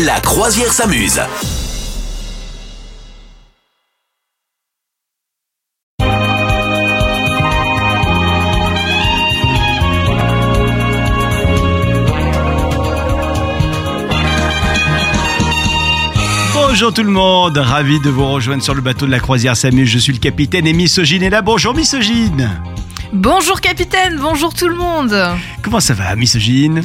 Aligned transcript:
La 0.00 0.18
croisière 0.20 0.72
s'amuse. 0.72 1.20
Bonjour 16.54 16.94
tout 16.94 17.02
le 17.02 17.10
monde, 17.10 17.58
ravi 17.58 18.00
de 18.00 18.08
vous 18.08 18.26
rejoindre 18.26 18.62
sur 18.62 18.74
le 18.74 18.80
bateau 18.80 19.04
de 19.04 19.10
la 19.10 19.20
croisière 19.20 19.56
s'amuse. 19.56 19.90
Je 19.90 19.98
suis 19.98 20.14
le 20.14 20.18
capitaine 20.18 20.66
et 20.66 20.72
Misogyne 20.72 21.22
est 21.22 21.30
là. 21.30 21.42
Bonjour 21.42 21.74
Misogyne. 21.74 22.50
Bonjour 23.12 23.60
capitaine, 23.60 24.18
bonjour 24.18 24.54
tout 24.54 24.68
le 24.68 24.74
monde. 24.74 25.14
Comment 25.60 25.80
ça 25.80 25.92
va 25.92 26.16
Misogyne? 26.16 26.82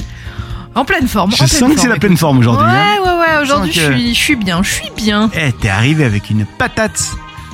En 0.77 0.85
pleine 0.85 1.07
forme. 1.07 1.31
Je 1.31 1.35
en 1.43 1.47
pleine 1.47 1.47
sens 1.59 1.69
que 1.69 1.75
c'est 1.75 1.81
forme, 1.81 1.89
la 1.93 1.99
pleine 1.99 2.17
forme 2.17 2.37
aujourd'hui. 2.39 2.65
Ouais, 2.65 2.71
hein. 2.71 3.01
ouais, 3.03 3.09
ouais. 3.35 3.41
Aujourd'hui, 3.41 3.73
Je 3.73 3.79
que- 3.87 3.93
suis, 3.93 4.13
je 4.13 4.19
suis 4.19 4.35
bien, 4.35 4.61
je 4.63 4.69
suis 4.71 4.91
bien. 4.95 5.29
Eh, 5.33 5.51
t'es 5.53 5.69
arrivé 5.69 6.03
avec 6.05 6.29
une 6.29 6.45
patate. 6.45 7.01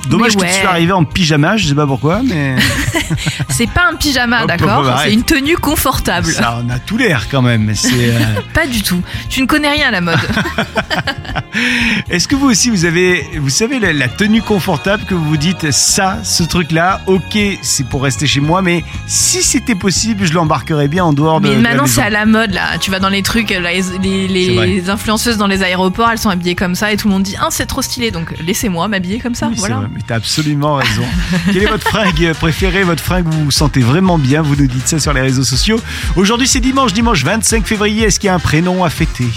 Dommage 0.08 0.36
Mais 0.36 0.42
que 0.42 0.46
tu 0.46 0.52
ouais. 0.52 0.60
sois 0.60 0.70
arrivé 0.70 0.92
en 0.92 1.04
pyjama, 1.04 1.56
je 1.56 1.68
sais 1.68 1.74
pas 1.74 1.86
pourquoi, 1.86 2.22
mais 2.22 2.56
C'est 3.48 3.70
pas 3.70 3.88
un 3.90 3.96
pyjama, 3.96 4.46
d'accord. 4.46 4.98
C'est 5.02 5.12
une 5.12 5.22
tenue 5.22 5.56
confortable. 5.56 6.26
ça 6.26 6.58
en 6.58 6.70
a 6.70 6.78
tout 6.78 6.96
l'air 6.96 7.28
quand 7.30 7.42
même. 7.42 7.72
C'est, 7.74 7.92
euh, 7.92 8.18
Pas 8.54 8.66
du 8.66 8.82
tout. 8.82 9.02
Tu 9.28 9.40
ne 9.42 9.46
connais 9.46 9.70
rien 9.70 9.88
à 9.88 9.90
la 9.90 10.00
mode. 10.00 10.18
Est-ce 12.10 12.26
que 12.26 12.34
vous 12.34 12.46
aussi 12.50 12.70
vous 12.70 12.84
avez, 12.84 13.24
vous 13.38 13.50
savez 13.50 13.78
la, 13.78 13.92
la 13.92 14.08
tenue 14.08 14.42
confortable 14.42 15.04
que 15.04 15.14
vous 15.14 15.24
vous 15.24 15.36
dites 15.36 15.70
ça, 15.70 16.18
ce 16.22 16.42
truc-là, 16.42 17.00
ok, 17.06 17.38
c'est 17.62 17.86
pour 17.86 18.02
rester 18.02 18.26
chez 18.26 18.40
moi, 18.40 18.62
mais 18.62 18.84
si 19.06 19.42
c'était 19.42 19.74
possible, 19.74 20.24
je 20.24 20.32
l'embarquerais 20.32 20.88
bien 20.88 21.04
en 21.04 21.12
dehors 21.12 21.40
de, 21.40 21.48
Mais 21.48 21.56
de 21.56 21.62
la 21.62 21.70
maintenant, 21.70 21.86
c'est 21.86 22.02
à 22.02 22.10
la 22.10 22.26
mode, 22.26 22.52
là. 22.52 22.78
Tu 22.78 22.90
vas 22.90 22.98
dans 22.98 23.08
les 23.08 23.22
trucs, 23.22 23.50
là, 23.50 23.70
les, 24.02 24.90
influenceuses 24.90 25.38
dans 25.38 25.46
les 25.46 25.62
aéroports, 25.62 26.10
elles 26.10 26.18
sont 26.18 26.30
habillées 26.30 26.54
comme 26.54 26.74
ça 26.74 26.92
et 26.92 26.96
tout 26.96 27.08
le 27.08 27.14
monde 27.14 27.22
dit 27.22 27.36
Ah, 27.40 27.48
c'est 27.50 27.66
trop 27.66 27.82
stylé, 27.82 28.10
donc 28.10 28.34
laissez-moi 28.40 28.88
m'habiller 28.88 29.18
comme 29.18 29.34
ça. 29.34 29.48
Oui, 29.48 29.54
voilà. 29.58 29.82
Mais 29.94 30.00
t'as 30.06 30.16
absolument 30.16 30.74
raison. 30.76 31.04
Quelle 31.46 31.62
est 31.62 31.66
votre 31.70 31.86
fringue 31.86 32.32
préférée, 32.34 32.82
votre 32.82 33.02
fringue 33.02 33.26
où 33.28 33.30
vous 33.30 33.44
vous 33.44 33.50
sentez 33.50 33.80
vraiment 33.80 34.18
bien 34.18 34.42
Vous 34.42 34.56
nous 34.56 34.66
dites 34.66 34.88
ça 34.88 34.98
sur 34.98 35.12
les 35.12 35.20
réseaux 35.20 35.44
sociaux. 35.44 35.80
Aujourd'hui, 36.16 36.48
c'est 36.48 36.60
dimanche, 36.60 36.92
dimanche 36.92 37.24
25 37.24 37.64
février. 37.66 38.04
Est-ce 38.04 38.18
qu'il 38.18 38.26
y 38.26 38.30
a 38.30 38.34
un 38.34 38.38
prénom 38.40 38.84
à 38.84 38.90
fêter? 38.90 39.28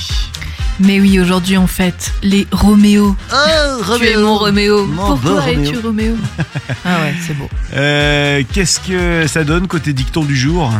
Mais 0.79 0.99
oui, 0.99 1.19
aujourd'hui, 1.19 1.57
on 1.57 1.65
fête 1.67 2.13
les 2.21 2.45
Roméo. 2.51 3.15
Oh, 3.33 3.95
Tu 3.99 4.05
es 4.07 4.17
mon 4.17 4.37
Roméo. 4.37 4.85
Mon 4.85 5.17
Pourquoi 5.17 5.49
es-tu 5.49 5.77
Roméo? 5.79 6.15
Ah 6.85 7.01
ouais, 7.01 7.15
c'est 7.25 7.33
beau. 7.35 7.49
Euh, 7.75 8.43
Qu'est-ce 8.53 8.79
que 8.79 9.25
ça 9.27 9.43
donne 9.43 9.67
côté 9.67 9.93
dicton 9.93 10.23
du 10.23 10.35
jour? 10.35 10.71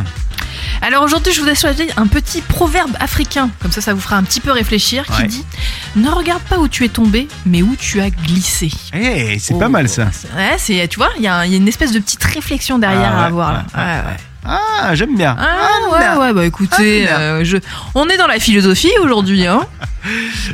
Alors 0.80 1.02
aujourd'hui, 1.02 1.32
je 1.32 1.40
vous 1.40 1.48
ai 1.48 1.54
choisi 1.54 1.88
un 1.96 2.06
petit 2.06 2.40
proverbe 2.40 2.92
africain. 3.00 3.50
Comme 3.60 3.72
ça, 3.72 3.80
ça 3.80 3.92
vous 3.94 4.00
fera 4.00 4.16
un 4.16 4.22
petit 4.22 4.40
peu 4.40 4.52
réfléchir. 4.52 5.04
Qui 5.06 5.22
Ouais. 5.22 5.26
dit 5.28 5.44
Ne 5.96 6.08
regarde 6.10 6.42
pas 6.42 6.58
où 6.58 6.68
tu 6.68 6.84
es 6.84 6.88
tombé, 6.88 7.28
mais 7.46 7.62
où 7.62 7.74
tu 7.78 8.00
as 8.00 8.10
glissé. 8.10 8.70
Eh, 8.94 9.38
c'est 9.38 9.58
pas 9.58 9.68
mal 9.68 9.88
ça. 9.88 10.04
Ouais, 10.36 10.54
c'est, 10.56 10.86
tu 10.88 10.96
vois, 10.98 11.10
il 11.16 11.22
y, 11.22 11.26
a 11.26 11.36
un- 11.38 11.44
il 11.44 11.50
y 11.50 11.54
a 11.54 11.56
une 11.58 11.68
espèce 11.68 11.92
de 11.92 11.98
petite 11.98 12.22
réflexion 12.24 12.78
derrière 12.78 13.10
Ah 13.12 13.16
ouais, 13.16 13.22
à 13.22 13.26
avoir. 13.26 13.52
là. 13.52 13.64
ouais, 13.74 13.80
Ouais, 13.82 14.10
ouais. 14.10 14.16
Ah, 14.50 14.94
j'aime 14.94 15.16
bien. 15.16 15.36
Ah, 15.38 15.90
ouais, 15.92 16.20
ouais, 16.22 16.32
bah 16.32 16.44
écoutez, 16.46 17.06
euh, 17.10 17.44
je... 17.44 17.58
on 17.94 18.06
est 18.08 18.16
dans 18.16 18.26
la 18.28 18.38
philosophie 18.38 18.92
aujourd'hui, 19.02 19.46
hein. 19.46 19.60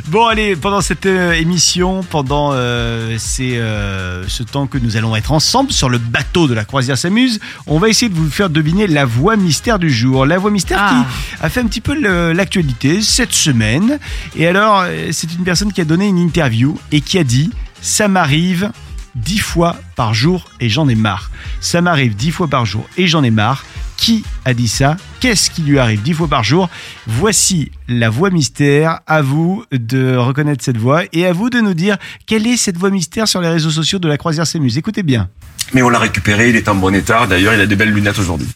Bon, 0.07 0.25
allez, 0.27 0.55
pendant 0.55 0.81
cette 0.81 1.05
euh, 1.05 1.33
émission, 1.33 2.03
pendant 2.03 2.51
euh, 2.53 3.15
ces, 3.17 3.57
euh, 3.57 4.27
ce 4.27 4.43
temps 4.43 4.67
que 4.67 4.77
nous 4.77 4.97
allons 4.97 5.15
être 5.15 5.31
ensemble 5.31 5.71
sur 5.71 5.89
le 5.89 5.97
bateau 5.97 6.47
de 6.47 6.53
la 6.53 6.65
croisière 6.65 6.97
s'amuse, 6.97 7.39
on 7.67 7.79
va 7.79 7.89
essayer 7.89 8.09
de 8.09 8.15
vous 8.15 8.29
faire 8.29 8.49
deviner 8.49 8.87
la 8.87 9.05
voix 9.05 9.35
mystère 9.35 9.79
du 9.79 9.89
jour. 9.89 10.25
La 10.25 10.37
voix 10.37 10.51
mystère 10.51 10.79
Ah. 10.81 11.05
qui 11.39 11.43
a 11.45 11.49
fait 11.49 11.59
un 11.61 11.67
petit 11.67 11.81
peu 11.81 11.93
le- 11.99 12.33
l'actualité 12.33 13.01
cette 13.01 13.33
semaine. 13.33 13.99
Et 14.35 14.47
alors, 14.47 14.81
euh, 14.85 15.09
c'est 15.11 15.31
une 15.33 15.43
personne 15.43 15.71
qui 15.73 15.81
a 15.81 15.85
donné 15.85 16.07
une 16.07 16.19
interview 16.19 16.77
et 16.91 17.01
qui 17.01 17.17
a 17.17 17.23
dit 17.23 17.51
Ça 17.81 18.07
m'arrive 18.07 18.71
dix 19.15 19.37
fois 19.39 19.77
par 19.95 20.13
jour 20.13 20.45
et 20.59 20.69
j'en 20.69 20.87
ai 20.89 20.95
marre. 20.95 21.29
Ça 21.61 21.81
m'arrive 21.81 22.15
dix 22.15 22.31
fois 22.31 22.47
par 22.47 22.65
jour 22.65 22.85
et 22.97 23.07
j'en 23.07 23.23
ai 23.23 23.31
marre. 23.31 23.63
Qui 23.97 24.23
a 24.43 24.53
dit 24.53 24.67
ça? 24.67 24.97
Qu'est-ce 25.19 25.49
qui 25.49 25.61
lui 25.61 25.79
arrive? 25.79 26.01
Dix 26.01 26.13
fois 26.13 26.27
par 26.27 26.43
jour 26.43 26.69
Voici 27.07 27.71
la 27.87 28.09
voix 28.09 28.29
mystère. 28.29 28.99
À 29.07 29.21
vous 29.21 29.63
de 29.71 30.15
reconnaître 30.15 30.63
cette 30.63 30.77
voix 30.77 31.03
et 31.13 31.25
à 31.25 31.33
vous 31.33 31.49
de 31.49 31.59
nous 31.59 31.73
dire 31.73 31.97
quelle 32.25 32.45
est 32.47 32.57
cette 32.57 32.77
voix 32.77 32.89
mystère 32.89 33.27
sur 33.27 33.41
les 33.41 33.49
réseaux 33.49 33.71
sociaux 33.71 33.99
de 33.99 34.07
la 34.07 34.17
croisière 34.17 34.45
s'amuse. 34.45 34.77
Écoutez 34.77 35.03
bien. 35.03 35.29
Mais 35.73 35.81
on 35.81 35.89
l'a 35.89 35.99
récupéré, 35.99 36.49
il 36.49 36.55
est 36.55 36.67
en 36.67 36.75
bon 36.75 36.93
état. 36.93 37.25
D'ailleurs, 37.25 37.53
il 37.53 37.61
a 37.61 37.65
des 37.65 37.75
belles 37.75 37.93
lunettes 37.93 38.19
aujourd'hui. 38.19 38.47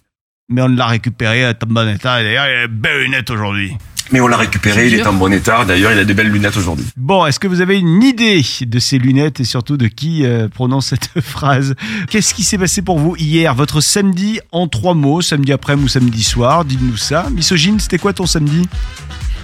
Mais 0.49 0.63
on 0.63 0.67
l'a 0.67 0.87
récupéré 0.87 1.45
à 1.45 1.53
bon 1.53 1.87
état 1.87 2.23
d'ailleurs 2.23 2.45
il 2.47 2.63
a 2.63 2.67
belle 2.67 3.03
lunette 3.03 3.29
aujourd'hui. 3.29 3.77
Mais 4.11 4.19
on 4.21 4.27
l'a 4.27 4.37
récupéré, 4.37 4.87
il 4.87 4.95
est 4.95 5.05
en 5.05 5.13
bon 5.13 5.31
état. 5.31 5.65
D'ailleurs, 5.65 5.91
il 5.91 5.99
a 5.99 6.03
des 6.03 6.13
belles 6.13 6.31
lunettes 6.31 6.57
aujourd'hui. 6.57 6.85
Bon, 6.97 7.25
est-ce 7.25 7.39
que 7.39 7.47
vous 7.47 7.61
avez 7.61 7.77
une 7.77 8.01
idée 8.01 8.43
de 8.61 8.79
ces 8.79 8.97
lunettes 8.97 9.39
et 9.39 9.43
surtout 9.43 9.77
de 9.77 9.87
qui 9.87 10.25
euh, 10.25 10.47
prononce 10.47 10.87
cette 10.87 11.09
phrase? 11.21 11.75
Qu'est-ce 12.09 12.33
qui 12.33 12.43
s'est 12.43 12.57
passé 12.57 12.81
pour 12.81 12.97
vous 12.97 13.15
hier, 13.17 13.53
votre 13.53 13.81
samedi 13.81 14.39
en 14.51 14.67
trois 14.67 14.95
mots, 14.95 15.21
samedi 15.21 15.53
après-midi 15.53 15.85
ou 15.85 15.87
samedi 15.87 16.23
soir 16.23 16.65
Dites-nous 16.65 16.97
ça. 16.97 17.27
Misogyne, 17.31 17.79
c'était 17.79 17.99
quoi 17.99 18.13
ton 18.13 18.25
samedi? 18.25 18.67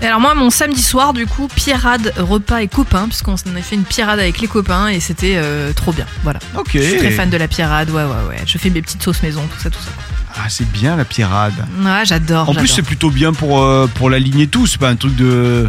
Et 0.01 0.07
alors 0.07 0.19
moi, 0.19 0.33
mon 0.35 0.49
samedi 0.49 0.81
soir, 0.81 1.13
du 1.13 1.25
coup, 1.25 1.47
pierrade, 1.55 2.13
repas 2.17 2.59
et 2.59 2.67
copains, 2.67 3.07
puisqu'on 3.07 3.33
a 3.33 3.61
fait 3.61 3.75
une 3.75 3.83
pierrade 3.83 4.19
avec 4.19 4.39
les 4.39 4.47
copains 4.47 4.87
et 4.87 4.99
c'était 4.99 5.35
euh, 5.37 5.73
trop 5.73 5.93
bien. 5.93 6.05
Voilà. 6.23 6.39
Ok. 6.57 6.71
Je 6.73 6.79
suis 6.79 6.97
très 6.97 7.11
fan 7.11 7.29
de 7.29 7.37
la 7.37 7.47
pierrade, 7.47 7.89
ouais, 7.91 8.03
ouais, 8.03 8.29
ouais. 8.29 8.37
Je 8.45 8.57
fais 8.57 8.69
mes 8.69 8.81
petites 8.81 9.01
sauces 9.03 9.23
maison, 9.23 9.41
tout 9.41 9.61
ça, 9.61 9.69
tout 9.69 9.79
ça. 9.79 9.91
Ah, 10.37 10.47
c'est 10.49 10.69
bien 10.69 10.95
la 10.97 11.05
pierrade. 11.05 11.53
Ouais, 11.81 12.03
j'adore. 12.03 12.49
En 12.49 12.53
plus, 12.53 12.67
c'est 12.67 12.81
plutôt 12.81 13.09
bien 13.09 13.31
pour, 13.31 13.61
euh, 13.63 13.87
pour 13.95 14.09
la 14.09 14.19
ligne 14.19 14.41
et 14.41 14.47
tout. 14.47 14.67
C'est 14.67 14.77
pas 14.77 14.89
un 14.89 14.95
truc 14.97 15.15
de. 15.15 15.67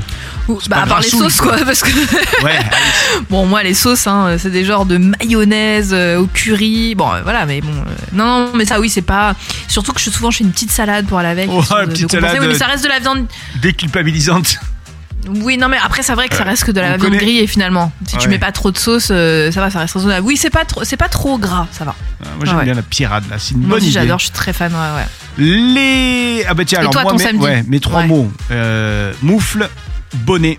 Ouh, 0.48 0.58
bah, 0.68 0.82
à 0.82 0.86
part 0.86 1.00
les 1.00 1.08
sauces, 1.08 1.40
quoi. 1.40 1.56
quoi, 1.56 1.64
parce 1.64 1.82
que 1.82 1.90
Ouais. 2.44 2.58
bon, 3.30 3.46
moi, 3.46 3.62
les 3.62 3.74
sauces, 3.74 4.06
hein, 4.08 4.36
c'est 4.38 4.50
des 4.50 4.64
genres 4.64 4.84
de 4.84 4.98
mayonnaise 4.98 5.90
euh, 5.92 6.18
au 6.18 6.26
curry. 6.26 6.94
Bon, 6.96 7.12
euh, 7.12 7.20
voilà, 7.22 7.46
mais 7.46 7.60
bon, 7.60 7.70
non, 8.12 8.46
non, 8.46 8.50
mais 8.54 8.64
ça, 8.64 8.80
oui, 8.80 8.90
c'est 8.90 9.02
pas. 9.02 9.34
Surtout 9.68 9.92
que 9.92 10.00
je, 10.00 10.10
souvent, 10.10 10.30
je 10.32 10.38
fais 10.38 10.44
une 10.44 10.50
petite 10.52 10.72
salade 10.72 11.06
pour 11.06 11.18
aller 11.18 11.28
avec. 11.28 11.48
Oh, 11.50 11.62
la 11.70 11.86
de- 11.86 11.92
petite 11.92 12.06
de 12.06 12.10
salade, 12.20 12.36
Oui, 12.40 12.46
mais 12.48 12.54
ça 12.58 12.66
reste 12.66 12.82
de 12.82 12.88
la 12.88 12.98
viande. 12.98 13.26
Déculpabilisante. 13.62 14.58
Oui, 15.28 15.56
non, 15.58 15.68
mais 15.68 15.76
après, 15.82 16.02
c'est 16.02 16.14
vrai 16.14 16.28
que 16.28 16.36
ça 16.36 16.44
reste 16.44 16.64
que 16.64 16.70
de 16.70 16.80
la 16.80 16.86
on 16.86 16.90
viande 16.90 17.00
connaît. 17.02 17.16
grillée 17.18 17.46
finalement. 17.46 17.90
Si 18.06 18.16
tu 18.16 18.26
Ouais. 18.26 18.32
mets 18.34 18.38
pas 18.38 18.52
trop 18.52 18.70
de 18.70 18.78
sauce, 18.78 19.08
euh, 19.10 19.50
ça 19.50 19.60
va, 19.60 19.70
ça 19.70 19.80
reste 19.80 19.94
raisonnable. 19.94 20.26
Oui, 20.26 20.36
c'est 20.36 20.50
pas 20.50 20.64
trop, 20.64 20.84
c'est 20.84 20.96
pas 20.96 21.08
trop 21.08 21.38
gras, 21.38 21.66
ça 21.72 21.84
va. 21.84 21.94
Ah, 22.22 22.28
Moi, 22.36 22.44
j'aime 22.46 22.56
Ouais. 22.58 22.64
bien 22.64 22.74
la 22.74 22.82
pierrade 22.82 23.24
là. 23.30 23.36
C'est 23.38 23.52
une 23.54 23.60
Moi 23.60 23.68
bonne 23.70 23.76
aussi, 23.78 23.86
idée. 23.90 24.00
j'adore, 24.00 24.18
je 24.18 24.24
suis 24.24 24.32
très 24.32 24.52
fan, 24.52 24.72
ouais, 24.72 24.78
ouais. 25.00 25.06
Les. 25.38 26.44
Ah 26.48 26.54
bah 26.54 26.64
tiens, 26.64 26.78
Et 26.78 26.80
alors 26.82 26.92
toi, 26.92 27.02
moi, 27.02 27.12
ton 27.12 27.18
mes, 27.18 27.24
samedi 27.24 27.44
ouais, 27.44 27.64
mes 27.66 27.80
trois 27.80 28.00
Ouais. 28.02 28.06
mots 28.06 28.30
euh, 28.50 29.12
moufle, 29.22 29.68
bonnet, 30.14 30.58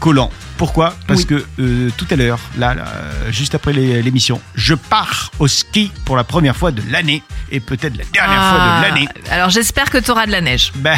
collant. 0.00 0.30
Pourquoi? 0.58 0.94
Parce 1.06 1.20
Oui. 1.20 1.26
que 1.26 1.44
euh, 1.60 1.88
tout 1.96 2.06
à 2.10 2.16
l'heure, 2.16 2.40
là, 2.58 2.74
là, 2.74 2.84
euh, 2.88 3.30
juste 3.32 3.54
après 3.54 3.72
les- 3.72 4.02
l'émission, 4.02 4.40
je 4.56 4.74
pars 4.74 5.30
au 5.38 5.46
ski 5.46 5.92
pour 6.04 6.16
la 6.16 6.24
première 6.24 6.56
fois 6.56 6.72
de 6.72 6.82
l'année 6.90 7.22
et 7.50 7.60
peut-être 7.60 7.96
la 7.96 8.04
dernière 8.12 8.40
fois 8.50 8.58
Ah, 8.60 8.80
de 8.82 8.88
l'année. 8.88 9.08
Alors, 9.30 9.50
j'espère 9.50 9.88
que 9.88 9.98
t'auras 9.98 10.26
de 10.26 10.32
la 10.32 10.40
neige. 10.40 10.72
Ben, 10.74 10.96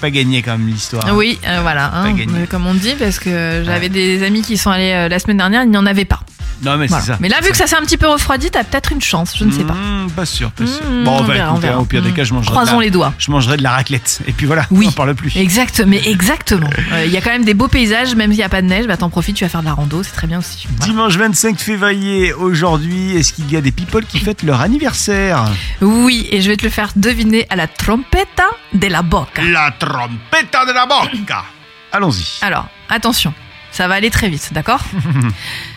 pas 0.00 0.10
gagné 0.10 0.42
quand 0.42 0.58
même 0.58 0.66
l'histoire. 0.68 1.04
Oui, 1.16 1.38
euh, 1.46 1.60
voilà, 1.62 1.86
hein, 1.94 2.02
Pas 2.04 2.12
gagné. 2.12 2.42
euh, 2.42 2.46
comme 2.46 2.66
on 2.66 2.74
dit, 2.74 2.94
parce 2.98 3.18
que 3.18 3.62
j'avais 3.64 3.88
des 3.88 4.22
amis 4.22 4.42
qui 4.42 4.58
sont 4.58 4.70
allés 4.70 4.92
euh, 4.92 5.08
la 5.08 5.18
semaine 5.18 5.38
dernière, 5.38 5.62
il 5.64 5.70
n'y 5.70 5.78
en 5.78 5.86
avait 5.86 6.04
pas. 6.04 6.20
Non 6.62 6.76
mais 6.76 6.86
Voilà. 6.86 7.02
c'est 7.04 7.10
ça. 7.12 7.18
Mais 7.20 7.28
là, 7.28 7.40
vu 7.42 7.50
que 7.50 7.56
ça 7.56 7.66
s'est 7.66 7.76
un 7.76 7.82
petit 7.82 7.96
peu 7.96 8.06
refroidi, 8.08 8.50
t'as 8.50 8.64
peut-être 8.64 8.92
une 8.92 9.00
chance, 9.00 9.34
je 9.36 9.44
ne 9.44 9.50
sais 9.50 9.64
pas. 9.64 9.74
Mmh, 9.74 10.10
pas 10.16 10.24
sûr, 10.26 10.50
pas 10.52 10.66
sûr. 10.66 10.82
Mmh, 10.84 11.04
bon, 11.04 11.18
on 11.18 11.24
bah, 11.24 11.32
verra, 11.34 11.46
écoute, 11.48 11.56
on 11.56 11.60
verra. 11.60 11.78
au 11.80 11.84
pire 11.84 12.02
des 12.02 12.10
Mmh. 12.10 12.14
cas, 12.14 12.24
je 12.24 12.32
mangerai, 12.34 12.46
de 12.50 12.50
Croisons 12.52 12.78
la, 12.78 12.84
les 12.84 12.90
doigts. 12.90 13.12
je 13.18 13.30
mangerai 13.30 13.56
de 13.56 13.62
la 13.62 13.70
raclette. 13.72 14.20
Et 14.26 14.32
puis 14.32 14.46
voilà, 14.46 14.66
Oui. 14.70 14.86
on 14.86 14.90
en 14.90 14.92
parle 14.92 15.14
plus. 15.14 15.36
Exact, 15.36 15.82
mais 15.86 16.00
exactement. 16.08 16.70
Euh, 16.92 17.04
Il 17.06 17.12
y 17.12 17.16
a 17.16 17.20
quand 17.20 17.30
même 17.30 17.44
des 17.44 17.54
beaux 17.54 17.68
paysages, 17.68 18.14
même 18.14 18.30
s'il 18.30 18.38
n'y 18.38 18.44
a 18.44 18.48
pas 18.48 18.62
de 18.62 18.66
neige, 18.66 18.86
bah 18.86 18.96
t'en 18.96 19.10
profites, 19.10 19.36
tu 19.36 19.44
vas 19.44 19.48
faire 19.50 19.60
de 19.60 19.66
la 19.66 19.74
rando, 19.74 20.02
c'est 20.02 20.12
très 20.12 20.26
bien 20.26 20.38
aussi. 20.38 20.66
Voilà. 20.68 20.84
Dimanche 20.92 21.16
25 21.16 21.58
février, 21.58 22.32
aujourd'hui, 22.32 23.16
est-ce 23.16 23.32
qu'il 23.32 23.50
y 23.50 23.56
a 23.56 23.60
des 23.60 23.72
people 23.72 24.04
qui 24.06 24.18
fêtent 24.18 24.42
leur 24.42 24.60
anniversaire? 24.60 25.44
Oui, 25.80 26.28
et 26.30 26.40
je 26.40 26.48
vais 26.50 26.56
te 26.56 26.64
le 26.64 26.70
faire 26.70 26.90
deviner 26.96 27.46
à 27.50 27.56
la 27.56 27.66
trompetta 27.66 28.44
de 28.72 28.86
la 28.86 29.02
bocca. 29.02 29.42
La 29.42 29.70
trompetta 29.78 30.64
de 30.66 30.72
la 30.72 30.86
bocca 30.86 31.44
Allons-y. 31.92 32.38
Alors, 32.42 32.66
attention, 32.88 33.32
ça 33.70 33.86
va 33.88 33.94
aller 33.94 34.10
très 34.10 34.28
vite, 34.28 34.50
d'accord? 34.52 34.80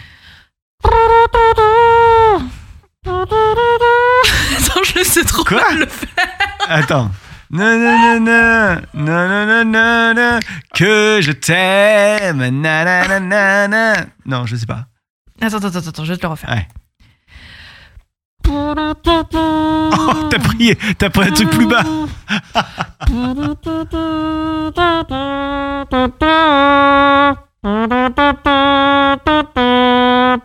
Attends, 4.57 4.83
je 4.83 5.03
sais 5.03 5.23
trop 5.23 5.43
Quoi 5.43 5.61
mal 5.61 5.79
le 5.79 5.85
faire. 5.85 6.09
Attends. 6.67 7.11
Nanana, 7.49 8.81
nanana, 8.93 9.63
nanana, 9.63 10.39
que 10.73 11.19
je 11.21 11.31
t'aime. 11.31 12.45
nanana. 12.61 14.05
Non, 14.25 14.45
je 14.45 14.57
sais 14.57 14.65
pas. 14.65 14.87
Attends, 15.41 15.57
attends, 15.57 15.67
attends, 15.67 15.89
attends, 15.89 16.03
je 16.03 16.11
vais 16.11 16.17
te 16.17 16.23
le 16.23 16.29
refaire. 16.29 16.49
Ouais. 16.49 16.67
Oh, 18.49 18.73
t'as 20.29 20.39
pris, 20.39 20.75
t'as 20.97 21.09
pris 21.09 21.27
un 21.27 21.31
truc 21.31 21.49
plus 21.49 21.67
bas. 21.67 21.83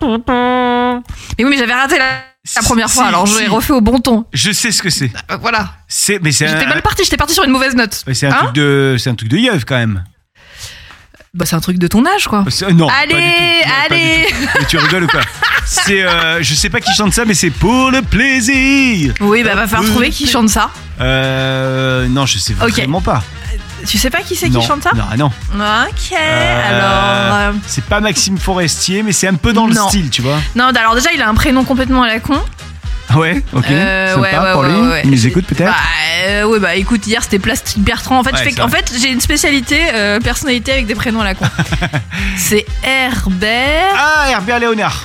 Mais 0.06 1.44
oui, 1.44 1.50
mais 1.50 1.56
j'avais 1.58 1.74
raté 1.74 1.98
la, 1.98 2.22
la 2.56 2.62
première 2.62 2.88
Si, 2.88 2.94
fois, 2.96 3.06
alors 3.06 3.26
je 3.26 3.38
l'ai 3.38 3.44
si. 3.44 3.50
refait 3.50 3.72
au 3.72 3.80
bon 3.80 3.98
ton. 4.00 4.24
Je 4.32 4.50
sais 4.52 4.70
ce 4.72 4.82
que 4.82 4.90
c'est. 4.90 5.10
Euh, 5.30 5.36
voilà. 5.40 5.72
C'est, 5.88 6.18
mais 6.22 6.32
c'est 6.32 6.48
J'étais 6.48 6.64
un, 6.64 6.68
mal 6.68 6.82
parti, 6.82 7.04
j'étais 7.04 7.16
parti 7.16 7.34
sur 7.34 7.44
une 7.44 7.50
mauvaise 7.50 7.74
note. 7.74 8.02
mais 8.06 8.14
c'est 8.14 8.26
un 8.26 8.30
Hein 8.32 8.38
truc 8.44 8.52
de, 8.54 8.96
c'est 8.98 9.10
un 9.10 9.14
truc 9.14 9.28
de 9.28 9.36
yeuve 9.38 9.64
quand 9.64 9.76
même. 9.76 10.04
Bah, 11.34 11.46
c'est 11.46 11.56
un 11.56 11.60
truc 11.60 11.78
de 11.78 11.86
ton 11.86 12.04
âge, 12.04 12.28
quoi. 12.28 12.44
C'est- 12.50 12.70
Non. 12.72 12.88
Allez, 12.88 13.14
pas 13.14 13.20
du 13.20 13.24
tout. 13.24 13.68
Non, 13.68 13.88
pas 13.88 13.94
allez. 13.94 14.26
du 14.26 14.32
tout. 14.46 14.48
Mais 14.60 14.66
tu 14.66 14.76
rigoles 14.78 15.04
ou 15.04 15.06
quoi 15.06 15.20
C'est, 15.64 16.02
euh, 16.02 16.42
je 16.42 16.54
sais 16.54 16.68
pas 16.68 16.80
qui 16.80 16.92
chante 16.94 17.14
ça, 17.14 17.24
mais 17.24 17.32
c'est 17.34 17.48
pour 17.50 17.90
le 17.90 18.02
plaisir. 18.02 19.14
Oui, 19.20 19.42
bah, 19.42 19.54
va 19.54 19.66
falloir 19.66 19.88
trouver 19.90 20.10
qui 20.10 20.26
chante 20.26 20.50
ça. 20.50 20.70
Euh, 21.00 22.06
non, 22.08 22.26
je 22.26 22.38
sais 22.38 22.54
Ok. 22.62 22.72
vraiment 22.72 23.00
pas. 23.00 23.22
Tu 23.86 23.98
sais 23.98 24.10
pas 24.10 24.22
qui 24.22 24.36
c'est 24.36 24.48
qui 24.48 24.60
chante 24.62 24.82
ça 24.82 24.90
Non, 24.94 25.04
non. 25.16 25.26
Ok, 25.56 26.12
Euh, 26.12 26.68
alors. 26.68 27.34
euh, 27.34 27.52
C'est 27.66 27.84
pas 27.84 28.00
Maxime 28.00 28.38
Forestier, 28.38 29.02
mais 29.02 29.12
c'est 29.12 29.28
un 29.28 29.34
peu 29.34 29.52
dans 29.52 29.66
le 29.66 29.74
Non. 29.74 29.88
style, 29.88 30.10
tu 30.10 30.22
vois. 30.22 30.38
Non, 30.56 30.66
alors 30.74 30.94
déjà, 30.94 31.10
il 31.14 31.20
a 31.22 31.28
un 31.28 31.34
prénom 31.34 31.64
complètement 31.64 32.02
à 32.02 32.06
la 32.08 32.20
con. 32.20 32.40
Ouais, 33.14 33.42
ok. 33.52 33.64
Euh, 33.70 34.14
Sympa 34.14 34.20
ouais, 34.20 34.38
ouais, 34.38 34.52
pour 34.52 34.60
ouais, 34.62 34.68
lui. 34.70 34.80
ouais, 34.80 34.88
ouais. 34.88 35.00
Il 35.04 35.10
nous 35.10 35.26
écoute 35.26 35.44
peut-être? 35.46 35.66
Bah, 35.70 35.76
euh, 36.28 36.44
ouais, 36.44 36.58
bah 36.60 36.74
écoute, 36.76 37.06
hier 37.06 37.22
c'était 37.22 37.38
Plastique 37.38 37.82
Bertrand. 37.82 38.18
En 38.20 38.22
fait, 38.24 38.30
je 38.30 38.36
Ouais, 38.36 38.44
fais- 38.44 38.50
c'est 38.52 38.60
en 38.62 38.68
vrai. 38.68 38.78
fait 38.78 38.94
j'ai 39.02 39.10
une 39.10 39.20
spécialité 39.20 39.78
euh, 39.92 40.18
personnalité 40.18 40.72
avec 40.72 40.86
des 40.86 40.94
prénoms 40.94 41.20
à 41.20 41.24
la 41.24 41.34
con. 41.34 41.44
c'est 42.38 42.64
Herbert. 42.82 43.92
Ah, 43.98 44.30
Herbert 44.30 44.60
Léonard. 44.60 45.02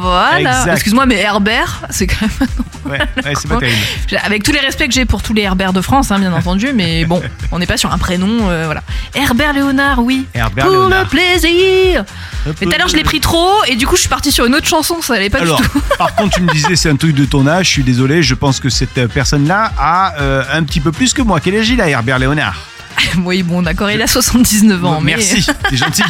Voilà. 0.00 0.40
Exact. 0.40 0.72
Excuse-moi, 0.72 1.06
mais 1.06 1.16
Herbert, 1.20 1.82
c'est 1.90 2.06
quand 2.06 2.22
même. 2.22 2.48
Ouais, 2.84 2.98
ouais 2.98 3.32
c'est 3.36 3.48
pas 3.48 3.58
terrible. 3.58 3.78
Avec 4.24 4.42
tous 4.42 4.52
les 4.52 4.58
respects 4.60 4.86
que 4.86 4.92
j'ai 4.92 5.04
pour 5.04 5.22
tous 5.22 5.32
les 5.32 5.42
Herbert 5.42 5.72
de 5.72 5.80
France, 5.80 6.10
hein, 6.10 6.18
bien 6.18 6.32
entendu, 6.32 6.72
mais 6.74 7.04
bon, 7.06 7.22
on 7.50 7.58
n'est 7.58 7.66
pas 7.66 7.76
sur 7.76 7.92
un 7.92 7.98
prénom, 7.98 8.48
euh, 8.48 8.64
voilà. 8.64 8.82
Herbert 9.14 9.52
Léonard, 9.52 10.00
oui. 10.00 10.26
Herbert 10.34 10.66
Pour 10.66 10.74
Léonard. 10.74 11.04
le 11.04 11.08
plaisir. 11.08 12.04
Mais 12.46 12.66
tout 12.66 12.72
à 12.74 12.78
l'heure, 12.78 12.88
je 12.88 12.96
l'ai 12.96 13.04
pris 13.04 13.20
trop, 13.20 13.62
et 13.68 13.76
du 13.76 13.86
coup, 13.86 13.94
je 13.96 14.00
suis 14.00 14.08
partie 14.08 14.32
sur 14.32 14.46
une 14.46 14.54
autre 14.54 14.66
chanson, 14.66 15.00
ça 15.00 15.14
allait 15.14 15.30
pas 15.30 15.38
Alors, 15.40 15.60
du 15.60 15.68
tout. 15.68 15.82
par 15.98 16.14
contre, 16.14 16.36
tu 16.36 16.42
me 16.42 16.52
disais 16.52 16.74
c'est 16.76 16.90
un 16.90 16.96
truc 16.96 17.14
de 17.14 17.24
ton 17.24 17.46
âge. 17.46 17.66
Je 17.66 17.70
suis 17.70 17.84
désolé. 17.84 18.22
Je 18.22 18.34
pense 18.34 18.60
que 18.60 18.68
cette 18.68 19.06
personne-là 19.08 19.72
a 19.78 20.14
euh, 20.20 20.42
un 20.52 20.62
petit 20.64 20.80
peu 20.80 20.92
plus 20.92 21.12
que 21.14 21.22
moi. 21.22 21.40
Quel 21.40 21.56
âge 21.56 21.70
il 21.70 21.80
a, 21.80 21.88
Herbert 21.88 22.18
Léonard? 22.18 22.56
Oui, 23.24 23.42
bon, 23.42 23.62
d'accord, 23.62 23.90
il 23.90 24.00
a 24.02 24.06
79 24.06 24.84
ans, 24.84 25.00
mais. 25.00 25.16
Merci, 25.16 25.46
t'es 25.68 25.76
gentil. 25.76 26.02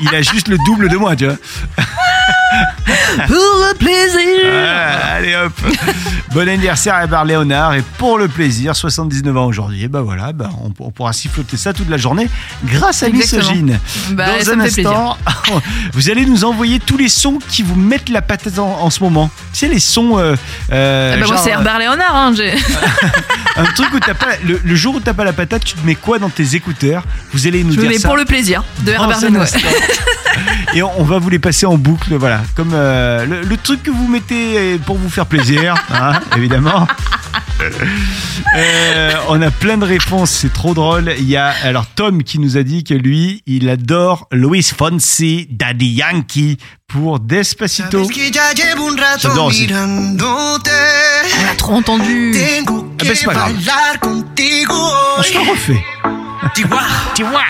Il 0.00 0.14
a 0.14 0.22
juste 0.22 0.48
le 0.48 0.58
double 0.66 0.88
de 0.88 0.96
moi, 0.96 1.16
tu 1.16 1.26
vois. 1.26 1.36
Pour 3.26 3.36
le 3.36 3.74
plaisir. 3.74 4.52
Ah, 4.66 5.14
allez 5.16 5.34
hop. 5.36 5.52
Bon 6.32 6.46
anniversaire 6.46 6.94
à 6.94 7.00
Herbert 7.02 7.24
Léonard 7.24 7.72
et 7.74 7.82
pour 7.96 8.18
le 8.18 8.28
plaisir, 8.28 8.76
79 8.76 9.34
ans 9.38 9.46
aujourd'hui. 9.46 9.84
Et 9.84 9.88
ben 9.88 10.02
voilà, 10.02 10.34
ben 10.34 10.50
on, 10.62 10.70
on 10.84 10.90
pourra 10.90 11.14
siffloter 11.14 11.56
ça 11.56 11.72
toute 11.72 11.88
la 11.88 11.96
journée 11.96 12.28
grâce 12.66 13.02
à. 13.02 13.08
Misogyne. 13.08 13.78
Bah, 14.10 14.26
Dans 14.44 14.50
un 14.50 14.60
instant, 14.60 15.16
vous 15.94 16.10
allez 16.10 16.26
nous 16.26 16.44
envoyer 16.44 16.78
tous 16.78 16.98
les 16.98 17.08
sons 17.08 17.38
qui 17.48 17.62
vous 17.62 17.74
mettent 17.76 18.10
la 18.10 18.20
patate 18.20 18.58
en, 18.58 18.66
en 18.82 18.90
ce 18.90 19.02
moment. 19.02 19.30
Tu 19.54 19.60
sais 19.60 19.68
les 19.68 19.78
sons. 19.78 20.18
euh, 20.18 20.36
euh, 20.72 21.12
Ah 21.14 21.20
bah 21.20 21.26
moi 21.26 21.36
c'est 21.38 21.50
Herbert 21.50 21.78
Léonard, 21.78 22.14
hein, 22.14 22.34
Un 23.56 23.64
truc 23.72 23.94
où 23.94 24.00
t'as 24.00 24.12
pas 24.14 24.36
le, 24.44 24.60
le 24.62 24.74
jour 24.74 24.96
où 24.96 25.00
t'as 25.00 25.14
pas 25.14 25.24
la 25.24 25.32
patate, 25.32 25.64
tu 25.64 25.74
te 25.74 25.86
mets 25.86 25.94
quoi 25.94 26.18
dans 26.18 26.28
tes 26.28 26.54
écouteurs? 26.54 27.02
Vous 27.32 27.46
allez 27.46 27.64
nous 27.64 27.72
je 27.72 27.80
dire 27.80 27.88
mets 27.88 27.98
ça. 27.98 28.08
pour 28.08 28.16
le 28.18 28.26
plaisir 28.26 28.62
de 28.80 28.92
Herbert 28.92 29.20
Léonard. 29.22 29.46
Et 30.74 30.82
on, 30.82 31.00
on 31.00 31.04
va 31.04 31.18
vous 31.18 31.30
les 31.30 31.38
passer 31.38 31.66
en 31.66 31.78
boucle, 31.78 32.14
voilà, 32.16 32.42
comme 32.54 32.72
euh, 32.74 33.24
le, 33.26 33.42
le 33.42 33.56
truc 33.56 33.82
que 33.82 33.90
vous 33.90 34.08
mettez 34.08 34.78
pour 34.84 34.96
vous 34.96 35.08
faire 35.08 35.26
plaisir, 35.26 35.74
hein, 35.90 36.20
évidemment. 36.36 36.86
Euh, 38.56 39.12
on 39.28 39.40
a 39.40 39.50
plein 39.50 39.78
de 39.78 39.84
réponses, 39.84 40.30
c'est 40.30 40.52
trop 40.52 40.74
drôle. 40.74 41.14
Il 41.18 41.28
y 41.28 41.36
a 41.36 41.52
alors 41.62 41.86
Tom 41.86 42.22
qui 42.22 42.38
nous 42.38 42.56
a 42.58 42.62
dit 42.62 42.84
que 42.84 42.92
lui, 42.94 43.42
il 43.46 43.68
adore 43.70 44.28
Luis 44.30 44.62
Fonsi, 44.76 45.48
Daddy 45.50 45.86
Yankee 45.88 46.58
pour 46.86 47.18
Despacito. 47.18 48.04
J'adore 49.18 49.46
aussi. 49.46 49.66
On 51.40 51.46
l'a 51.46 51.54
trop 51.56 51.74
entendu. 51.74 52.32
Ah, 53.00 53.04
ben, 53.04 53.14
c'est 53.14 53.24
pas 53.26 53.32
grave. 53.34 53.52
On 55.18 55.22
se 55.22 55.32
le 55.32 55.50
refait. 55.50 55.84
Tu 56.54 56.64
vois 57.24 57.42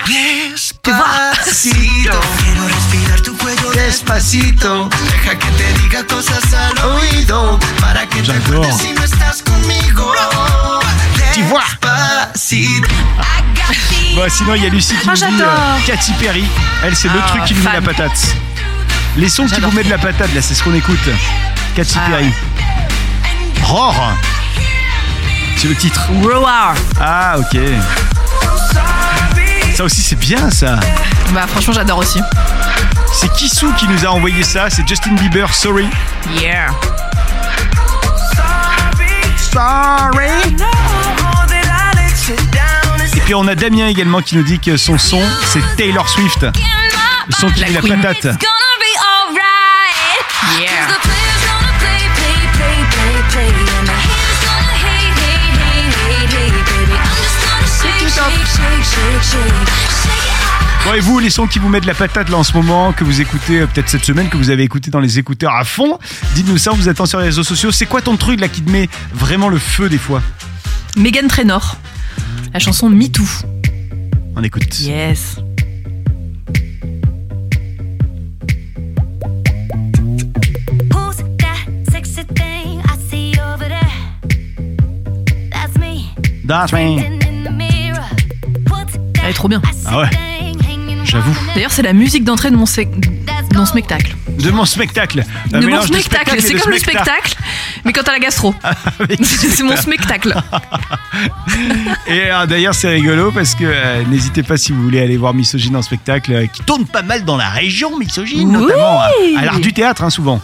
Despacito. 0.82 2.20
Quiero 2.38 2.66
respirar 2.68 3.20
tu 3.22 3.36
cuello 3.36 3.70
despacito. 3.72 4.88
Deja 5.10 5.34
que 5.38 5.48
te 5.50 5.72
diga 5.82 6.04
cosas 6.06 6.44
al 6.54 6.78
oído. 6.92 7.58
Para 7.80 8.06
que 8.08 8.22
te 8.22 8.32
acuerdes 8.32 8.76
si 8.78 8.92
no 8.92 9.02
estás 9.04 9.42
conmigo. 9.42 10.12
Tu 11.34 11.42
vois 11.44 11.64
Despacito. 11.82 12.88
Bon, 14.14 14.28
sinon, 14.30 14.54
il 14.54 14.62
y 14.62 14.66
a 14.66 14.70
Lucie 14.70 14.94
qui 14.96 15.08
Ah, 15.08 15.14
nous 15.20 15.36
dit 15.36 15.42
euh, 15.42 15.78
Katy 15.86 16.12
Perry. 16.14 16.44
Elle, 16.84 16.96
c'est 16.96 17.08
le 17.08 17.20
Ah, 17.22 17.28
truc 17.28 17.44
qui 17.44 17.54
nous 17.54 17.62
met 17.64 17.72
la 17.72 17.82
patate. 17.82 18.36
Les 19.16 19.28
sons 19.28 19.44
qui 19.44 19.50
J'adore. 19.56 19.70
vous 19.70 19.76
mettent 19.76 19.86
de 19.86 19.90
la 19.90 19.98
patate, 19.98 20.32
là, 20.34 20.40
c'est 20.40 20.54
ce 20.54 20.62
qu'on 20.62 20.74
écoute. 20.74 20.98
Katy 21.74 21.94
Ah, 21.98 22.10
Perry. 22.10 22.32
Roar. 23.62 24.16
C'est 25.56 25.68
le 25.68 25.74
titre. 25.74 26.00
Roar. 26.22 26.74
Ah, 27.00 27.36
ok. 27.38 27.58
Ça 29.76 29.84
aussi, 29.84 30.00
c'est 30.00 30.16
bien, 30.16 30.50
ça. 30.50 30.80
Bah 31.34 31.46
franchement 31.46 31.74
j'adore 31.74 31.98
aussi. 31.98 32.18
C'est 33.12 33.30
Kissou 33.34 33.70
qui 33.74 33.86
nous 33.88 34.06
a 34.06 34.08
envoyé 34.08 34.42
ça. 34.42 34.70
C'est 34.70 34.88
Justin 34.88 35.12
Bieber, 35.16 35.52
Sorry. 35.52 35.86
Yeah. 36.40 36.68
Sorry. 39.36 40.30
Et 43.16 43.20
puis, 43.20 43.34
on 43.34 43.46
a 43.48 43.54
Damien 43.54 43.86
également 43.86 44.20
qui 44.22 44.36
nous 44.36 44.42
dit 44.42 44.58
que 44.58 44.76
son 44.76 44.98
son, 44.98 45.20
c'est 45.52 45.62
Taylor 45.76 46.08
Swift. 46.08 46.42
Le 46.42 47.34
son 47.38 47.48
qui 47.50 47.60
La 47.60 47.66
met 47.68 47.72
la 47.74 47.80
queen. 47.80 48.00
patate. 48.00 48.38
Bon, 60.84 60.94
et 60.94 61.00
vous, 61.00 61.18
les 61.18 61.30
sons 61.30 61.46
qui 61.46 61.58
vous 61.58 61.68
mettent 61.68 61.84
la 61.84 61.94
patate 61.94 62.28
là 62.28 62.38
en 62.38 62.44
ce 62.44 62.52
moment, 62.52 62.92
que 62.92 63.02
vous 63.02 63.20
écoutez 63.20 63.60
euh, 63.60 63.66
peut-être 63.66 63.88
cette 63.88 64.04
semaine, 64.04 64.28
que 64.28 64.36
vous 64.36 64.50
avez 64.50 64.62
écouté 64.62 64.90
dans 64.90 65.00
les 65.00 65.18
écouteurs 65.18 65.54
à 65.54 65.64
fond, 65.64 65.98
dites-nous 66.34 66.58
ça, 66.58 66.72
on 66.72 66.76
vous 66.76 66.88
attend 66.88 67.06
sur 67.06 67.18
les 67.18 67.24
réseaux 67.24 67.42
sociaux. 67.42 67.72
C'est 67.72 67.86
quoi 67.86 68.02
ton 68.02 68.16
truc 68.16 68.38
là 68.38 68.46
qui 68.46 68.62
te 68.62 68.70
met 68.70 68.88
vraiment 69.12 69.48
le 69.48 69.58
feu 69.58 69.88
des 69.88 69.98
fois? 69.98 70.22
Megan 70.96 71.26
Trainor. 71.26 71.76
La 72.52 72.60
chanson 72.60 72.88
Me 72.88 73.08
Too. 73.08 73.24
On 74.36 74.42
écoute. 74.44 74.78
Yes. 74.78 75.36
Who's 80.92 81.16
that 86.46 87.15
Elle 89.26 89.32
est 89.32 89.34
trop 89.34 89.48
bien. 89.48 89.60
Ah 89.84 89.98
ouais. 90.02 90.10
J'avoue. 91.04 91.36
D'ailleurs 91.54 91.72
c'est 91.72 91.82
la 91.82 91.92
musique 91.92 92.22
d'entrée 92.24 92.50
de 92.50 92.56
mon, 92.56 92.64
spec- 92.64 92.88
de 93.00 93.56
mon 93.56 93.66
spectacle. 93.66 94.14
De 94.38 94.50
mon 94.50 94.64
spectacle. 94.64 95.24
Un 95.52 95.60
de 95.60 95.66
mon 95.66 95.80
spectacle. 95.82 96.36
C'est 96.40 96.54
comme 96.54 96.70
le 96.72 96.78
spectacle, 96.78 97.34
mais 97.84 97.92
quand 97.92 98.02
t'as 98.04 98.12
la 98.12 98.18
gastro. 98.20 98.54
Avec 99.00 99.18
c'est 99.24 99.62
mon 99.64 99.76
spectacle. 99.76 100.32
Et 102.06 102.30
euh, 102.30 102.46
d'ailleurs, 102.46 102.74
c'est 102.74 102.88
rigolo 102.88 103.32
parce 103.32 103.54
que 103.54 103.64
euh, 103.64 104.04
n'hésitez 104.04 104.42
pas 104.44 104.56
si 104.56 104.72
vous 104.72 104.82
voulez 104.82 105.00
aller 105.00 105.16
voir 105.16 105.34
Misogyne 105.34 105.76
en 105.76 105.82
spectacle, 105.82 106.32
euh, 106.32 106.46
qui 106.46 106.62
tourne 106.62 106.86
pas 106.86 107.02
mal 107.02 107.24
dans 107.24 107.36
la 107.36 107.48
région 107.50 107.98
Misogyne, 107.98 108.54
Oui. 108.56 108.62
notamment 108.62 109.00
à, 109.00 109.10
à 109.38 109.44
l'art 109.44 109.60
du 109.60 109.72
théâtre, 109.72 110.02
hein, 110.04 110.10
souvent. 110.10 110.40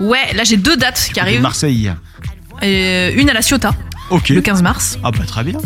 Ouais, 0.00 0.32
là 0.34 0.44
j'ai 0.44 0.56
deux 0.56 0.76
dates 0.76 1.02
qui 1.08 1.14
De 1.14 1.20
arrivent. 1.20 1.40
Marseille. 1.42 1.92
Une 2.62 3.28
à 3.30 3.32
la 3.34 3.42
Ciotat, 3.42 3.74
Ok. 4.10 4.28
le 4.30 4.40
15 4.40 4.62
mars, 4.62 4.98
Ah 5.02 5.10
bah 5.10 5.24
très 5.26 5.44
bien. 5.44 5.58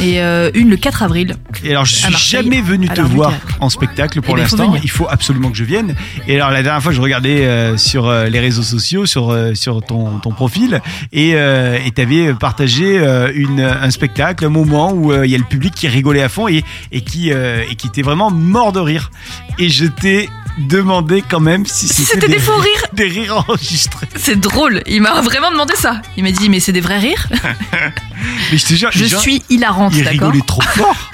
Et 0.00 0.20
euh, 0.20 0.50
une 0.54 0.70
le 0.70 0.76
4 0.76 1.02
avril. 1.02 1.36
Et 1.64 1.70
alors, 1.70 1.84
je 1.84 1.94
suis 1.94 2.14
jamais 2.16 2.60
venu 2.60 2.88
te 2.88 3.00
voir 3.00 3.32
en 3.60 3.68
spectacle 3.68 4.20
pour 4.20 4.34
Eh 4.34 4.36
ben, 4.36 4.42
l'instant. 4.42 4.74
Il 4.82 4.90
faut 4.90 5.06
absolument 5.08 5.50
que 5.50 5.56
je 5.56 5.64
vienne. 5.64 5.94
Et 6.26 6.36
alors, 6.36 6.50
la 6.50 6.62
dernière 6.62 6.82
fois, 6.82 6.92
je 6.92 7.00
regardais 7.00 7.44
euh, 7.44 7.76
sur 7.76 8.06
euh, 8.06 8.26
les 8.26 8.40
réseaux 8.40 8.62
sociaux, 8.62 9.06
sur 9.06 9.36
sur 9.54 9.82
ton, 9.82 10.18
ton 10.18 10.30
profil, 10.30 10.80
et 11.12 11.30
et 11.30 11.90
t'avais 11.94 12.34
partagé 12.34 12.98
une 13.34 13.60
un 13.60 13.90
spectacle, 13.90 14.44
un 14.44 14.50
moment 14.50 14.92
où 14.92 15.12
il 15.24 15.30
y 15.30 15.34
a 15.34 15.38
le 15.38 15.44
public 15.44 15.74
qui 15.74 15.88
rigolait 15.88 16.22
à 16.22 16.28
fond 16.28 16.48
et 16.48 16.64
et 16.90 17.00
qui 17.00 17.30
et 17.30 17.74
qui 17.76 17.86
était 17.86 18.02
vraiment 18.02 18.30
mort 18.30 18.72
de 18.72 18.80
rire. 18.80 19.10
Et 19.58 19.68
je 19.68 19.86
t'ai 19.86 20.28
demandé 20.58 21.22
quand 21.28 21.40
même 21.40 21.64
si 21.66 21.88
c'était 21.88 22.28
des 22.28 22.38
faux 22.38 22.56
rires. 22.56 22.86
des 22.92 23.04
rires 23.04 23.36
enregistrés. 23.48 24.08
C'est 24.16 24.38
drôle, 24.38 24.82
il 24.86 25.00
m'a 25.00 25.20
vraiment 25.20 25.50
demandé 25.50 25.74
ça. 25.76 26.02
Il 26.16 26.24
m'a 26.24 26.30
dit 26.30 26.48
mais 26.48 26.60
c'est 26.60 26.72
des 26.72 26.80
vrais 26.80 26.98
rires? 26.98 27.28
Mais 28.52 28.58
je 28.58 28.66
te 28.66 28.74
jure, 28.74 28.90
Je 28.92 29.04
gens, 29.06 29.18
suis 29.18 29.42
hilarante, 29.48 29.92
d'accord 29.94 30.10
rigolaient 30.10 30.44
trop 30.46 30.60
fort. 30.60 31.10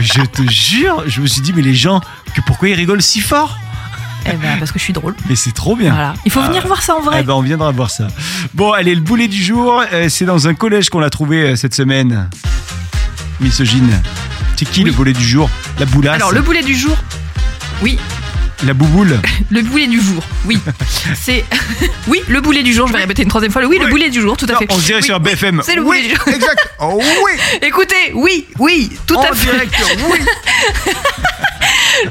Je 0.00 0.22
te 0.22 0.42
jure, 0.50 1.02
je 1.06 1.20
me 1.20 1.26
suis 1.26 1.40
dit 1.40 1.52
mais 1.52 1.62
les 1.62 1.74
gens, 1.74 2.00
que 2.34 2.40
pourquoi 2.42 2.68
ils 2.68 2.74
rigolent 2.74 3.02
si 3.02 3.20
fort? 3.20 3.56
Eh 4.26 4.36
ben 4.36 4.58
parce 4.58 4.72
que 4.72 4.78
je 4.78 4.84
suis 4.84 4.92
drôle. 4.92 5.14
Mais 5.28 5.36
c'est 5.36 5.52
trop 5.52 5.74
bien. 5.74 5.90
Voilà. 5.90 6.14
Il 6.26 6.30
faut 6.30 6.42
venir 6.42 6.66
voir 6.66 6.82
ça 6.82 6.94
en 6.96 7.00
vrai. 7.00 7.18
Eh 7.20 7.22
ben, 7.22 7.32
on 7.34 7.40
viendra 7.40 7.70
voir 7.72 7.90
ça. 7.90 8.08
Bon, 8.52 8.72
allez, 8.72 8.94
le 8.94 9.00
boulet 9.00 9.26
du 9.28 9.42
jour, 9.42 9.82
euh, 9.92 10.08
c'est 10.10 10.26
dans 10.26 10.48
un 10.48 10.54
collège 10.54 10.90
qu'on 10.90 11.00
l'a 11.00 11.08
trouvé 11.10 11.42
euh, 11.42 11.56
cette 11.56 11.74
semaine. 11.74 12.28
Misogyne. 13.40 14.02
C'est 14.56 14.64
qui 14.68 14.82
Oui. 14.82 14.90
le 14.90 14.96
boulet 14.96 15.12
du 15.12 15.24
jour? 15.24 15.48
La 15.78 15.86
boulasse 15.86 16.16
Alors 16.16 16.32
le 16.32 16.40
boulet 16.42 16.62
du 16.62 16.74
jour. 16.76 16.96
Oui, 17.82 17.96
La 18.66 18.74
bouboule 18.74 19.20
le 19.50 19.62
boulet 19.62 19.86
du 19.86 20.00
jour. 20.00 20.22
Oui. 20.46 20.58
C'est 21.14 21.44
oui, 22.08 22.20
le 22.28 22.40
boulet 22.40 22.64
du 22.64 22.72
jour, 22.74 22.88
je 22.88 22.92
vais 22.92 22.98
répéter 22.98 23.22
une 23.22 23.28
troisième 23.28 23.52
fois. 23.52 23.62
Le 23.62 23.68
oui, 23.68 23.78
le 23.80 23.86
boulet 23.88 24.10
du 24.10 24.20
jour, 24.20 24.36
tout 24.36 24.46
à 24.48 24.52
Non, 24.54 24.58
fait. 24.58 24.66
On 24.70 24.76
se 24.78 24.84
dirait 24.86 24.98
Oui, 24.98 25.04
sur 25.04 25.20
BFM. 25.20 25.62
c'est 25.64 25.76
le 25.76 25.82
oui, 25.82 25.86
boulet 26.02 26.08
du 26.08 26.14
jour. 26.16 26.28
Exact. 26.34 26.68
Oh, 26.80 27.00
oui. 27.24 27.32
Écoutez, 27.62 28.12
oui, 28.14 28.46
oui, 28.58 28.90
tout 29.06 29.14
en 29.16 29.22
à 29.22 29.32
fait. 29.32 29.68
Oui. 30.10 30.18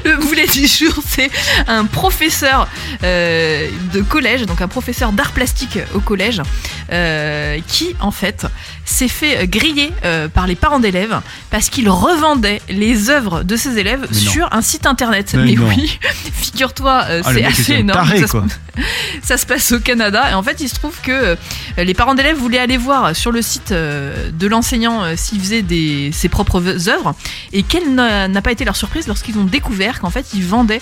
Le 0.04 0.16
boulet 0.16 0.46
du 0.46 0.66
jour, 0.66 0.92
c'est 1.08 1.30
un 1.66 1.84
professeur 1.84 2.68
euh, 3.02 3.68
de 3.92 4.00
collège, 4.02 4.42
donc 4.46 4.60
un 4.60 4.68
professeur 4.68 5.12
d'art 5.12 5.32
plastique 5.32 5.78
au 5.94 6.00
collège, 6.00 6.42
euh, 6.92 7.58
qui 7.66 7.94
en 8.00 8.10
fait 8.10 8.46
s'est 8.84 9.08
fait 9.08 9.46
griller 9.46 9.92
euh, 10.04 10.28
par 10.28 10.46
les 10.46 10.56
parents 10.56 10.80
d'élèves 10.80 11.20
parce 11.50 11.68
qu'il 11.70 11.88
revendait 11.88 12.60
les 12.68 13.10
œuvres 13.10 13.42
de 13.42 13.56
ses 13.56 13.78
élèves 13.78 14.06
sur 14.12 14.48
un 14.52 14.62
site 14.62 14.86
internet. 14.86 15.34
Mais 15.34 15.56
oui, 15.58 15.98
figure-toi, 16.34 17.04
Ah, 17.08 17.32
c'est 17.32 17.44
assez 17.44 17.72
énorme. 17.74 18.06
taré, 18.06 18.20
Ça 18.20 18.26
se- 18.26 18.32
quoi. 18.32 18.44
Ça 19.22 19.36
se 19.36 19.46
passe 19.46 19.72
au 19.72 19.80
Canada. 19.80 20.30
Et 20.30 20.34
en 20.34 20.42
fait 20.42 20.60
il 20.60 20.68
se 20.68 20.74
trouve 20.74 21.00
que 21.02 21.10
euh, 21.10 21.36
les 21.76 21.94
parents 21.94 22.14
d'élèves 22.14 22.36
voulaient 22.36 22.58
aller 22.58 22.76
voir 22.76 23.14
sur 23.14 23.32
le 23.32 23.42
site 23.42 23.72
euh, 23.72 24.30
de 24.30 24.46
l'enseignant 24.46 25.02
euh, 25.02 25.14
s'il 25.16 25.40
faisait 25.40 25.64
ses 26.12 26.28
propres 26.28 26.88
œuvres. 26.88 27.14
Et 27.52 27.62
quelle 27.62 27.94
n'a 27.94 28.42
pas 28.42 28.52
été 28.52 28.64
leur 28.64 28.76
surprise 28.76 29.06
lorsqu'ils 29.06 29.38
ont 29.38 29.44
découvert 29.44 30.00
qu'en 30.00 30.10
fait 30.10 30.26
ils 30.34 30.44
vendaient 30.44 30.80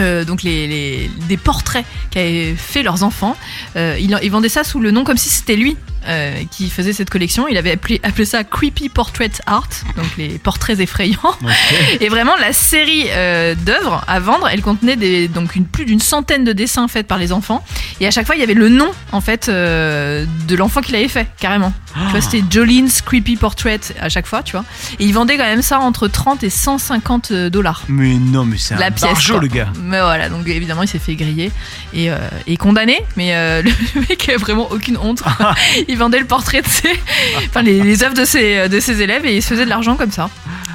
euh, 0.00 0.24
donc 0.24 0.42
les, 0.42 1.10
des 1.28 1.36
portraits 1.36 1.84
qu'avaient 2.10 2.54
fait 2.56 2.82
leurs 2.82 3.02
enfants. 3.02 3.36
Euh, 3.76 3.96
il, 4.00 4.16
il 4.22 4.30
vendait 4.30 4.48
ça 4.48 4.64
sous 4.64 4.80
le 4.80 4.90
nom 4.90 5.04
comme 5.04 5.18
si 5.18 5.28
c'était 5.28 5.56
lui 5.56 5.76
euh, 6.08 6.42
qui 6.50 6.68
faisait 6.68 6.92
cette 6.92 7.10
collection. 7.10 7.46
Il 7.46 7.56
avait 7.56 7.72
appelé, 7.72 8.00
appelé 8.02 8.24
ça 8.24 8.42
Creepy 8.42 8.88
Portrait 8.88 9.30
Art, 9.46 9.68
donc 9.96 10.06
les 10.18 10.38
portraits 10.38 10.80
effrayants. 10.80 11.36
Et 12.00 12.08
vraiment, 12.08 12.34
la 12.40 12.52
série 12.52 13.04
euh, 13.10 13.54
d'œuvres 13.54 14.02
à 14.08 14.18
vendre, 14.18 14.48
elle 14.48 14.62
contenait 14.62 14.96
des, 14.96 15.28
donc 15.28 15.54
une, 15.54 15.64
plus 15.64 15.84
d'une 15.84 16.00
centaine 16.00 16.42
de 16.42 16.52
dessins 16.52 16.88
faits 16.88 17.06
par 17.06 17.18
les 17.18 17.32
enfants. 17.32 17.64
Et 18.00 18.06
à 18.06 18.10
chaque 18.10 18.26
fois, 18.26 18.34
il 18.34 18.40
y 18.40 18.42
avait 18.42 18.54
le 18.54 18.68
nom 18.68 18.90
en 19.12 19.20
fait 19.20 19.48
euh, 19.48 20.26
de 20.48 20.56
l'enfant 20.56 20.80
qui 20.80 20.90
l'avait 20.90 21.06
fait, 21.06 21.28
carrément. 21.38 21.72
Tu 21.94 22.10
vois, 22.10 22.20
c'était 22.20 22.42
Jolene's 22.50 23.02
Creepy 23.02 23.36
Portrait 23.36 23.80
à 24.00 24.08
chaque 24.08 24.26
fois, 24.26 24.42
tu 24.42 24.52
vois. 24.52 24.64
Et 24.98 25.04
il 25.04 25.12
vendait 25.12 25.36
quand 25.36 25.44
même 25.44 25.62
ça 25.62 25.78
entre 25.78 26.08
30 26.08 26.42
et 26.42 26.50
150 26.50 27.32
dollars. 27.32 27.82
Mais 27.88 28.14
non, 28.14 28.44
mais 28.44 28.56
c'est 28.56 28.74
un 28.74 28.90
pièce. 28.90 29.02
barjot, 29.02 29.38
le 29.38 29.46
gars. 29.46 29.68
Mais 29.78 30.00
voilà, 30.00 30.30
donc 30.30 30.48
évidemment, 30.48 30.82
il 30.82 30.88
s'est 30.88 30.98
fait 30.98 31.14
griller 31.14 31.52
et, 31.94 32.08
et 32.46 32.56
condamné. 32.56 33.04
Mais 33.16 33.32
le 33.62 34.00
mec 34.08 34.28
a 34.30 34.38
vraiment 34.38 34.72
aucune 34.72 34.96
honte. 34.96 35.22
il 35.92 35.98
vendait 35.98 36.18
le 36.18 36.26
portrait 36.26 36.62
de 36.62 36.66
ses. 36.68 36.98
Enfin, 37.48 37.62
les, 37.62 37.82
les 37.82 38.02
œuvres 38.02 38.14
de 38.14 38.24
ses, 38.24 38.68
de 38.68 38.80
ses 38.80 39.00
élèves 39.02 39.24
et 39.26 39.36
il 39.36 39.42
se 39.42 39.48
faisait 39.48 39.64
de 39.64 39.70
l'argent 39.70 39.94
comme 39.96 40.10
ça. 40.10 40.28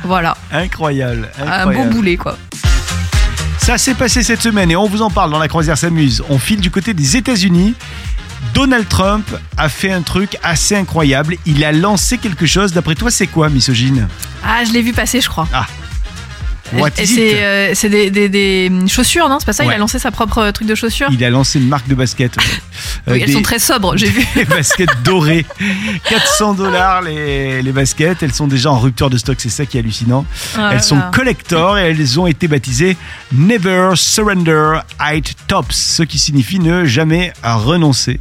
Voilà, 0.03 0.38
Incroyable. 0.51 1.29
un 1.45 1.65
beau 1.71 1.83
boulet, 1.86 2.15
quoi. 2.17 2.38
Ça 3.59 3.77
s'est 3.77 3.95
passé 3.95 4.24
cette 4.24 4.41
semaine 4.41 4.71
et 4.71 4.75
on 4.77 4.88
vous 4.88 5.01
en 5.01 5.09
parle 5.09 5.31
dans 5.31 5.39
la 5.39 5.47
croisière 5.50 5.77
s'amuse. 5.77 6.24
On 6.29 6.38
file 6.39 6.62
du 6.62 6.71
côté 6.71 6.93
des 6.93 7.17
États-Unis. 7.17 7.74
Donald 8.53 8.88
Trump 8.88 9.27
a 9.57 9.67
fait 9.67 9.91
un 9.91 10.01
truc 10.03 10.38
assez 10.43 10.75
incroyable. 10.75 11.36
Il 11.45 11.65
a 11.65 11.71
lancé 11.74 12.17
quelque 12.17 12.45
chose. 12.45 12.71
D'après 12.71 12.95
toi, 12.95 13.12
c'est 13.12 13.27
quoi, 13.27 13.50
misogyne? 13.50 14.07
Ah, 14.45 14.63
je 14.65 14.71
l'ai 14.71 14.81
vu 14.81 14.93
passer, 14.93 15.19
je 15.19 15.27
crois. 15.27 15.47
Is 15.51 15.76
c'est 16.95 17.43
euh, 17.43 17.71
c'est 17.74 17.89
des, 17.89 18.09
des- 18.09 18.29
des 18.29 18.71
chaussures, 18.88 19.29
non? 19.29 19.38
C'est 19.39 19.45
pas 19.45 19.53
ça? 19.53 19.65
Il 19.65 19.71
a 19.71 19.77
lancé 19.77 20.00
sa 20.00 20.12
propre 20.12 20.39
euh, 20.39 20.51
truc 20.51 20.67
de 20.67 20.75
chaussures? 20.75 21.07
Il 21.12 21.24
a 21.24 21.29
lancé 21.29 21.59
une 21.59 21.67
marque 21.67 21.88
de 21.88 21.95
basket. 21.95 22.36
ouais. 22.38 22.43
Euh, 23.07 23.13
Oui, 23.13 23.19
elles 23.21 23.27
des- 23.27 23.33
sont 23.33 23.41
très 23.41 23.59
sobres, 23.59 23.95
j'ai 23.97 24.09
vu. 24.09 24.25
des 24.36 24.45
baskets 24.45 24.89
dorées. 25.03 25.45
400 26.09 26.53
dollars 26.55 27.01
les, 27.01 27.62
les 27.62 27.71
baskets. 27.71 28.21
Elles 28.24 28.33
sont 28.33 28.47
déjà 28.47 28.71
en 28.71 28.79
rupture 28.79 29.09
de 29.09 29.17
stock. 29.17 29.38
C'est 29.39 29.50
ça 29.50 29.65
qui 29.65 29.77
est 29.77 29.79
hallucinant. 29.79 30.25
Là 30.57 30.71
Elles 30.74 30.83
sont 30.83 31.00
collector 31.13 31.77
et 31.77 31.89
elles 31.89 32.19
ont 32.19 32.27
été 32.27 32.47
baptisées 32.47 32.97
Never 33.31 33.91
Surrender 33.95 34.79
Height 35.00 35.36
Tops, 35.47 35.75
ce 35.75 36.03
qui 36.03 36.19
signifie 36.19 36.59
ne 36.59 36.86
jamais 36.86 37.33
renoncer. 37.43 38.19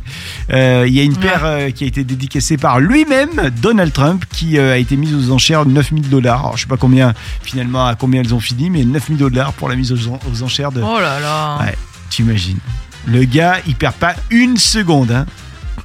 Euh, 0.53 0.85
Il 0.87 0.95
y 0.95 1.01
a 1.01 1.03
une 1.03 1.17
paire 1.17 1.69
qui 1.75 1.85
a 1.85 1.87
été 1.87 2.05
dédicacée 2.05 2.57
par 2.57 2.81
lui-même, 2.81 3.51
Donald 3.61 3.93
Trump, 3.93 4.25
qui 4.33 4.59
a 4.59 4.77
été 4.77 4.97
mise 4.97 5.15
aux 5.15 5.33
enchères 5.33 5.65
de 5.67 5.71
9000 5.73 6.09
dollars. 6.09 6.53
Je 6.57 6.63
sais 6.63 6.67
pas 6.69 6.77
combien, 6.77 7.15
finalement, 7.43 7.87
à 7.87 7.95
combien 7.95 8.21
elles 8.21 8.35
ont 8.35 8.36
fini, 8.41 8.71
mais 8.71 8.85
9000 8.85 9.17
dollars 9.19 9.53
pour 9.53 9.69
la 9.69 9.77
mise 9.77 9.93
aux, 9.93 10.09
en- 10.09 10.21
aux 10.33 10.43
enchères 10.43 10.73
de. 10.73 10.81
Oh 10.83 10.99
là 11.01 11.21
là. 11.21 11.59
Ouais, 11.61 11.77
t'imagines. 12.11 12.59
Le 13.07 13.25
gars, 13.25 13.59
il 13.67 13.75
perd 13.75 13.95
pas 13.95 14.15
une 14.31 14.57
seconde. 14.57 15.11
Hein. 15.13 15.27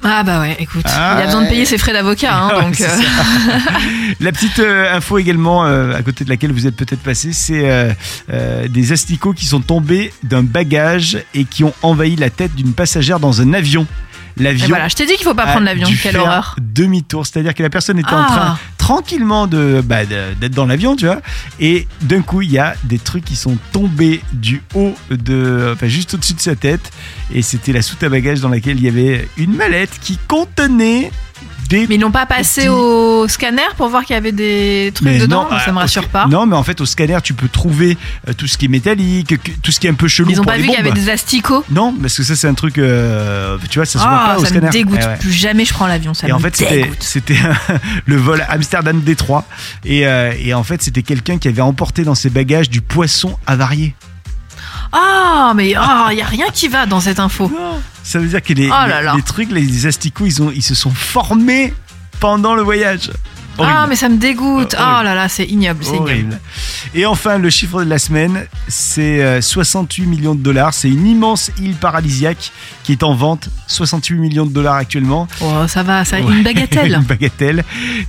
Ah 0.04 0.24
bah 0.24 0.40
ouais, 0.40 0.56
écoute, 0.58 0.82
Ah 0.86 1.14
il 1.18 1.22
a 1.22 1.26
besoin 1.26 1.42
de 1.44 1.48
payer 1.48 1.64
ses 1.64 1.78
frais 1.78 1.92
d'avocat, 1.92 2.34
hein, 2.36 2.48
Ouais, 2.56 2.62
donc. 2.62 2.74
c'est 2.74 2.88
euh. 2.90 3.58
La 4.20 4.32
petite 4.32 4.58
euh, 4.58 4.96
info 4.96 5.18
également, 5.18 5.64
euh, 5.64 5.94
à 5.94 6.02
côté 6.02 6.24
de 6.24 6.30
laquelle 6.30 6.50
vous 6.52 6.66
êtes 6.66 6.74
peut-être 6.74 7.02
passé, 7.02 7.32
c'est 7.32 7.96
des 8.68 8.92
asticots 8.92 9.32
qui 9.32 9.44
sont 9.46 9.60
tombés 9.60 10.12
d'un 10.24 10.42
bagage 10.42 11.18
et 11.34 11.44
qui 11.44 11.62
ont 11.64 11.74
envahi 11.82 12.16
la 12.16 12.30
tête 12.30 12.54
d'une 12.56 12.72
passagère 12.72 13.20
dans 13.20 13.40
un 13.42 13.52
avion. 13.52 13.86
et 14.38 14.42
L'avion. 14.42 14.68
voilà, 14.68 14.88
je 14.88 14.96
t'ai 14.96 15.06
dit 15.06 15.14
qu'il 15.14 15.24
faut 15.24 15.34
pas 15.34 15.46
prendre 15.46 15.66
l'avion, 15.66 15.88
quelle 16.02 16.16
horreur. 16.16 16.56
Demi-tour, 16.60 17.24
c'est-à-dire 17.26 17.54
que 17.54 17.62
la 17.62 17.70
personne 17.70 17.98
était 17.98 18.12
en 18.12 18.22
Ah. 18.22 18.26
train 18.26 18.58
tranquillement 18.82 19.46
de 19.46 19.80
bah, 19.84 20.04
de- 20.04 20.34
d'être 20.40 20.54
dans 20.54 20.66
l'avion, 20.66 20.96
tu 20.96 21.06
vois, 21.06 21.20
et 21.60 21.86
d'un 22.00 22.20
coup 22.20 22.42
il 22.42 22.50
y 22.50 22.58
a 22.58 22.74
des 22.82 22.98
trucs 22.98 23.24
qui 23.24 23.36
sont 23.36 23.56
tombés 23.72 24.20
du 24.32 24.60
haut 24.74 24.92
de, 25.08 25.70
enfin 25.72 25.86
juste 25.86 26.14
au-dessus 26.14 26.34
de 26.34 26.40
sa 26.40 26.56
tête, 26.56 26.90
et 27.32 27.42
c'était 27.42 27.72
la 27.72 27.80
soute 27.80 28.02
à 28.02 28.08
bagages 28.08 28.40
dans 28.40 28.48
laquelle 28.48 28.78
il 28.78 28.82
y 28.82 28.88
avait 28.88 29.28
une 29.38 29.54
mallette 29.54 30.00
qui 30.02 30.18
contenait 30.26 31.12
des 31.80 31.86
Mais 31.88 31.94
ils 31.96 32.00
l'ont 32.00 32.10
pas 32.10 32.26
passé 32.26 32.68
au 32.68 33.26
scanner 33.28 33.62
pour 33.76 33.88
voir 33.88 34.04
qu'il 34.04 34.14
y 34.14 34.16
avait 34.16 34.32
des 34.32 34.90
trucs 34.94 35.06
Mais 35.08 35.18
dedans, 35.18 35.48
non, 35.50 35.58
ça 35.58 35.70
me 35.72 35.76
au 35.76 35.80
rassure 35.80 36.08
pas. 36.08 36.26
Non, 36.26 36.46
mais 36.46 36.56
en 36.56 36.62
fait, 36.62 36.80
au 36.80 36.86
scanner, 36.86 37.18
tu 37.22 37.34
peux 37.34 37.48
trouver 37.48 37.96
euh, 38.28 38.32
tout 38.32 38.46
ce 38.46 38.56
qui 38.58 38.66
est 38.66 38.68
métallique, 38.68 39.36
que- 39.42 39.50
tout 39.62 39.72
ce 39.72 39.80
qui 39.80 39.86
est 39.86 39.90
un 39.90 39.94
peu 39.94 40.08
chelou 40.08 40.30
Ils 40.30 40.40
ont 40.40 40.44
pour 40.44 40.52
pas 40.52 40.58
vu 40.58 40.64
qu'il 40.64 40.72
y 40.74 40.76
avait 40.76 40.92
des 40.92 41.08
asticots. 41.08 41.64
Non, 41.70 41.92
parce 42.00 42.16
que 42.16 42.22
ça, 42.22 42.36
c'est 42.36 42.48
un 42.48 42.54
truc, 42.54 42.78
euh, 42.78 43.56
tu 43.70 43.78
vois, 43.78 43.86
ça 43.86 43.98
se 43.98 44.04
voit 44.04 44.20
Ah, 44.22 44.28
pas 44.34 44.38
au 44.38 44.42
ça 44.44 44.48
scanner. 44.50 44.66
me 44.66 44.72
dégoûte. 44.72 44.98
Eh 45.02 45.06
ouais. 45.06 45.16
Plus 45.18 45.32
jamais 45.32 45.64
je 45.64 45.72
prends 45.72 45.86
l'avion, 45.86 46.14
ça 46.14 46.26
Et 46.26 46.30
me 46.30 46.36
en 46.36 46.38
fait, 46.38 46.56
c'était, 47.00 47.36
le 48.06 48.16
vol 48.16 48.44
Amsterdam-Détroit. 48.48 49.44
Et, 49.84 50.06
euh, 50.06 50.32
et 50.38 50.54
en 50.54 50.62
fait, 50.64 50.82
c'était 50.82 51.02
quelqu'un 51.02 51.38
qui 51.38 51.48
avait 51.48 51.62
emporté 51.62 52.04
dans 52.04 52.14
ses 52.14 52.30
bagages 52.30 52.70
du 52.70 52.80
poisson 52.80 53.36
avarié. 53.46 53.94
Ah, 54.92 55.52
mais 55.56 55.74
ah, 55.76 56.08
il 56.12 56.18
y 56.18 56.22
a 56.22 56.26
rien 56.26 56.46
qui 56.52 56.68
va 56.68 56.86
dans 56.86 57.00
cette 57.00 57.18
info. 57.20 57.50
Ça 58.02 58.18
veut 58.18 58.26
dire 58.26 58.42
que 58.42 58.52
les, 58.52 58.66
Oh 58.68 58.70
là 58.70 59.12
les- 59.12 59.16
les 59.16 59.22
trucs, 59.22 59.50
les 59.50 59.86
asticots, 59.86 60.26
ils, 60.26 60.42
ont, 60.42 60.50
ils 60.50 60.62
se 60.62 60.74
sont 60.74 60.90
formés 60.90 61.72
pendant 62.20 62.54
le 62.54 62.62
voyage. 62.62 63.10
Horrible. 63.58 63.74
Ah, 63.78 63.86
mais 63.88 63.96
ça 63.96 64.08
me 64.08 64.16
dégoûte. 64.16 64.74
Euh, 64.74 64.78
Ah 64.78 64.92
horrible. 64.94 65.04
là 65.08 65.14
là, 65.14 65.28
c'est 65.28 65.44
ignoble, 65.46 65.84
c'est 65.84 65.96
ignoble. 65.96 66.40
Et 66.94 67.06
enfin, 67.06 67.38
le 67.38 67.50
chiffre 67.50 67.82
de 67.84 67.88
la 67.90 67.98
semaine, 67.98 68.46
c'est 68.68 69.22
euh, 69.22 69.40
68 69.40 70.06
millions 70.06 70.34
de 70.34 70.40
dollars. 70.42 70.74
C'est 70.74 70.88
une 70.88 71.06
immense 71.06 71.50
île 71.60 71.74
paradisiaque 71.74 72.52
qui 72.84 72.92
est 72.92 73.02
en 73.02 73.14
vente. 73.14 73.48
68 73.68 74.16
millions 74.18 74.46
de 74.46 74.52
dollars 74.52 74.74
actuellement. 74.76 75.28
Oh, 75.40 75.66
ça 75.68 75.82
va, 75.82 76.04
ça, 76.04 76.20
Ouais. 76.20 76.32
une 76.32 76.42
bagatelle. 76.42 76.94
une 77.00 77.02
bagatelle. 77.06 77.64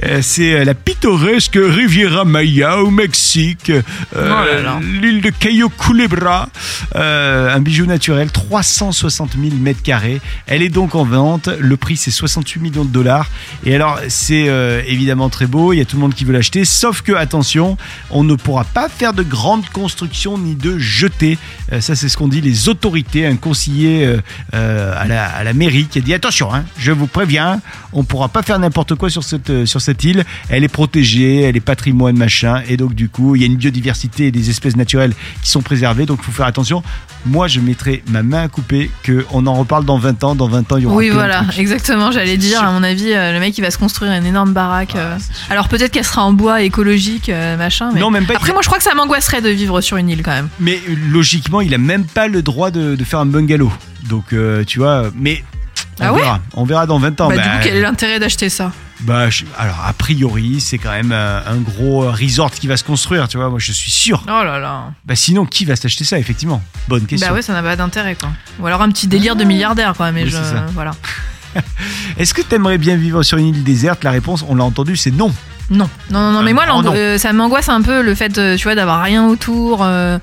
Euh, 0.06 0.20
c'est 0.22 0.54
euh, 0.54 0.64
la 0.66 0.74
pittoresque 0.74 1.58
Riviera 1.62 2.26
Maya 2.26 2.80
au 2.80 2.90
Mexique. 2.92 3.70
Euh, 3.70 3.82
Oh. 4.16 4.80
L'île 4.82 5.22
de 5.22 5.30
Cayo 5.30 5.70
Culebra. 5.70 6.48
Euh, 6.96 7.54
un 7.54 7.60
bijou 7.60 7.86
naturel, 7.86 8.32
360 8.32 9.32
000 9.40 9.56
mètres 9.58 9.82
carrés. 9.84 10.22
Elle 10.48 10.62
est 10.62 10.70
donc 10.70 10.96
en 10.96 11.04
vente. 11.06 11.50
Le 11.60 11.78
prix, 11.78 11.98
c'est 11.98 12.12
68 12.12 12.60
millions 12.62 12.86
de 12.86 12.90
dollars. 12.92 13.30
Et 13.66 13.76
alors, 13.76 14.00
c'est 14.10 14.46
euh, 14.50 14.82
évidemment 14.88 15.30
très 15.34 15.48
beau. 15.48 15.74
Il 15.74 15.78
y 15.78 15.82
a 15.82 15.86
tout 15.86 15.98
le 15.98 16.02
monde 16.02 16.14
qui 16.14 16.24
veut 16.24 16.32
l'acheter. 16.32 16.64
Sauf 16.64 17.02
que, 17.02 17.12
attention, 17.12 17.78
on 18.12 18.24
ne 18.24 18.36
pourra 18.36 18.64
pas 18.64 18.88
faire 18.88 19.14
de 19.14 19.24
grandes 19.24 19.68
constructions 19.70 20.38
ni 20.38 20.56
de 20.56 20.78
jeter. 20.78 21.38
Euh, 21.74 21.82
ça, 21.82 21.96
c'est 21.96 22.08
ce 22.08 22.16
qu'ont 22.16 22.28
dit 22.28 22.40
les 22.40 22.70
autorités. 22.70 23.26
Un 23.26 23.36
conseiller 23.36 24.06
euh, 24.06 24.22
euh, 24.54 24.94
à, 24.96 25.44
la, 25.44 25.54
mairie 25.54 25.88
qui 25.88 25.98
a 25.98 26.02
dit 26.02 26.14
attention, 26.14 26.54
hein, 26.54 26.64
je 26.78 26.92
vous 26.92 27.08
préviens, 27.08 27.62
on 27.92 28.00
ne 28.00 28.06
pourra 28.06 28.30
pas 28.30 28.44
faire 28.44 28.60
n'importe 28.60 28.96
quoi 28.96 29.10
sur 29.10 29.24
cette, 29.24 29.66
sur 29.66 29.82
cette 29.82 30.04
île. 30.04 30.24
Elle 30.50 30.64
est 30.64 30.70
protégée, 30.70 31.42
elle 31.42 31.58
est 31.58 31.62
patrimoine 31.62 32.16
machin. 32.16 32.62
Et 32.68 32.78
donc, 32.78 32.94
du 32.94 33.10
coup, 33.10 33.36
il 33.36 33.42
y 33.42 33.44
a 33.44 33.48
une 33.48 33.58
biodiversité 33.58 34.28
et 34.28 34.32
des 34.32 34.50
espèces 34.50 34.76
naturelles 34.76 35.14
qui 35.42 35.50
sont 35.50 35.62
préservées. 35.62 36.06
Donc, 36.06 36.20
il 36.22 36.26
faut 36.26 36.32
faire 36.32 36.46
attention. 36.46 36.84
Moi, 37.26 37.48
je 37.48 37.60
mettrai 37.62 38.04
ma 38.10 38.22
main 38.22 38.44
à 38.44 38.48
couper 38.50 38.92
qu'on 39.06 39.48
en 39.48 39.54
reparle 39.54 39.86
dans 39.86 39.98
20 39.98 40.24
ans. 40.26 40.36
Dans 40.36 40.48
20 40.50 40.72
ans, 40.74 40.78
il 40.78 40.84
y 40.84 40.86
aura 40.86 40.96
Oui, 40.96 41.10
voilà, 41.10 41.46
exactement. 41.58 42.12
J'allais 42.12 42.36
dire, 42.38 42.62
à 42.62 42.72
mon 42.72 42.84
avis, 42.84 43.14
euh, 43.14 43.32
le 43.32 43.40
mec, 43.40 43.58
il 43.58 43.62
va 43.62 43.72
se 43.72 43.78
construire 43.78 44.12
une 44.12 44.26
énorme 44.26 44.52
baraque. 44.52 44.96
euh. 44.96 45.18
Alors 45.50 45.70
peut-être 45.70 45.92
qu'elle 45.92 46.04
sera 46.04 46.24
en 46.26 46.34
bois 46.34 46.62
écologique, 46.64 47.30
euh, 47.30 47.56
machin. 47.56 47.92
Mais... 47.94 48.00
Non, 48.02 48.12
même 48.12 48.26
pas. 48.26 48.34
Après, 48.36 48.52
moi, 48.52 48.62
je 48.62 48.68
crois 48.68 48.78
que 48.78 48.84
ça 48.84 48.94
m'angoisserait 48.94 49.42
de 49.42 49.50
vivre 49.50 49.80
sur 49.82 49.96
une 49.98 50.10
île 50.10 50.22
quand 50.22 50.32
même. 50.34 50.50
Mais 50.60 50.80
logiquement, 51.10 51.62
il 51.62 51.74
a 51.74 51.78
même 51.78 52.04
pas 52.04 52.28
le 52.28 52.42
droit 52.42 52.72
de, 52.72 52.96
de 52.96 53.04
faire 53.06 53.20
un 53.20 53.26
bungalow. 53.26 53.72
Donc, 54.10 54.34
euh, 54.34 54.64
tu 54.66 54.80
vois, 54.80 55.04
mais. 55.16 55.44
On 56.00 56.06
Ah 56.06 56.14
ouais 56.14 56.20
verra. 56.22 56.40
On 56.56 56.64
verra 56.66 56.86
dans 56.88 56.98
20 57.00 57.22
ans. 57.22 57.30
bah, 57.30 57.36
Bah, 57.38 57.42
du 57.44 57.50
coup, 57.50 57.56
quel 57.64 57.76
est 57.78 57.82
l'intérêt 57.82 58.20
d'acheter 58.20 58.50
ça? 58.50 58.72
Bah, 59.02 59.30
je- 59.30 59.44
alors, 59.58 59.80
a 59.86 59.94
priori, 59.94 60.62
c'est 60.62 60.78
quand 60.78 60.92
même 60.92 61.12
un, 61.12 61.44
un 61.46 61.58
gros 61.58 62.04
euh, 62.04 62.12
resort 62.12 62.52
qui 62.52 62.68
va 62.68 62.78
se 62.78 62.84
construire, 62.84 63.28
tu 63.28 63.38
vois. 63.38 63.50
Moi, 63.50 63.60
je 63.60 63.72
suis 63.72 63.92
sûr. 63.92 64.24
Oh 64.26 64.44
là 64.44 64.60
là. 64.60 64.94
Bah, 65.06 65.16
sinon, 65.16 65.46
qui 65.46 65.66
va 65.66 65.76
s'acheter 65.76 66.04
ça, 66.06 66.18
effectivement? 66.20 66.62
Bonne 66.88 67.06
question. 67.06 67.28
Bah 67.28 67.34
ouais, 67.34 67.42
ça 67.42 67.54
n'a 67.54 67.62
pas 67.64 67.76
d'intérêt 67.76 68.16
quoi. 68.16 68.30
Ou 68.60 68.66
alors 68.68 68.82
un 68.82 68.90
petit 68.90 69.08
délire 69.08 69.36
de 69.36 69.44
milliardaire 69.44 69.94
quoi. 69.96 70.12
Mais 70.12 70.24
Oui, 70.24 70.30
je, 70.30 70.38
c'est 70.38 70.44
ça. 70.44 70.66
voilà. 70.74 70.92
Est-ce 72.18 72.34
que 72.34 72.42
t'aimerais 72.42 72.78
bien 72.78 72.96
vivre 72.96 73.24
sur 73.24 73.38
une 73.38 73.48
île 73.48 73.64
déserte? 73.64 74.04
La 74.04 74.12
réponse, 74.12 74.44
on 74.48 74.56
l'a 74.56 74.64
entendu, 74.64 74.96
c'est 74.96 75.12
non. 75.12 75.34
Non, 75.74 75.90
non, 76.12 76.32
non, 76.32 76.42
mais 76.44 76.54
moi, 76.54 76.66
grand 76.66 76.78
l'ango- 76.78 76.90
non. 76.90 76.96
euh, 76.96 77.18
ça 77.18 77.34
m'angoisse 77.34 77.68
un 77.70 77.82
peu 77.82 78.02
le 78.02 78.16
fait, 78.16 78.38
euh, 78.38 78.56
tu 78.56 78.64
vois, 78.64 78.76
d'avoir 78.76 79.02
rien 79.02 79.26
autour. 79.26 79.80
euh, 79.84 80.18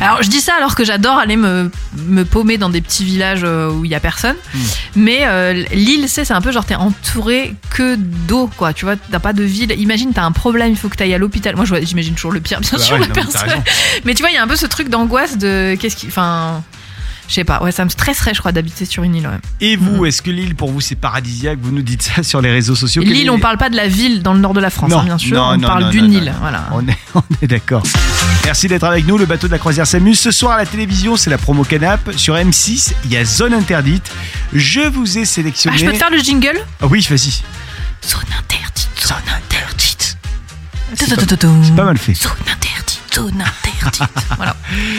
Alors 0.00 0.22
je 0.22 0.28
dis 0.30 0.40
ça 0.40 0.54
alors 0.56 0.74
que 0.74 0.84
j'adore 0.84 1.18
aller 1.18 1.36
me, 1.36 1.70
me 2.06 2.24
paumer 2.24 2.58
dans 2.58 2.68
des 2.68 2.80
petits 2.80 3.04
villages 3.04 3.44
où 3.44 3.84
il 3.84 3.90
y 3.90 3.94
a 3.94 4.00
personne. 4.00 4.36
Hmm. 4.54 4.58
Mais 4.96 5.20
euh, 5.26 5.52
l'île, 5.72 6.08
c'est 6.08 6.30
un 6.30 6.40
peu 6.40 6.52
genre 6.52 6.64
t'es 6.64 6.74
entouré 6.74 7.54
que 7.70 7.96
d'eau, 7.96 8.48
quoi. 8.56 8.72
Tu 8.72 8.84
vois, 8.84 8.94
t'as 8.96 9.18
pas 9.18 9.32
de 9.32 9.42
ville. 9.42 9.72
Imagine, 9.78 10.12
t'as 10.12 10.22
un 10.24 10.32
problème, 10.32 10.70
il 10.70 10.76
faut 10.76 10.88
que 10.88 10.96
t'ailles 10.96 11.14
à 11.14 11.18
l'hôpital. 11.18 11.56
Moi, 11.56 11.64
j'imagine 11.82 12.14
toujours 12.14 12.32
le 12.32 12.40
pire, 12.40 12.60
bien 12.60 12.70
Bah 12.72 12.78
sûr, 12.78 12.94
ouais, 12.94 13.00
la 13.00 13.06
non, 13.08 13.12
personne. 13.14 13.50
Mais 14.04 14.14
tu 14.14 14.22
vois, 14.22 14.30
il 14.30 14.34
y 14.34 14.38
a 14.38 14.42
un 14.42 14.48
peu 14.48 14.56
ce 14.56 14.66
truc 14.66 14.88
d'angoisse 14.88 15.38
de 15.38 15.76
qu'est-ce 15.80 15.96
qui. 15.96 16.06
Enfin. 16.06 16.62
Je 17.28 17.32
sais 17.34 17.44
pas, 17.44 17.62
ouais, 17.62 17.72
ça 17.72 17.84
me 17.84 17.88
stresserait, 17.90 18.34
je 18.34 18.40
crois, 18.40 18.52
d'habiter 18.52 18.84
sur 18.84 19.02
une 19.02 19.14
île. 19.14 19.26
Ouais. 19.26 19.38
Et 19.60 19.76
vous, 19.76 20.04
est-ce 20.04 20.20
que 20.20 20.30
l'île 20.30 20.54
pour 20.54 20.70
vous 20.70 20.80
c'est 20.82 20.94
paradisiaque? 20.94 21.58
Vous 21.62 21.72
nous 21.72 21.80
dites 21.82 22.02
ça 22.02 22.22
sur 22.22 22.40
les 22.42 22.50
réseaux 22.52 22.74
sociaux. 22.74 23.02
L'île, 23.02 23.30
on 23.30 23.38
parle 23.38 23.56
pas 23.56 23.70
de 23.70 23.76
la 23.76 23.88
ville 23.88 24.22
dans 24.22 24.34
le 24.34 24.40
nord 24.40 24.52
de 24.52 24.60
la 24.60 24.68
France, 24.70 24.90
Non, 24.90 24.98
hein, 25.00 25.04
bien 25.04 25.18
sûr. 25.18 25.34
non, 25.36 25.44
on 25.52 25.56
non, 25.56 25.66
parle 25.66 25.84
non, 25.84 25.90
d'une 25.90 26.06
non, 26.08 26.18
île, 26.18 26.24
non. 26.26 26.32
voilà. 26.40 26.68
On 26.72 26.86
est, 26.86 26.98
on 27.14 27.22
est 27.42 27.46
d'accord. 27.46 27.82
Merci 28.44 28.68
d'être 28.68 28.84
avec 28.84 29.06
nous. 29.06 29.16
Le 29.16 29.24
bateau 29.26 29.46
de 29.46 29.52
la 29.52 29.58
croisière 29.58 29.86
s'amuse. 29.86 30.18
Ce 30.18 30.30
soir 30.30 30.52
à 30.52 30.56
la 30.58 30.66
télévision, 30.66 31.16
c'est 31.16 31.30
la 31.30 31.38
promo 31.38 31.64
Canap. 31.64 32.12
Sur 32.16 32.34
M6, 32.34 32.92
il 33.06 33.12
y 33.12 33.16
a 33.16 33.24
Zone 33.24 33.54
Interdite. 33.54 34.10
Je 34.52 34.80
vous 34.88 35.16
ai 35.18 35.22
Ah, 35.22 35.26
sélectionné. 35.26 35.78
je 35.78 35.86
peux 35.86 35.92
te 35.92 35.96
faire 35.96 36.10
le 36.10 36.18
jingle? 36.18 36.58
Ah 36.82 36.86
oui, 36.86 37.06
vas-y. 37.08 37.42
Zone 38.06 38.20
interdite. 38.38 38.88
Zone 39.00 39.16
Interdite. 39.34 40.18
C'est 40.94 41.06
C'est 41.06 41.74
pas 41.74 41.84
mal 41.84 41.96
fait. 41.98 42.14
Zone 42.14 42.30
interdite, 42.42 42.73
zone 43.14 43.42
interdite. 43.42 44.02
voilà, 44.36 44.56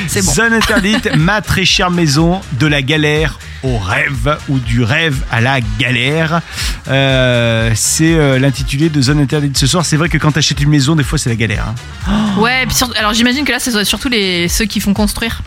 c'est 0.08 0.24
bon. 0.26 0.32
Zone 0.34 0.54
Interdite, 0.54 1.10
ma 1.18 1.42
très 1.42 1.66
chère 1.66 1.92
maison, 1.92 2.42
de 2.54 2.68
la 2.68 2.82
galère 2.82 3.40
au 3.64 3.78
rêve 3.78 4.38
ou 4.50 4.60
du 4.60 4.84
rêve 4.84 5.24
à 5.32 5.42
la 5.42 5.60
galère. 5.80 6.42
Euh, 6.88 7.72
c'est 7.76 8.14
euh, 8.16 8.38
l'intitulé 8.40 8.90
de 8.90 9.02
Zone 9.02 9.20
Interdite 9.20 9.58
ce 9.58 9.68
soir. 9.68 9.86
C'est 9.86 9.98
vrai 9.98 10.08
que 10.10 10.18
quand 10.18 10.32
t'achètes 10.34 10.62
une 10.62 10.70
maison, 10.70 10.96
des 10.96 11.04
fois 11.04 11.18
c'est 11.18 11.30
la 11.30 11.36
galère. 11.36 11.66
hein. 12.08 12.40
Ouais, 12.40 12.66
alors 12.98 13.14
j'imagine 13.14 13.44
que 13.44 13.52
là, 13.52 13.60
c'est 13.60 13.84
surtout 13.84 14.10
les, 14.10 14.48
ceux 14.48 14.66
qui 14.66 14.80
font 14.80 14.94
construire 14.94 15.42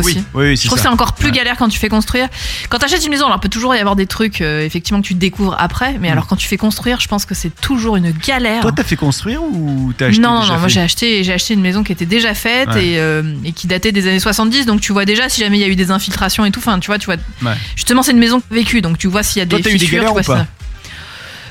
aussi. 0.00 0.18
Oui, 0.18 0.24
oui, 0.34 0.44
oui, 0.50 0.56
Je 0.56 0.66
trouve 0.66 0.76
que 0.78 0.82
c'est 0.82 0.88
encore 0.88 1.12
plus 1.14 1.26
Ouais. 1.28 1.32
galère 1.32 1.56
quand 1.56 1.68
tu 1.68 1.78
fais 1.78 1.88
construire. 1.88 2.28
Quand 2.68 2.78
tu 2.78 2.84
achètes 2.84 3.04
une 3.04 3.10
maison, 3.10 3.26
alors 3.26 3.38
il 3.38 3.40
peut 3.42 3.48
toujours 3.48 3.74
y 3.74 3.78
avoir 3.78 3.96
des 3.96 4.06
trucs 4.06 4.40
euh, 4.40 4.64
effectivement 4.64 5.00
que 5.00 5.06
tu 5.06 5.14
découvres 5.14 5.56
après, 5.58 5.96
mais 6.00 6.08
Mm. 6.08 6.12
alors 6.12 6.26
quand 6.26 6.36
tu 6.36 6.46
fais 6.48 6.56
construire, 6.56 7.00
je 7.00 7.08
pense 7.08 7.24
que 7.24 7.34
c'est 7.34 7.50
toujours 7.60 7.96
une 7.96 8.10
galère. 8.12 8.62
Toi, 8.62 8.72
t'as 8.72 8.84
fait 8.84 8.96
construire 8.96 9.42
ou 9.42 9.92
t'as 9.96 10.06
acheté 10.06 10.20
non, 10.20 10.34
non, 10.34 10.40
déjà 10.40 10.52
non, 10.54 10.58
moi 10.60 10.68
j'ai 10.68 10.80
acheté, 10.80 11.24
j'ai 11.24 11.32
acheté 11.32 11.54
une 11.54 11.60
maison 11.62 11.82
qui 11.82 11.92
était 11.92 12.06
déjà 12.06 12.34
faite 12.34 12.68
Ouais. 12.70 12.86
et, 12.86 12.98
euh, 12.98 13.22
et 13.44 13.52
qui 13.52 13.66
datait 13.66 13.92
des 13.92 14.06
années 14.08 14.20
70, 14.20 14.66
donc 14.66 14.80
tu 14.80 14.92
vois 14.92 15.04
déjà 15.04 15.28
si 15.28 15.40
jamais 15.40 15.58
il 15.58 15.60
y 15.60 15.64
a 15.64 15.68
eu 15.68 15.76
des 15.76 15.90
infiltrations 15.90 16.44
et 16.44 16.50
tout. 16.50 16.60
Enfin, 16.60 16.78
tu 16.78 16.86
vois, 16.88 16.98
tu 16.98 17.06
vois. 17.06 17.16
Ouais. 17.42 17.56
Justement, 17.76 18.02
c'est 18.02 18.12
une 18.12 18.18
maison 18.18 18.42
vécue, 18.50 18.80
donc 18.80 18.98
tu 18.98 19.06
vois 19.08 19.22
s'il 19.22 19.40
y 19.40 19.42
a 19.42 19.46
Toi, 19.46 19.58
des 19.58 19.64
t'as 19.64 19.70
eu 19.70 19.72
des 19.74 19.78
fissures. 19.80 19.96
galères 20.02 20.14
tu 20.16 20.22
vois 20.24 20.34
ou 20.34 20.38
pas. 20.38 20.46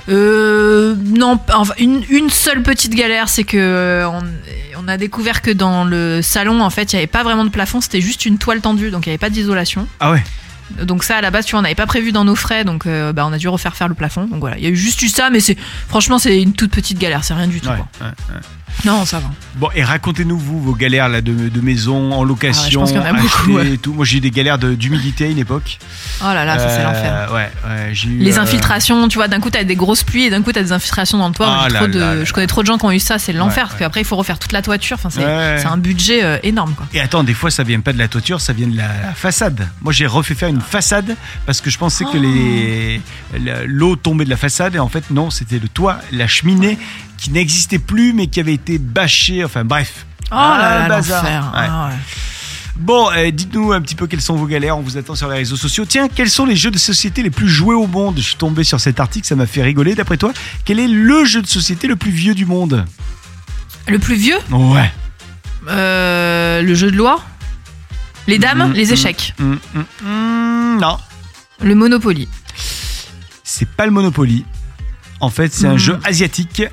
Euh, 0.09 0.95
non, 1.03 1.39
enfin, 1.53 1.73
une, 1.79 2.03
une 2.09 2.29
seule 2.29 2.61
petite 2.61 2.93
galère, 2.93 3.29
c'est 3.29 3.43
que 3.45 3.57
euh, 3.57 4.07
on, 4.09 4.21
on 4.83 4.87
a 4.87 4.97
découvert 4.97 5.41
que 5.41 5.51
dans 5.51 5.85
le 5.85 6.21
salon, 6.21 6.61
en 6.61 6.69
fait, 6.69 6.91
il 6.91 6.95
n'y 6.95 6.99
avait 6.99 7.07
pas 7.07 7.23
vraiment 7.23 7.45
de 7.45 7.49
plafond, 7.49 7.79
c'était 7.79 8.01
juste 8.01 8.25
une 8.25 8.37
toile 8.37 8.61
tendue, 8.61 8.91
donc 8.91 9.05
il 9.05 9.09
n'y 9.09 9.13
avait 9.13 9.17
pas 9.19 9.29
d'isolation. 9.29 9.87
Ah 9.99 10.11
ouais. 10.11 10.23
Donc 10.81 11.03
ça, 11.03 11.17
à 11.17 11.21
la 11.21 11.29
base, 11.31 11.45
tu 11.45 11.51
vois, 11.51 11.59
on 11.59 11.63
n'avait 11.63 11.75
pas 11.75 11.85
prévu 11.85 12.11
dans 12.11 12.25
nos 12.25 12.35
frais, 12.35 12.63
donc 12.63 12.85
euh, 12.85 13.13
bah, 13.13 13.25
on 13.27 13.31
a 13.33 13.37
dû 13.37 13.47
refaire 13.47 13.75
faire 13.75 13.87
le 13.87 13.93
plafond. 13.95 14.25
Donc 14.25 14.39
voilà, 14.39 14.57
il 14.57 14.63
y 14.63 14.67
a 14.67 14.69
eu 14.69 14.75
juste 14.75 15.01
eu 15.03 15.07
ça, 15.07 15.29
mais 15.29 15.39
c'est 15.39 15.57
franchement, 15.87 16.19
c'est 16.19 16.41
une 16.41 16.53
toute 16.53 16.71
petite 16.71 16.97
galère, 16.97 17.23
c'est 17.23 17.33
rien 17.33 17.47
du 17.47 17.61
tout. 17.61 17.69
Ouais, 17.69 17.75
quoi. 17.75 18.07
ouais, 18.07 18.13
ouais. 18.35 18.41
Non, 18.85 19.05
ça 19.05 19.19
va. 19.19 19.29
Bon, 19.55 19.69
et 19.75 19.83
racontez-nous, 19.83 20.37
vous, 20.37 20.61
vos 20.61 20.73
galères 20.73 21.07
là, 21.07 21.21
de, 21.21 21.31
de 21.49 21.61
maison, 21.61 22.11
en 22.11 22.23
location, 22.23 22.61
Ah 22.61 22.65
ouais, 22.65 22.71
je 22.71 22.77
pense 22.79 22.91
qu'il 22.91 22.99
y 22.99 23.03
en 23.03 23.05
a 23.05 23.13
beaucoup, 23.13 23.27
acheter 23.57 23.69
ouais. 23.69 23.73
et 23.75 23.77
tout. 23.77 23.93
Moi, 23.93 24.03
j'ai 24.03 24.17
eu 24.17 24.19
des 24.19 24.31
galères 24.31 24.57
de- 24.57 24.73
d'humidité 24.75 25.25
à 25.25 25.27
une 25.27 25.37
époque. 25.37 25.77
Oh 26.21 26.25
là 26.25 26.43
là, 26.43 26.57
ça 26.59 26.69
c'est 26.69 26.79
Euh, 26.81 26.83
l'enfer. 26.83 27.29
Ouais, 27.33 27.51
ouais, 27.69 27.89
j'ai 27.93 28.09
eu, 28.09 28.17
Les 28.17 28.37
euh, 28.37 28.41
infiltrations, 28.41 29.07
tu 29.07 29.17
vois, 29.17 29.27
d'un 29.27 29.39
coup 29.39 29.49
t'as 29.49 29.63
des 29.63 29.75
grosses 29.75 30.03
pluies 30.03 30.23
et 30.25 30.29
d'un 30.29 30.41
coup 30.41 30.51
t'as 30.51 30.63
des 30.63 30.71
infiltrations 30.73 31.17
dans 31.17 31.27
le 31.29 31.33
toit. 31.33 31.47
Ah 31.49 31.65
j'ai 31.67 31.73
là 31.73 31.79
trop 31.79 31.87
de- 31.87 31.99
là 31.99 32.15
là 32.15 32.23
je 32.25 32.33
connais 32.33 32.47
trop 32.47 32.61
de 32.61 32.67
gens 32.67 32.77
qui 32.77 32.85
ont 32.85 32.91
eu 32.91 32.99
ça, 32.99 33.19
c'est 33.19 33.31
l'enfer. 33.33 33.67
Parce 33.67 33.79
qu'après 33.79 34.01
il 34.01 34.05
faut 34.05 34.15
refaire 34.17 34.39
toute 34.39 34.51
la 34.51 34.61
toiture. 34.61 34.97
Enfin, 35.01 35.09
c'est 35.09 35.65
un 35.65 35.77
budget 35.77 36.23
euh, 36.23 36.37
énorme 36.43 36.73
quoi. 36.73 36.85
Et 36.93 36.99
attends, 36.99 37.23
des 37.23 37.33
fois, 37.33 37.51
ça 37.51 37.63
vient 37.63 37.79
pas 37.79 37.93
de 37.93 37.99
la 37.99 38.07
toiture, 38.07 38.41
ça 38.41 38.53
vient 38.53 38.67
de 38.67 38.75
la 38.77 38.89
façade. 39.15 39.67
Moi, 39.81 39.93
j'ai 39.93 40.07
refait 40.07 40.35
faire 40.35 40.49
une 40.49 40.61
façade 40.61 41.15
parce 41.45 41.61
que 41.61 41.69
je 41.69 41.77
pensais 41.77 42.03
que 42.05 42.09
Oh. 42.17 42.19
les 42.21 43.01
l'eau 43.65 43.95
tombait 43.95 44.25
de 44.25 44.29
la 44.29 44.37
façade 44.37 44.75
et 44.75 44.79
en 44.79 44.89
fait, 44.89 45.09
non, 45.11 45.29
c'était 45.29 45.59
le 45.59 45.67
toit, 45.67 45.99
la 46.11 46.27
cheminée 46.27 46.77
qui 47.23 47.31
n'existait 47.31 47.79
plus 47.79 48.11
mais 48.13 48.27
qui 48.27 48.39
avait 48.41 48.53
été 48.53 48.77
bâchée. 48.77 49.43
Enfin, 49.45 49.63
bref. 49.63 50.05
Oh 50.25 50.27
Ah, 50.35 50.57
là 50.59 50.79
là, 50.79 50.89
bazar. 50.89 51.23
Ouais. 51.23 51.29
Ah 51.69 51.89
ouais. 51.89 51.95
Bon, 52.75 53.09
euh, 53.11 53.31
dites-nous 53.31 53.71
un 53.71 53.81
petit 53.81 53.95
peu 53.95 54.07
quelles 54.07 54.19
sont 54.21 54.35
vos 54.35 54.45
galères. 54.47 54.77
On 54.77 54.81
vous 54.81 54.97
attend 54.97 55.15
sur 55.15 55.29
les 55.29 55.37
réseaux 55.37 55.55
sociaux. 55.55 55.85
Tiens, 55.87 56.07
quels 56.09 56.29
sont 56.29 56.45
les 56.45 56.55
jeux 56.55 56.71
de 56.71 56.77
société 56.77 57.21
les 57.23 57.29
plus 57.29 57.47
joués 57.47 57.75
au 57.75 57.87
monde? 57.87 58.15
Je 58.17 58.23
suis 58.23 58.35
tombé 58.35 58.63
sur 58.63 58.79
cet 58.81 58.99
article, 58.99 59.25
ça 59.27 59.35
m'a 59.35 59.45
fait 59.45 59.61
rigoler. 59.61 59.95
D'après 59.95 60.17
toi, 60.17 60.33
quel 60.65 60.79
est 60.79 60.87
le 60.87 61.23
jeu 61.23 61.41
de 61.41 61.47
société 61.47 61.87
le 61.87 61.95
plus 61.95 62.11
vieux 62.11 62.33
du 62.35 62.45
monde? 62.45 62.83
Le 63.87 63.99
plus 63.99 64.15
vieux, 64.15 64.37
Ouais. 64.51 64.91
euh, 65.69 66.61
le 66.61 66.75
jeu 66.75 66.89
de 66.91 66.97
loi, 66.97 67.23
les 68.27 68.39
dames, 68.39 68.67
Mhm, 68.69 68.73
les 68.73 68.85
mhm. 68.87 68.91
échecs, 68.93 69.33
non, 69.39 70.97
le 71.61 71.75
Monopoly. 71.75 72.27
c'est 73.43 73.67
pas 73.69 73.85
le 73.85 73.91
Monopoly. 73.91 74.45
En 75.19 75.29
fait, 75.29 75.53
c'est 75.53 75.67
un 75.67 75.77
jeu 75.77 75.99
asiatique. 76.03 76.63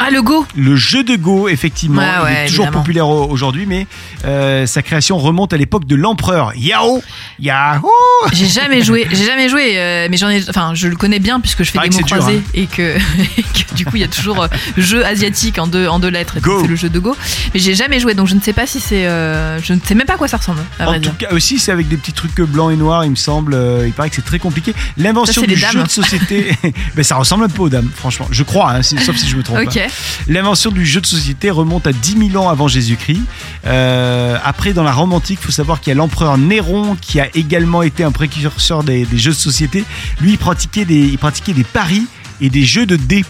Ah, 0.00 0.10
le 0.10 0.22
Go 0.22 0.46
Le 0.56 0.76
jeu 0.76 1.02
de 1.02 1.16
Go, 1.16 1.48
effectivement, 1.48 2.00
Ouais, 2.02 2.06
il 2.30 2.36
est 2.44 2.46
toujours 2.48 2.64
évidemment. 2.66 2.82
populaire 2.82 3.08
au- 3.08 3.26
aujourd'hui, 3.28 3.66
mais 3.66 3.86
euh, 4.24 4.64
sa 4.66 4.82
création 4.82 5.18
remonte 5.18 5.52
à 5.52 5.56
l'époque 5.56 5.86
de 5.86 5.96
l'empereur 5.96 6.52
Yao. 6.56 7.02
Yahoo 7.40 7.88
J'ai 8.32 8.46
jamais 8.46 8.82
joué, 8.82 9.06
j'ai 9.10 9.24
jamais 9.24 9.48
joué, 9.48 9.72
euh, 9.78 10.06
mais 10.10 10.16
j'en 10.16 10.28
ai, 10.28 10.42
enfin, 10.48 10.72
je 10.74 10.86
le 10.88 10.96
connais 10.96 11.18
bien 11.18 11.40
puisque 11.40 11.62
je 11.64 11.70
fais 11.70 11.78
Paraît 11.78 11.88
des 11.88 11.96
mots 11.96 12.02
dur, 12.06 12.16
croisés 12.16 12.42
et, 12.54 12.66
que, 12.66 12.96
et 13.38 13.42
que 13.42 13.74
du 13.74 13.84
coup 13.84 13.96
il 13.96 14.00
y 14.00 14.04
a 14.04 14.08
toujours 14.08 14.42
euh, 14.42 14.48
jeu 14.76 15.04
asiatique 15.04 15.58
en 15.58 15.66
deux, 15.66 15.86
en 15.88 15.98
deux 15.98 16.08
lettres. 16.10 16.34
C'est 16.42 16.66
le 16.68 16.76
jeu 16.76 16.88
de 16.88 16.98
Go, 17.00 17.16
mais 17.52 17.60
j'ai 17.60 17.74
jamais 17.74 17.98
joué, 18.00 18.14
donc 18.14 18.28
je 18.28 18.34
ne 18.34 18.40
sais 18.40 18.52
pas 18.52 18.66
si 18.66 18.80
c'est, 18.80 19.04
je 19.04 19.72
ne 19.72 19.80
sais 19.84 19.94
même 19.94 20.06
pas 20.06 20.14
à 20.14 20.16
quoi 20.16 20.28
ça 20.28 20.36
ressemble. 20.36 20.60
À 20.78 20.84
vrai 20.86 20.98
En 20.98 21.00
tout 21.00 21.10
dire. 21.10 21.28
cas, 21.28 21.34
aussi, 21.34 21.58
c'est 21.58 21.72
avec 21.72 21.88
des 21.88 21.96
petits 21.96 22.12
trucs 22.12 22.40
blancs 22.40 22.72
et 22.72 22.76
noirs, 22.76 23.04
il 23.04 23.10
me 23.10 23.16
semble. 23.16 23.56
Il 23.84 23.92
paraît 23.92 24.10
que 24.10 24.16
c'est 24.16 24.24
très 24.24 24.38
compliqué. 24.38 24.74
L'invention 24.96 25.42
du 25.42 25.56
jeu 25.56 25.66
dames. 25.74 25.84
de 25.84 25.90
société, 25.90 26.56
ben, 26.94 27.02
ça 27.02 27.16
ressemble 27.16 27.44
un 27.44 27.48
peu 27.48 27.62
aux 27.62 27.68
dames, 27.68 27.88
franchement. 27.94 28.28
Je 28.30 28.42
crois, 28.44 28.72
hein, 28.72 28.82
sauf 28.82 29.16
si 29.16 29.28
je 29.28 29.36
me 29.36 29.42
trompe. 29.42 29.58
Ok. 29.58 29.74
pas. 29.74 29.87
L'invention 30.28 30.70
du 30.70 30.84
jeu 30.84 31.00
de 31.00 31.06
société 31.06 31.50
remonte 31.50 31.86
à 31.86 31.92
10 31.92 32.30
000 32.32 32.42
ans 32.42 32.48
avant 32.48 32.68
Jésus-Christ. 32.68 33.22
Euh, 33.66 34.36
après, 34.44 34.72
dans 34.72 34.82
la 34.82 34.92
Rome 34.92 35.12
antique, 35.12 35.38
il 35.42 35.46
faut 35.46 35.52
savoir 35.52 35.80
qu'il 35.80 35.90
y 35.90 35.92
a 35.92 35.96
l'empereur 35.96 36.38
Néron 36.38 36.96
qui 37.00 37.20
a 37.20 37.28
également 37.34 37.82
été 37.82 38.04
un 38.04 38.12
précurseur 38.12 38.84
des, 38.84 39.04
des 39.04 39.18
jeux 39.18 39.32
de 39.32 39.36
société. 39.36 39.84
Lui, 40.20 40.32
il 40.32 40.38
pratiquait 40.38 40.84
des, 40.84 41.00
il 41.00 41.18
pratiquait 41.18 41.54
des 41.54 41.64
paris 41.64 42.06
et 42.40 42.50
des 42.50 42.64
jeux 42.64 42.86
de 42.86 42.96
dés. 42.96 43.24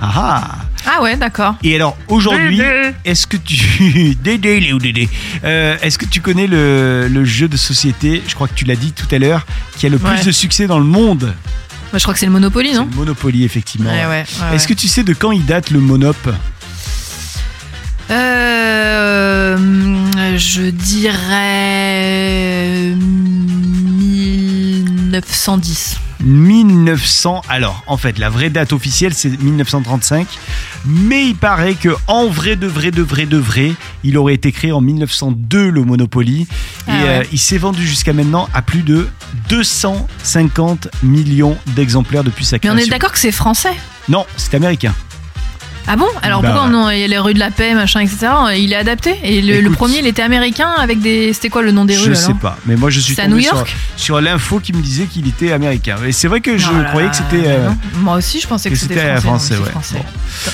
Ah 0.00 0.12
ah 0.16 0.56
Ah 0.86 1.02
ouais, 1.02 1.16
d'accord. 1.16 1.54
Et 1.62 1.74
alors 1.76 1.96
aujourd'hui, 2.08 2.60
est-ce 3.04 3.26
que 3.26 3.36
tu 3.36 4.16
Dédé, 4.22 4.60
Léo, 4.60 4.78
Dédé? 4.78 5.08
Euh, 5.44 5.76
est-ce 5.82 5.98
que 5.98 6.04
tu 6.04 6.20
connais 6.20 6.46
le, 6.46 7.08
le 7.08 7.24
jeu 7.24 7.48
de 7.48 7.56
société? 7.56 8.22
Je 8.26 8.34
crois 8.34 8.48
que 8.48 8.54
tu 8.54 8.64
l'as 8.64 8.76
dit 8.76 8.92
tout 8.92 9.06
à 9.14 9.18
l'heure, 9.18 9.46
qui 9.76 9.86
a 9.86 9.88
le 9.88 9.98
plus 9.98 10.24
de 10.24 10.32
succès 10.32 10.66
dans 10.66 10.78
le 10.78 10.84
monde. 10.84 11.34
Je 11.98 12.02
crois 12.02 12.14
que 12.14 12.20
c'est 12.20 12.26
le 12.26 12.32
Monopoly, 12.32 12.72
non 12.74 12.88
le 12.90 12.96
Monopoly, 12.96 13.44
effectivement. 13.44 13.90
Ouais, 13.90 14.06
ouais. 14.06 14.24
ouais, 14.40 14.56
Est-ce 14.56 14.66
que 14.66 14.74
tu 14.74 14.88
sais 14.88 15.02
de 15.04 15.12
quand 15.14 15.32
il 15.32 15.44
date 15.44 15.70
le 15.70 15.80
Monop? 15.80 16.16
Euh, 18.10 19.56
je 20.36 20.62
dirais 20.62 21.94
1910. 24.84 25.96
1900. 26.24 27.42
Alors, 27.48 27.82
en 27.86 27.96
fait, 27.98 28.18
la 28.18 28.30
vraie 28.30 28.48
date 28.50 28.72
officielle, 28.72 29.12
c'est 29.14 29.28
1935. 29.40 30.26
Mais 30.86 31.26
il 31.26 31.34
paraît 31.36 31.74
que, 31.74 31.90
en 32.06 32.28
vrai, 32.28 32.56
de 32.56 32.66
vrai, 32.66 32.90
de 32.90 33.02
vrai, 33.02 33.26
de 33.26 33.36
vrai, 33.36 33.72
il 34.04 34.16
aurait 34.16 34.34
été 34.34 34.50
créé 34.52 34.72
en 34.72 34.80
1902, 34.80 35.70
le 35.70 35.82
Monopoly. 35.84 36.42
Et 36.42 36.46
Ah 36.88 36.92
ouais. 36.92 37.08
euh, 37.08 37.24
il 37.32 37.38
s'est 37.38 37.58
vendu 37.58 37.86
jusqu'à 37.86 38.12
maintenant 38.14 38.48
à 38.54 38.62
plus 38.62 38.82
de 38.82 39.06
250 39.50 40.88
millions 41.02 41.56
d'exemplaires 41.76 42.24
depuis 42.24 42.44
sa 42.46 42.56
Mais 42.56 42.60
création. 42.60 42.80
on 42.82 42.86
est 42.86 42.90
d'accord 42.90 43.12
que 43.12 43.18
c'est 43.18 43.32
français? 43.32 43.74
Non, 44.08 44.24
c'est 44.36 44.54
américain. 44.54 44.94
Ah 45.86 45.96
bon 45.96 46.06
Alors 46.22 46.40
Bah 46.40 46.52
pourquoi 46.52 46.70
on 46.70 46.86
a- 46.86 46.96
y 46.96 47.04
a 47.04 47.06
les 47.06 47.18
rues 47.18 47.34
de 47.34 47.38
la 47.38 47.50
paix, 47.50 47.74
machin, 47.74 48.00
etc. 48.00 48.28
Il 48.56 48.72
est 48.72 48.76
adapté 48.76 49.18
Et 49.22 49.42
le, 49.42 49.60
le 49.60 49.70
premier, 49.70 49.98
il 49.98 50.06
était 50.06 50.22
américain 50.22 50.70
avec 50.78 51.00
des. 51.00 51.32
C'était 51.34 51.50
quoi 51.50 51.60
le 51.62 51.72
nom 51.72 51.84
des 51.84 51.94
Je 51.94 52.08
rues 52.08 52.14
sais 52.14 52.24
alors 52.26 52.38
pas, 52.38 52.56
mais 52.66 52.76
moi 52.76 52.88
je 52.90 53.00
suis 53.00 53.14
C'est 53.14 53.20
à 53.22 53.24
tombé 53.26 53.36
New 53.36 53.42
sur, 53.42 53.54
York 53.56 53.76
sur 53.96 54.20
l'info 54.20 54.60
qui 54.60 54.72
me 54.72 54.80
disait 54.80 55.04
qu'il 55.04 55.28
était 55.28 55.52
américain. 55.52 55.96
Et 56.06 56.12
c'est 56.12 56.28
vrai 56.28 56.40
que 56.40 56.56
je 56.56 56.66
croyais 56.88 57.08
là, 57.08 57.10
que 57.10 57.16
c'était. 57.16 57.46
euh. 57.48 57.68
Moi 57.96 58.16
aussi, 58.16 58.40
je 58.40 58.46
pensais 58.46 58.70
que, 58.70 58.74
que 58.74 58.80
c'était 58.80 59.16
français. 59.20 59.20
français, 59.20 59.54
non, 59.56 59.62
ouais. 59.64 59.70
français. 59.70 60.02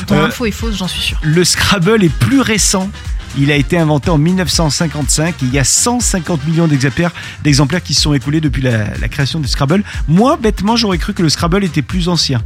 Ton 0.07 0.17
Euh, 0.17 0.27
info 0.27 0.47
est 0.47 0.51
fausse, 0.51 0.77
j'en 0.77 0.89
suis 0.89 1.01
sûr. 1.01 1.19
Le 1.23 1.45
Scrabble 1.45 2.03
est 2.03 2.09
plus 2.13 2.41
récent. 2.41 2.91
Il 3.39 3.53
a 3.53 3.55
été 3.55 3.79
inventé 3.79 4.11
en 4.11 4.19
1955 4.19 5.29
et 5.29 5.47
il 5.47 5.55
y 5.55 5.59
a 5.61 5.65
150 5.65 6.45
millions 6.49 6.67
d'exemplaires, 6.67 7.13
d'exemplaires 7.45 7.81
qui 7.83 7.95
se 7.95 8.01
sont 8.03 8.13
écoulés 8.13 8.41
depuis 8.41 8.61
la, 8.63 8.87
la 9.01 9.09
création 9.09 9.39
du 9.39 9.47
Scrabble. 9.47 9.85
Moi, 10.09 10.37
bêtement, 10.37 10.75
j'aurais 10.75 10.99
cru 10.99 11.15
que 11.15 11.23
le 11.23 11.29
Scrabble 11.29 11.63
était 11.63 11.83
plus 11.83 12.09
ancien 12.09 12.43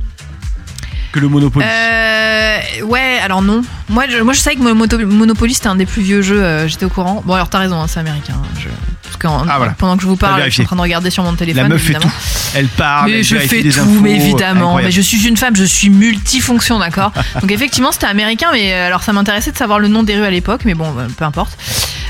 que 1.14 1.20
le 1.20 1.28
Monopoly. 1.28 1.64
Euh, 1.64 2.58
ouais, 2.86 3.18
alors 3.22 3.40
non. 3.40 3.62
Moi, 3.88 4.04
je, 4.10 4.18
moi, 4.18 4.34
je 4.34 4.40
savais 4.40 4.56
que 4.56 4.62
Mono- 4.62 5.06
Monopoly 5.06 5.54
c'était 5.54 5.68
un 5.68 5.76
des 5.76 5.86
plus 5.86 6.02
vieux 6.02 6.22
jeux. 6.22 6.42
euh, 6.42 6.66
J'étais 6.66 6.84
au 6.84 6.88
courant. 6.88 7.22
Bon, 7.24 7.34
alors 7.34 7.48
t'as 7.48 7.58
raison, 7.60 7.80
hein, 7.80 7.86
c'est 7.88 8.00
américain. 8.00 8.34
hein, 8.36 8.48
Je, 8.58 8.68
parce 9.04 9.16
que 9.16 9.28
Ah, 9.48 9.54
voilà. 9.58 9.74
pendant 9.78 9.96
que 9.96 10.02
je 10.02 10.08
vous 10.08 10.16
parle, 10.16 10.32
je 10.32 10.36
suis 10.36 10.42
vérifié. 10.42 10.64
en 10.64 10.66
train 10.66 10.76
de 10.76 10.80
regarder 10.82 11.10
sur 11.10 11.22
mon 11.22 11.34
téléphone. 11.34 11.62
la 11.62 11.68
meuf 11.68 11.80
fait 11.82 11.92
évidemment. 11.92 12.10
tout. 12.12 12.56
Elle 12.56 12.66
parle, 12.68 13.10
Mais 13.10 13.18
elle 13.18 13.24
je 13.24 13.34
vérifie 13.36 13.56
fais 13.56 13.62
des 13.62 13.70
tout, 13.70 13.80
infos, 13.80 14.00
mais 14.00 14.16
évidemment. 14.16 14.60
incroyable. 14.66 14.84
Mais 14.86 14.90
je 14.90 15.00
suis 15.02 15.26
une 15.28 15.36
femme, 15.36 15.54
je 15.54 15.64
suis 15.64 15.88
multifonction, 15.90 16.78
d'accord? 16.80 17.12
Donc 17.40 17.50
effectivement, 17.52 17.92
c'était 17.92 18.06
américain, 18.06 18.48
mais 18.52 18.72
euh, 18.74 18.86
alors 18.88 19.02
ça 19.04 19.12
m'intéressait 19.12 19.52
de 19.52 19.56
savoir 19.56 19.78
le 19.78 19.86
nom 19.88 20.02
des 20.02 20.16
rues 20.16 20.24
à 20.24 20.30
l'époque, 20.30 20.62
mais 20.64 20.74
bon, 20.74 20.86
euh, 20.98 21.06
peu 21.16 21.24
importe. 21.24 21.56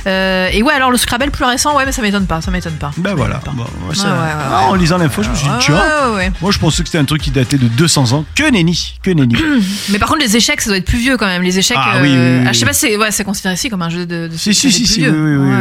Euh, 0.06 0.48
et 0.52 0.62
ouais, 0.62 0.72
alors 0.74 0.90
le 0.90 0.96
Scrabble 0.98 1.30
plus 1.30 1.44
récent, 1.44 1.76
ouais, 1.76 1.84
mais 1.86 1.92
ça 1.92 2.02
m'étonne 2.02 2.26
pas, 2.26 2.40
ça 2.40 2.50
m'étonne 2.50 2.74
pas. 2.74 2.90
Ben 2.98 3.14
voilà. 3.14 3.36
m'étonne 3.36 3.54
pas. 3.56 3.62
Bon, 3.64 3.70
moi, 3.86 3.94
ça- 3.94 4.04
Ouais, 4.04 4.10
ouais, 4.12 4.18
ouais, 4.18 4.50
Ah, 4.52 4.66
en 4.68 4.74
lisant 4.74 4.98
l'info, 4.98 5.22
je 5.22 5.30
me 5.30 5.34
suis 5.34 5.46
dit, 5.46 5.52
tiens. 5.60 5.80
Moi, 6.40 6.50
je 6.52 6.58
pensais 6.58 6.82
que 6.82 6.88
c'était 6.88 6.98
un 6.98 7.04
truc 7.04 7.22
qui 7.22 7.30
datait 7.30 7.56
de 7.58 7.68
200 7.68 8.12
ans. 8.12 8.24
Que 8.34 8.50
nenni, 8.50 8.94
que 9.02 9.10
nenni. 9.10 9.34
Mais 9.90 9.98
par 9.98 10.08
contre, 10.08 10.20
les 10.20 10.36
échecs, 10.36 10.60
ça 10.60 10.70
doit 10.70 10.76
être 10.78 10.84
plus 10.84 10.98
vieux 10.98 11.16
quand 11.16 11.26
même. 11.26 11.42
Les 11.42 11.58
échecs, 11.58 11.76
Ah 11.80 11.96
euh, 11.96 12.02
oui, 12.02 12.10
oui, 12.10 12.16
oui, 12.40 12.44
ah, 12.48 12.52
je 12.52 12.58
sais 12.58 12.66
pas, 12.66 12.72
c'est 12.72 12.96
ouais, 12.96 13.10
c'est 13.10 13.24
considéré 13.24 13.54
ici 13.54 13.68
comme 13.70 13.82
un 13.82 13.88
jeu 13.90 14.06
de. 14.06 14.28
de 14.28 14.36
Si, 14.36 14.54
si, 14.54 14.70
si, 14.70 14.86
si, 14.86 15.00
vieux. 15.00 15.10
oui, 15.10 15.36
oui. 15.50 15.56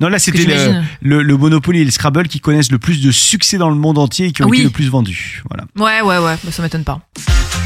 Non, 0.00 0.08
là, 0.08 0.18
c'était 0.18 0.44
le, 0.44 0.82
le, 1.02 1.22
le 1.22 1.36
Monopoly 1.36 1.80
et 1.80 1.84
le 1.84 1.90
Scrabble 1.90 2.28
qui 2.28 2.40
connaissent 2.40 2.72
le 2.72 2.78
plus 2.78 3.00
de 3.02 3.10
succès 3.12 3.58
dans 3.58 3.70
le 3.70 3.76
monde 3.76 3.98
entier 3.98 4.26
et 4.26 4.32
qui 4.32 4.42
ont 4.42 4.52
été 4.52 4.62
le 4.64 4.70
plus 4.70 4.88
vendus. 4.88 5.42
Voilà. 5.48 5.64
Ouais, 5.78 6.00
ouais, 6.06 6.18
ouais, 6.18 6.34
bah, 6.42 6.50
ça 6.52 6.62
m'étonne 6.62 6.84
pas. 6.84 7.00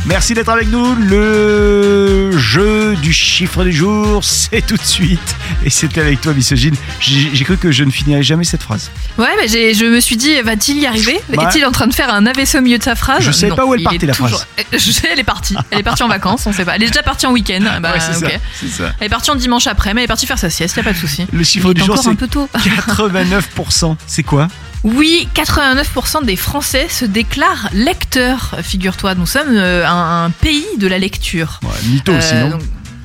Merci 0.09 0.33
d'être 0.33 0.49
avec 0.49 0.69
nous. 0.71 0.95
Le 0.95 2.31
jeu 2.39 2.97
du 2.97 3.13
chiffre 3.13 3.63
du 3.63 3.73
jour, 3.73 4.25
c'est 4.25 4.67
tout 4.67 4.77
de 4.77 4.83
suite. 4.83 5.37
Et 5.65 5.71
c'était 5.71 6.01
avec 6.01 6.23
toi, 6.23 6.33
misogyne. 6.33 6.75
J'ai 6.99 7.29
j'ai 7.35 7.45
cru 7.45 7.59
que 7.59 7.71
je 7.71 7.85
ne 7.85 7.91
finirais 7.91 8.23
jamais 8.23 8.45
cette 8.45 8.63
phrase. 8.63 8.91
Ouais, 9.19 9.27
j'ai- 9.47 9.75
je 9.75 9.85
me 9.85 10.01
suis 10.01 10.17
dit, 10.17 10.41
va-t-il 10.41 10.79
y 10.79 10.87
arriver? 10.87 11.21
Bah, 11.35 11.51
Est-il 11.51 11.65
en 11.67 11.73
train 11.73 11.87
de 11.87 11.93
faire 11.95 12.13
un 12.13 12.25
AVC 12.25 12.55
au 12.57 12.63
milieu 12.63 12.79
de 12.79 12.83
sa 12.83 12.95
phrase? 12.95 13.23
Je 13.23 13.31
savais 13.33 13.51
Non, 13.51 13.57
pas 13.57 13.67
où 13.67 13.75
elle 13.75 13.81
il 13.81 13.85
partait, 13.85 14.05
est 14.05 14.07
la 14.07 14.15
toujours- 14.15 14.31
phrase. 14.41 14.47
Je 14.73 14.93
sais, 14.93 15.09
elle 15.13 15.19
est 15.19 15.25
partie. 15.25 15.57
Elle 15.71 15.81
est 15.81 15.83
partie 15.83 16.03
en 16.03 16.09
vacances, 16.09 16.47
on 16.47 16.53
sait 16.53 16.65
pas. 16.65 16.77
Elle 16.77 16.85
est 16.85 16.89
déjà 16.89 17.03
partie 17.03 17.27
en 17.27 17.33
week-end. 17.33 17.61
Bah, 17.83 17.93
Ouais, 17.93 18.01
c'est 18.01 18.17
ok. 18.25 18.31
ça. 18.33 18.39
C'est 18.61 18.69
ça. 18.69 18.93
Elle 19.01 19.07
est 19.07 19.11
partie 19.11 19.31
en 19.31 19.35
dimanche 19.35 19.67
après, 19.67 19.93
mais 19.93 20.01
elle 20.01 20.05
est 20.07 20.09
partie 20.09 20.27
faire 20.27 20.39
sa 20.39 20.49
sieste, 20.51 20.77
y 20.77 20.81
a 20.81 20.83
pas 20.85 20.93
de 20.93 20.99
souci. 20.99 21.27
Le 21.33 21.45
chiffre 21.45 21.69
Il 21.71 21.75
du 21.75 21.83
est 21.83 21.85
jour, 21.85 21.95
encore 21.95 22.07
un 22.09 22.11
c'est 22.13 22.17
peu 22.17 22.29
tôt. 22.29 22.49
89%. 22.55 23.97
C'est 24.07 24.23
quoi? 24.23 24.49
Oui, 24.85 25.29
89% 25.35 26.25
des 26.25 26.37
Français 26.37 26.87
se 26.89 27.05
déclarent 27.05 27.69
lecteurs, 27.73 28.55
figure-toi. 28.63 29.15
Nous 29.17 29.27
sommes 29.27 29.49
euh, 29.57 29.87
un, 29.87 30.27
un 30.27 30.31
pays 30.31 30.65
de 30.79 30.87
la 30.87 30.99
lecture. 30.99 31.61
ouais, 31.65 31.69
Mytho 31.91 32.13
aussi, 32.17 32.35
Euh, 32.35 32.45
non 32.45 32.51
donc- 32.51 32.63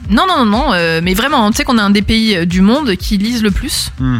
non, 0.09 0.25
non, 0.27 0.37
non, 0.39 0.45
non, 0.45 0.73
euh, 0.73 0.99
mais 1.03 1.13
vraiment, 1.13 1.49
tu 1.51 1.57
sais 1.57 1.63
qu'on 1.63 1.77
est 1.77 1.81
un 1.81 1.89
des 1.89 2.01
pays 2.01 2.45
du 2.45 2.61
monde 2.61 2.95
qui 2.97 3.17
lisent 3.17 3.41
le 3.41 3.51
plus. 3.51 3.89
Hmm. 3.99 4.19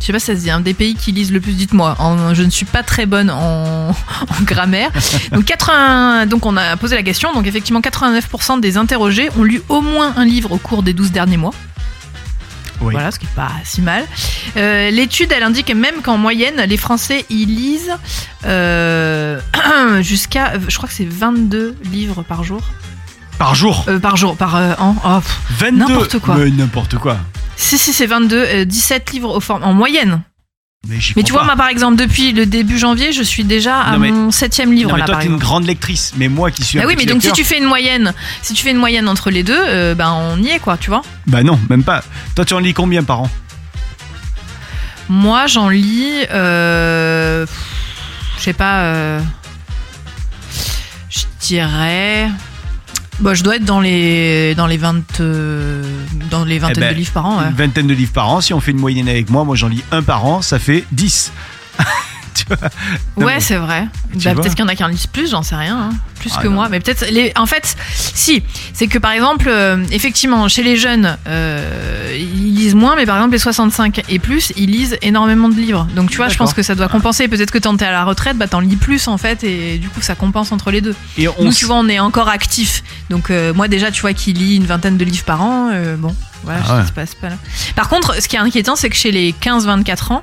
Je 0.00 0.06
sais 0.06 0.12
pas 0.12 0.18
si 0.18 0.26
ça 0.26 0.34
se 0.34 0.40
dit, 0.40 0.50
un 0.50 0.60
des 0.60 0.74
pays 0.74 0.94
qui 0.96 1.12
lisent 1.12 1.30
le 1.30 1.40
plus, 1.40 1.52
dites-moi. 1.52 1.96
Je 2.32 2.42
ne 2.42 2.50
suis 2.50 2.64
pas 2.66 2.82
très 2.82 3.04
bonne 3.06 3.30
en, 3.30 3.90
en 3.90 4.42
grammaire. 4.42 4.90
Donc, 5.32 5.44
80, 5.44 6.26
donc, 6.26 6.44
on 6.46 6.56
a 6.56 6.76
posé 6.76 6.96
la 6.96 7.02
question. 7.02 7.32
Donc, 7.34 7.46
effectivement, 7.46 7.80
89% 7.80 8.60
des 8.60 8.76
interrogés 8.78 9.28
ont 9.38 9.44
lu 9.44 9.60
au 9.68 9.80
moins 9.80 10.14
un 10.16 10.24
livre 10.24 10.50
au 10.52 10.56
cours 10.58 10.82
des 10.82 10.92
12 10.92 11.12
derniers 11.12 11.36
mois. 11.36 11.52
Oui. 12.82 12.92
Voilà, 12.94 13.10
ce 13.10 13.18
qui 13.18 13.26
est 13.26 13.34
pas 13.36 13.50
si 13.64 13.80
mal. 13.80 14.04
Euh, 14.56 14.90
L'étude, 14.90 15.32
elle 15.34 15.42
indique 15.42 15.74
même 15.74 16.02
qu'en 16.02 16.16
moyenne, 16.18 16.60
les 16.66 16.76
Français, 16.76 17.24
ils 17.30 17.46
lisent 17.46 17.92
euh, 18.44 19.40
jusqu'à, 20.00 20.52
je 20.68 20.76
crois 20.76 20.88
que 20.88 20.94
c'est 20.94 21.08
22 21.08 21.76
livres 21.90 22.22
par 22.22 22.44
jour. 22.44 22.60
Par 23.38 23.54
jour 23.54 23.84
Euh, 23.88 23.98
par 23.98 24.16
jour, 24.16 24.36
par 24.36 24.54
an. 24.80 24.96
Oh, 25.04 25.20
pff. 25.20 25.38
22 25.58 25.78
n'importe 25.78 26.18
quoi. 26.18 26.36
N'importe 26.36 26.96
quoi. 26.98 27.16
Si, 27.56 27.78
si, 27.78 27.92
c'est 27.92 28.06
22, 28.06 28.36
euh, 28.36 28.64
17 28.64 29.12
livres 29.12 29.34
au 29.36 29.40
form- 29.40 29.62
en 29.64 29.72
moyenne. 29.72 30.22
Mais, 30.88 30.98
tu 31.22 31.30
vois, 31.30 31.42
pas. 31.42 31.46
moi, 31.46 31.56
par 31.56 31.68
exemple, 31.68 31.96
depuis 31.96 32.32
le 32.32 32.44
début 32.44 32.76
janvier, 32.76 33.12
je 33.12 33.22
suis 33.22 33.44
déjà 33.44 33.80
à 33.80 33.96
mais- 33.98 34.10
mon 34.10 34.32
septième 34.32 34.72
livre, 34.72 34.90
Non, 34.90 34.96
mais 34.96 35.04
toi, 35.04 35.16
t'es 35.16 35.26
une 35.26 35.36
grande 35.36 35.64
lectrice. 35.64 36.12
Mais 36.16 36.26
moi 36.28 36.50
qui 36.50 36.64
suis 36.64 36.78
un 36.78 36.82
Bah 36.82 36.88
oui, 36.88 36.96
mais 36.98 37.06
donc 37.06 37.22
si 37.22 37.30
tu 37.30 37.44
fais 37.44 37.58
une 37.58 37.66
moyenne, 37.66 38.12
si 38.42 38.52
tu 38.52 38.64
fais 38.64 38.72
une 38.72 38.78
moyenne 38.78 39.08
entre 39.08 39.30
les 39.30 39.44
deux, 39.44 39.56
euh, 39.56 39.94
ben 39.94 40.10
on 40.12 40.42
y 40.42 40.48
est 40.48 40.58
quoi, 40.58 40.76
tu 40.76 40.90
vois. 40.90 41.02
Bah 41.28 41.44
non, 41.44 41.58
même 41.70 41.84
pas. 41.84 42.02
Toi, 42.34 42.44
tu 42.44 42.54
en 42.54 42.58
lis 42.58 42.74
combien 42.74 43.04
par 43.04 43.20
an? 43.20 43.30
Moi, 45.08 45.46
j'en 45.46 45.68
lis, 45.68 46.24
euh, 46.32 47.46
je 48.38 48.42
sais 48.42 48.52
pas, 48.52 48.80
euh, 48.80 49.20
je 51.10 51.20
dirais, 51.40 52.28
bah, 53.22 53.34
je 53.34 53.42
dois 53.42 53.56
être 53.56 53.64
dans 53.64 53.80
les 53.80 54.54
dans 54.56 54.66
les 54.66 54.76
20 54.76 55.20
euh, 55.20 55.82
dans 56.30 56.44
les 56.44 56.58
vingtaines 56.58 56.82
ben, 56.82 56.92
de 56.92 56.98
livres 56.98 57.12
par 57.12 57.26
an. 57.26 57.38
ouais. 57.38 57.48
Une 57.48 57.56
vingtaine 57.56 57.86
de 57.86 57.94
livres 57.94 58.12
par 58.12 58.28
an. 58.28 58.40
Si 58.40 58.52
on 58.52 58.60
fait 58.60 58.72
une 58.72 58.80
moyenne 58.80 59.08
avec 59.08 59.30
moi, 59.30 59.44
moi 59.44 59.56
j'en 59.56 59.68
lis 59.68 59.82
un 59.92 60.02
par 60.02 60.24
an, 60.24 60.42
ça 60.42 60.58
fait 60.58 60.84
10. 60.92 61.32
Ouais, 63.16 63.40
c'est 63.40 63.56
vrai. 63.56 63.86
Bah, 64.14 64.34
peut-être 64.34 64.54
qu'il 64.54 64.60
y 64.60 64.62
en 64.62 64.68
a 64.68 64.74
qui 64.74 64.84
en 64.84 64.88
lisent 64.88 65.06
plus, 65.06 65.30
j'en 65.30 65.42
sais 65.42 65.54
rien. 65.54 65.78
hein. 65.78 65.90
Plus 66.20 66.32
Ah, 66.36 66.42
que 66.42 66.48
non. 66.48 66.54
moi. 66.54 66.68
Mais 66.70 66.80
peut-être. 66.80 67.04
Les... 67.10 67.32
En 67.36 67.46
fait, 67.46 67.76
si. 67.94 68.42
C'est 68.72 68.86
que 68.86 68.98
par 68.98 69.12
exemple, 69.12 69.46
euh, 69.48 69.84
effectivement, 69.90 70.46
chez 70.48 70.62
les 70.62 70.76
jeunes, 70.76 71.16
euh, 71.26 72.16
ils 72.16 72.54
lisent 72.54 72.74
moins, 72.74 72.94
mais 72.96 73.06
par 73.06 73.16
exemple, 73.16 73.32
les 73.32 73.38
65 73.38 74.02
et 74.08 74.18
plus, 74.18 74.52
ils 74.56 74.70
lisent 74.70 74.96
énormément 75.02 75.48
de 75.48 75.54
livres. 75.56 75.86
Donc 75.96 76.10
tu 76.10 76.16
vois, 76.16 76.28
je 76.28 76.36
pense 76.36 76.54
que 76.54 76.62
ça 76.62 76.74
doit 76.74 76.88
compenser. 76.88 77.28
Peut-être 77.28 77.50
que 77.50 77.58
quand 77.58 77.76
t'es 77.76 77.84
à 77.86 77.92
la 77.92 78.04
retraite, 78.04 78.36
bah 78.38 78.46
t'en 78.48 78.60
lis 78.60 78.76
plus 78.76 79.08
en 79.08 79.18
fait, 79.18 79.42
et 79.44 79.78
du 79.78 79.88
coup, 79.88 80.00
ça 80.00 80.14
compense 80.14 80.52
entre 80.52 80.70
les 80.70 80.80
deux. 80.80 80.94
Et 81.18 81.28
on 81.28 81.44
Nous, 81.44 81.52
tu 81.52 81.64
vois, 81.66 81.76
on 81.76 81.88
est 81.88 81.98
encore 82.00 82.28
actifs. 82.28 82.82
Donc 83.10 83.30
euh, 83.30 83.52
moi, 83.52 83.68
déjà, 83.68 83.90
tu 83.90 84.00
vois, 84.00 84.12
qui 84.12 84.32
lit 84.32 84.56
une 84.56 84.66
vingtaine 84.66 84.96
de 84.96 85.04
livres 85.04 85.24
par 85.24 85.42
an, 85.42 85.70
bon. 85.98 86.14
Voilà, 86.44 86.60
Ah 86.68 86.76
ouais. 86.96 87.04
pas 87.20 87.28
là. 87.28 87.36
Par 87.76 87.88
contre, 87.88 88.20
ce 88.22 88.28
qui 88.28 88.36
est 88.36 88.40
inquiétant, 88.40 88.76
c'est 88.76 88.90
que 88.90 88.96
chez 88.96 89.12
les 89.12 89.32
15-24 89.32 90.12
ans, 90.12 90.22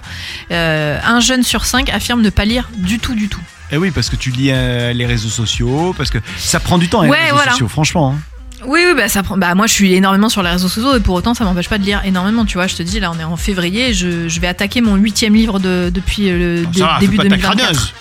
euh, 0.51 0.99
un 1.05 1.19
jeune 1.19 1.43
sur 1.43 1.65
cinq 1.65 1.89
affirme 1.89 2.21
ne 2.21 2.29
pas 2.29 2.45
lire 2.45 2.69
du 2.75 2.99
tout, 2.99 3.15
du 3.15 3.29
tout. 3.29 3.41
Eh 3.71 3.77
oui, 3.77 3.91
parce 3.91 4.09
que 4.09 4.15
tu 4.15 4.31
lis 4.31 4.49
euh, 4.51 4.93
les 4.93 5.05
réseaux 5.05 5.29
sociaux, 5.29 5.93
parce 5.97 6.09
que 6.09 6.17
ça 6.37 6.59
prend 6.59 6.77
du 6.77 6.89
temps, 6.89 7.01
Ouais, 7.01 7.09
les 7.09 7.23
réseaux 7.25 7.35
voilà. 7.35 7.51
sociaux, 7.51 7.67
franchement. 7.67 8.13
hein. 8.15 8.19
Oui, 8.65 8.81
oui, 8.85 8.93
bah, 8.97 9.07
ça 9.07 9.23
prend. 9.23 9.37
Bah, 9.37 9.55
moi, 9.55 9.67
je 9.67 9.73
suis 9.73 9.93
énormément 9.93 10.27
sur 10.27 10.43
les 10.43 10.49
réseaux 10.49 10.67
sociaux 10.67 10.97
et 10.97 10.99
pour 10.99 11.15
autant, 11.15 11.33
ça 11.33 11.45
m'empêche 11.45 11.69
pas 11.69 11.77
de 11.77 11.83
lire 11.85 12.01
énormément. 12.03 12.43
Tu 12.43 12.55
vois, 12.55 12.67
je 12.67 12.75
te 12.75 12.83
dis, 12.83 12.99
là, 12.99 13.09
on 13.15 13.17
est 13.19 13.23
en 13.23 13.37
février, 13.37 13.93
je, 13.93 14.27
je 14.27 14.39
vais 14.41 14.47
attaquer 14.47 14.81
mon 14.81 14.95
huitième 14.95 15.33
livre 15.33 15.59
de, 15.59 15.89
depuis 15.93 16.29
le 16.29 16.63
Ah, 16.65 16.69
dé- 16.69 16.81
va, 16.81 16.97
début 16.99 17.11
fais 17.15 17.29
pas 17.29 17.35
ta 17.35 17.55
2024. 17.55 17.93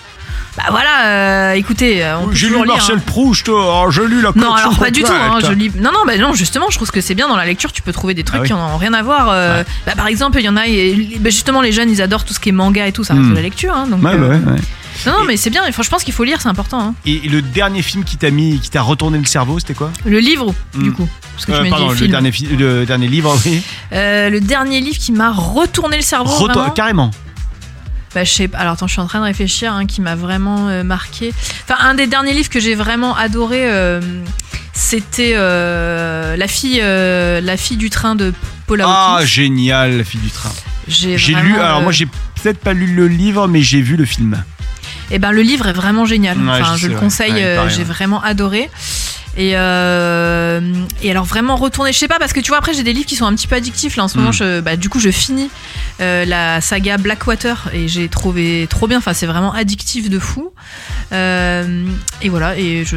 Bah 0.56 0.64
voilà, 0.70 1.06
euh, 1.06 1.52
écoutez, 1.52 2.02
euh, 2.04 2.18
on 2.18 2.26
peut 2.28 2.34
J'ai 2.34 2.46
lu 2.46 2.52
toujours 2.52 2.64
lire. 2.64 2.74
Marcel 2.74 2.96
hein. 2.98 3.02
Proust, 3.06 3.48
oh, 3.48 3.84
j'ai 3.90 4.06
lu 4.06 4.16
la 4.20 4.28
Non, 4.28 4.32
collection 4.32 4.54
alors 4.56 4.78
pas 4.78 4.90
du 4.90 5.02
tout. 5.02 5.12
Hein, 5.12 5.38
je 5.46 5.52
lis... 5.52 5.70
Non, 5.78 5.92
non, 5.92 6.00
bah 6.04 6.16
non, 6.18 6.32
justement, 6.34 6.66
je 6.70 6.76
trouve 6.76 6.90
que 6.90 7.00
c'est 7.00 7.14
bien 7.14 7.28
dans 7.28 7.36
la 7.36 7.44
lecture, 7.46 7.70
tu 7.72 7.80
peux 7.82 7.92
trouver 7.92 8.14
des 8.14 8.24
trucs 8.24 8.38
Ah 8.40 8.42
oui. 8.42 8.48
qui 8.48 8.54
n'ont 8.54 8.76
rien 8.76 8.92
à 8.92 9.02
voir. 9.02 9.28
euh, 9.30 9.62
bah, 9.86 9.92
par 9.96 10.08
exemple, 10.08 10.38
il 10.40 10.44
y 10.44 10.48
en 10.48 10.56
a, 10.56 10.66
et- 10.66 11.16
bah, 11.20 11.30
justement, 11.30 11.60
les 11.62 11.70
jeunes, 11.72 11.90
ils 11.90 12.02
adorent 12.02 12.24
tout 12.24 12.34
ce 12.34 12.40
qui 12.40 12.48
est 12.48 12.52
manga 12.52 12.86
et 12.88 12.92
tout, 12.92 13.04
ça 13.04 13.14
reste 13.14 13.26
Hmm. 13.26 13.30
de 13.30 13.34
la 13.36 13.42
lecture. 13.42 13.72
Hein, 13.74 13.86
donc, 13.88 14.02
Ouais, 14.02 14.14
euh, 14.14 14.16
bah 14.18 14.26
ouais, 14.28 14.52
ouais. 14.54 14.60
Non, 15.06 15.12
non, 15.20 15.24
mais 15.28 15.36
c'est 15.36 15.50
bien, 15.50 15.62
faut- 15.70 15.84
je 15.84 15.90
pense 15.90 16.02
qu'il 16.02 16.12
faut 16.14 16.24
lire, 16.24 16.40
c'est 16.40 16.48
important. 16.48 16.80
hein. 16.80 16.94
Et 17.06 17.20
le 17.28 17.40
dernier 17.40 17.82
film 17.82 18.02
qui 18.02 18.16
t'a 18.16 18.30
mis, 18.32 18.58
qui 18.58 18.68
t'a 18.70 18.82
retourné 18.82 19.16
le 19.18 19.26
cerveau, 19.26 19.60
c'était 19.60 19.74
quoi? 19.74 19.92
Le 20.04 20.18
livre, 20.18 20.52
du 20.74 20.90
Hmm. 20.90 20.94
coup. 20.94 21.08
Parce 21.34 21.46
que 21.46 21.52
Euh, 21.52 21.58
tu 21.58 21.62
m'as 21.64 21.70
Pardon, 21.70 21.90
le 21.90 21.94
film. 21.94 22.10
dernier, 22.10 22.32
fi- 22.32 22.46
le 22.46 22.84
dernier 22.84 23.06
livre, 23.06 23.38
oui. 23.46 23.62
Euh, 23.92 24.28
le 24.28 24.40
dernier 24.40 24.80
livre 24.80 24.98
qui 24.98 25.12
m'a 25.12 25.30
retourné 25.30 25.98
le 25.98 26.02
cerveau. 26.02 26.32
Vraiment. 26.46 26.70
carrément. 26.70 27.10
Bah, 28.14 28.24
je 28.24 28.30
sais 28.30 28.48
pas. 28.48 28.58
Alors, 28.58 28.74
attends, 28.74 28.86
je 28.86 28.92
suis 28.92 29.00
en 29.00 29.06
train 29.06 29.20
de 29.20 29.24
réfléchir, 29.24 29.72
hein, 29.72 29.86
qui 29.86 30.00
m'a 30.00 30.14
vraiment 30.14 30.68
euh, 30.68 30.82
marqué. 30.82 31.32
Enfin, 31.64 31.76
un 31.80 31.94
des 31.94 32.06
derniers 32.06 32.32
livres 32.32 32.48
que 32.48 32.60
j'ai 32.60 32.74
vraiment 32.74 33.14
adoré, 33.16 33.70
euh, 33.70 34.00
c'était 34.72 35.32
euh, 35.34 36.36
la 36.36 36.48
fille, 36.48 36.80
la 36.80 37.56
fille 37.56 37.76
du 37.76 37.90
train 37.90 38.14
de 38.14 38.32
Paul 38.66 38.82
Ah, 38.84 39.16
Hawkins. 39.16 39.26
génial, 39.26 39.98
la 39.98 40.04
fille 40.04 40.20
du 40.20 40.30
train. 40.30 40.52
j'ai 40.86 41.16
lu, 41.34 41.58
alors 41.58 41.82
moi 41.82 41.92
j'ai 41.92 42.06
peut-être 42.06 42.58
pas 42.58 42.72
lu 42.72 42.94
le 42.94 43.08
livre, 43.08 43.46
mais 43.48 43.60
j'ai 43.60 43.82
vu 43.82 43.96
le 43.96 44.04
film. 44.04 44.42
Eh 45.10 45.18
ben, 45.18 45.32
le 45.32 45.40
livre 45.42 45.66
est 45.66 45.72
vraiment 45.72 46.04
génial. 46.04 46.36
Ouais, 46.38 46.60
enfin, 46.60 46.76
je 46.76 46.86
le 46.86 46.94
conseille. 46.94 47.32
Ouais, 47.32 47.58
j'ai 47.68 47.78
ouais. 47.78 47.84
vraiment 47.84 48.22
adoré. 48.22 48.68
Et, 49.38 49.52
euh, 49.54 50.60
et 51.00 51.10
alors 51.12 51.24
vraiment 51.24 51.54
retourner, 51.54 51.92
je 51.92 51.98
sais 51.98 52.08
pas 52.08 52.18
parce 52.18 52.32
que 52.32 52.40
tu 52.40 52.48
vois 52.48 52.58
après 52.58 52.74
j'ai 52.74 52.82
des 52.82 52.92
livres 52.92 53.06
qui 53.06 53.14
sont 53.14 53.24
un 53.24 53.34
petit 53.34 53.46
peu 53.46 53.54
addictifs 53.54 53.94
là 53.96 54.02
en 54.04 54.08
ce 54.08 54.18
moment. 54.18 54.30
Mm. 54.30 54.34
Je, 54.34 54.60
bah, 54.60 54.76
du 54.76 54.88
coup 54.88 54.98
je 54.98 55.10
finis 55.10 55.48
euh, 56.00 56.24
la 56.24 56.60
saga 56.60 56.96
Blackwater 56.98 57.70
et 57.72 57.86
j'ai 57.86 58.08
trouvé 58.08 58.66
trop 58.68 58.88
bien. 58.88 58.98
Enfin 58.98 59.14
c'est 59.14 59.26
vraiment 59.26 59.52
addictif 59.54 60.10
de 60.10 60.18
fou. 60.18 60.52
Euh, 61.12 61.86
et 62.20 62.28
voilà 62.28 62.58
et 62.58 62.84
je 62.84 62.96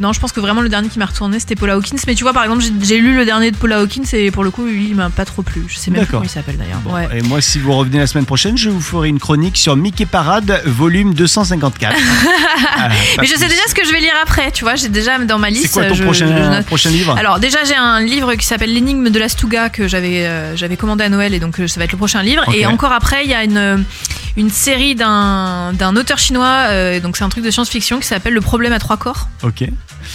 non 0.00 0.12
je 0.12 0.20
pense 0.20 0.32
que 0.32 0.40
vraiment 0.40 0.60
le 0.60 0.68
dernier 0.68 0.88
qui 0.88 0.98
m'a 0.98 1.06
retourné 1.06 1.40
c'était 1.40 1.56
Paula 1.56 1.74
Hawkins. 1.74 1.96
Mais 2.06 2.14
tu 2.14 2.24
vois 2.24 2.34
par 2.34 2.44
exemple 2.44 2.62
j'ai- 2.82 2.98
lu 2.98 3.16
le 3.16 3.24
dernier 3.24 3.50
de 3.50 3.56
Paula 3.56 3.78
Hawkins 3.80 4.04
et 4.12 4.30
pour 4.30 4.44
le 4.44 4.50
coup 4.50 4.66
lui 4.66 4.88
il 4.90 4.94
m'a 4.94 5.08
pas 5.10 5.24
trop 5.24 5.40
plu. 5.42 5.64
Je 5.68 5.76
sais 5.78 5.90
même 5.90 6.02
plus 6.02 6.10
comment 6.10 6.22
il 6.24 6.28
s'appelle 6.28 6.58
d'ailleurs. 6.58 6.78
Bon, 6.80 6.94
Ouais. 6.94 7.08
Et 7.12 7.22
moi, 7.22 7.40
si 7.40 7.58
vous 7.58 7.72
revenez 7.72 7.98
la 7.98 8.06
semaine 8.06 8.24
prochaine, 8.26 8.56
je 8.56 8.70
vous 8.70 8.80
ferai 8.80 9.08
une 9.08 9.18
chronique 9.18 9.56
sur 9.56 9.74
Mickey 9.74 10.06
Parade, 10.06 10.62
volume 10.66 11.14
254. 11.14 11.96
Voilà, 12.76 12.88
pas 12.88 13.22
Mais 13.22 13.26
je 13.26 13.34
sais 13.34 13.46
déjà 13.48 13.62
ce 13.68 13.74
que 13.74 13.84
je 13.84 13.90
vais 13.90 14.00
lire 14.00 14.12
après. 14.22 14.50
Tu 14.52 14.64
vois 14.64 14.74
j'ai 14.76 14.88
déjà 14.88 15.18
dans 15.18 15.38
ma 15.38 15.50
liste. 15.54 15.66
C'est 15.68 15.72
quoi 15.80 15.84
ton 15.88 15.94
je- 15.94 16.02
prochain, 16.04 16.26
je 16.26 16.32
note- 16.50 16.66
prochain 16.66 16.90
livre 16.90 17.16
Alors 17.18 17.38
déjà 17.38 17.64
j'ai 17.64 17.74
un 17.76 18.00
livre 18.00 18.34
qui 18.34 18.44
s'appelle 18.46 18.72
L'énigme 18.72 19.08
de 19.10 19.18
l'Astuga 19.18 19.68
que 19.70 19.88
j'avais 19.88 20.26
euh, 20.26 20.56
j'avais 20.56 20.76
commandé 20.76 21.04
à 21.04 21.08
Noël 21.08 21.32
et 21.34 21.40
donc 21.40 21.58
euh, 21.60 21.66
ça 21.66 21.80
va 21.80 21.84
être 21.84 21.92
le 21.92 21.98
prochain 21.98 22.22
livre. 22.22 22.44
Et 22.54 22.66
encore 22.66 22.92
après 22.92 23.24
il 23.24 23.30
y 23.30 23.34
a 23.34 23.44
une 23.44 23.84
une 24.36 24.50
série 24.50 24.94
d'un 24.94 25.72
d'un 25.72 25.94
auteur 25.96 26.18
chinois 26.18 26.66
euh, 26.68 26.98
donc 27.00 27.16
c'est 27.16 27.24
un 27.24 27.28
truc 27.28 27.44
de 27.44 27.50
science-fiction 27.50 28.00
qui 28.00 28.06
s'appelle 28.06 28.34
Le 28.34 28.40
problème 28.40 28.72
à 28.72 28.78
trois 28.78 28.96
corps. 28.96 29.28
Ok. 29.42 29.62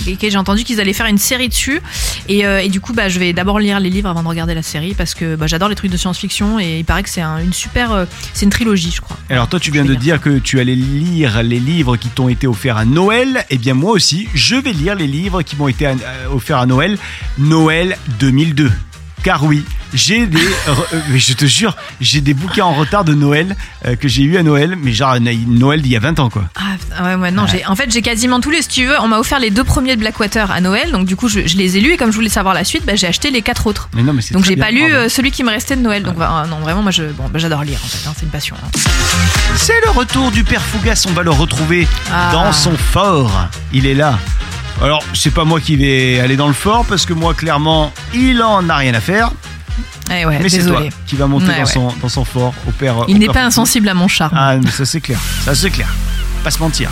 Et 0.08 0.16
que 0.18 0.30
j'ai 0.30 0.38
entendu 0.38 0.64
qu'ils 0.64 0.80
allaient 0.80 0.94
faire 0.94 1.08
une 1.08 1.18
série 1.18 1.50
dessus 1.50 1.82
et, 2.28 2.46
euh, 2.46 2.60
et 2.62 2.70
du 2.70 2.80
coup 2.80 2.94
bah 2.94 3.10
je 3.10 3.18
vais 3.20 3.34
d'abord 3.34 3.60
lire 3.60 3.80
les 3.80 3.90
livres 3.90 4.10
avant 4.10 4.22
de 4.22 4.28
regarder 4.28 4.54
la 4.54 4.62
série 4.62 4.94
parce 4.94 5.14
que 5.16 5.36
bah, 5.36 5.48
j'adore 5.48 5.68
les 5.70 5.76
trucs 5.76 5.90
de 5.92 5.98
science-fiction 5.98 6.60
et 6.60 6.80
il 6.80 6.86
paraît 6.86 7.02
que 7.04 7.10
c'est 7.10 7.22
un- 7.22 7.40
une 7.40 7.54
super 7.54 7.92
euh, 7.92 8.06
c'est 8.34 8.46
une 8.46 8.52
trilogie 8.52 8.92
je 8.96 9.02
crois. 9.02 9.18
Alors 9.30 9.48
toi, 9.48 9.60
tu 9.60 9.72
viens 9.72 9.86
de 9.86 9.96
dire 9.96 10.20
que 10.22 10.38
tu 10.40 10.60
allais 10.60 10.76
lire 10.76 11.42
les 11.44 11.60
livres 11.60 11.96
qui 11.98 12.10
t'ont 12.10 12.30
été 12.30 12.46
offerts 12.46 12.78
à 12.78 12.86
Noël. 12.86 13.46
Eh 13.50 13.58
bien 13.58 13.74
moi 13.74 13.92
aussi, 13.92 14.28
je 14.34 14.56
vais 14.56 14.74
lire 14.74 14.96
les 14.96 15.08
livres 15.08 15.42
qui 15.42 15.56
m'ont 15.56 15.68
été 15.68 15.88
offerts 16.32 16.58
à 16.60 16.66
Noël. 16.66 16.98
Noël 17.38 17.98
2002. 18.20 18.72
Car 19.24 19.44
oui, 19.44 19.64
j'ai 19.94 20.28
des, 20.28 20.40
euh, 20.40 20.74
mais 21.10 21.20
je 21.20 21.34
te 21.34 21.46
jure, 21.46 21.76
j'ai 22.00 22.22
des 22.22 22.34
bouquins 22.34 22.66
en 22.66 22.74
retard 22.74 23.04
de 23.04 23.14
Noël 23.14 23.56
euh, 23.86 23.96
que 23.96 24.08
j'ai 24.08 24.24
eu 24.24 24.38
à 24.38 24.44
Noël, 24.44 24.76
mais 24.82 24.92
genre 24.94 25.16
Noël 25.48 25.82
d'il 25.82 25.92
y 25.92 25.96
a 25.98 26.00
20 26.00 26.20
ans 26.20 26.30
quoi. 26.30 26.44
Ah 26.56 27.04
ouais, 27.04 27.16
ouais, 27.16 27.32
non, 27.32 27.46
j'ai, 27.48 27.66
en 27.66 27.76
fait, 27.76 27.92
j'ai 27.92 28.02
quasiment 28.02 28.40
tous 28.40 28.50
les, 28.52 28.62
si 28.62 28.68
tu 28.70 28.86
veux. 28.86 29.00
On 29.02 29.08
m'a 29.08 29.20
offert 29.20 29.40
les 29.40 29.50
deux 29.50 29.64
premiers 29.64 29.96
de 29.96 30.02
Blackwater 30.02 30.52
à 30.52 30.62
Noël, 30.62 30.92
donc 30.92 31.06
du 31.06 31.16
coup, 31.16 31.28
je, 31.30 31.46
je 31.48 31.58
les 31.58 31.78
ai 31.78 31.82
lus 31.82 31.94
et 31.94 31.98
comme 31.98 32.12
je 32.12 32.16
voulais 32.16 32.30
savoir 32.30 32.54
la 32.54 32.64
suite, 32.64 32.86
bah, 32.86 32.96
j'ai 32.96 33.08
acheté 33.08 33.32
les 33.32 33.42
quatre 33.42 33.68
autres. 33.68 33.90
Mais 33.94 34.04
non, 34.04 34.14
mais 34.14 34.22
c'est 34.22 34.34
Donc 34.34 34.46
j'ai 34.46 34.56
pas 34.58 34.72
lu 34.72 34.84
euh, 34.94 35.10
celui 35.10 35.32
qui 35.32 35.44
me 35.44 35.50
restait 35.50 35.76
de 35.76 35.82
Noël. 35.82 36.04
Donc 36.04 36.16
bah, 36.16 36.46
non, 36.50 36.60
vraiment, 36.60 36.82
moi, 36.84 36.92
je, 36.92 37.04
bon, 37.04 37.26
bah, 37.32 37.40
j'adore 37.40 37.64
lire 37.64 37.80
en 37.84 37.88
fait. 37.88 38.08
hein, 38.08 38.14
c'est 38.16 38.24
une 38.26 38.32
passion. 38.32 38.56
hein. 38.64 38.70
C'est 39.56 39.80
le 39.86 39.92
retour 39.92 40.32
du 40.32 40.44
père 40.44 40.62
Fougas, 40.62 41.06
on 41.10 41.14
va 41.14 41.24
le 41.24 41.32
retrouver 41.32 41.88
Ah. 42.14 42.30
dans 42.32 42.54
son 42.54 42.76
fort. 42.78 43.48
Il 43.74 43.86
est 43.86 43.94
là. 43.96 44.18
Alors, 44.82 45.04
c'est 45.14 45.34
pas 45.34 45.44
moi 45.44 45.60
qui 45.60 45.76
vais 45.76 46.20
aller 46.20 46.38
dans 46.38 46.48
le 46.48 46.54
fort 46.54 46.86
parce 46.86 47.06
que 47.06 47.14
moi, 47.14 47.34
clairement, 47.34 47.92
il 48.14 48.42
en 48.42 48.68
a 48.70 48.76
rien 48.78 48.94
à 48.94 49.02
faire. 49.02 49.32
Eh 50.12 50.26
ouais, 50.26 50.40
Mais 50.42 50.50
c'est 50.50 50.66
toi 50.66 50.82
qui 51.06 51.16
va 51.16 51.28
monter 51.28 51.48
Ouais, 51.48 51.60
dans. 51.60 51.66
Son, 51.66 51.94
dans 52.02 52.10
son 52.10 52.26
fort 52.26 52.54
au 52.68 52.72
père. 52.72 52.96
Il 53.08 53.20
n'est 53.20 53.28
pas 53.28 53.44
insensible 53.44 53.90
à 53.90 53.94
mon 53.94 54.08
charme. 54.08 54.36
Ah, 54.36 54.56
mais 54.58 54.72
ça 54.72 54.86
c'est 54.86 55.02
clair. 55.02 55.20
Ça 55.44 55.54
c'est 55.54 55.70
clair. 55.70 55.90
Pas 56.44 56.52
se 56.52 56.60
mentir. 56.60 56.90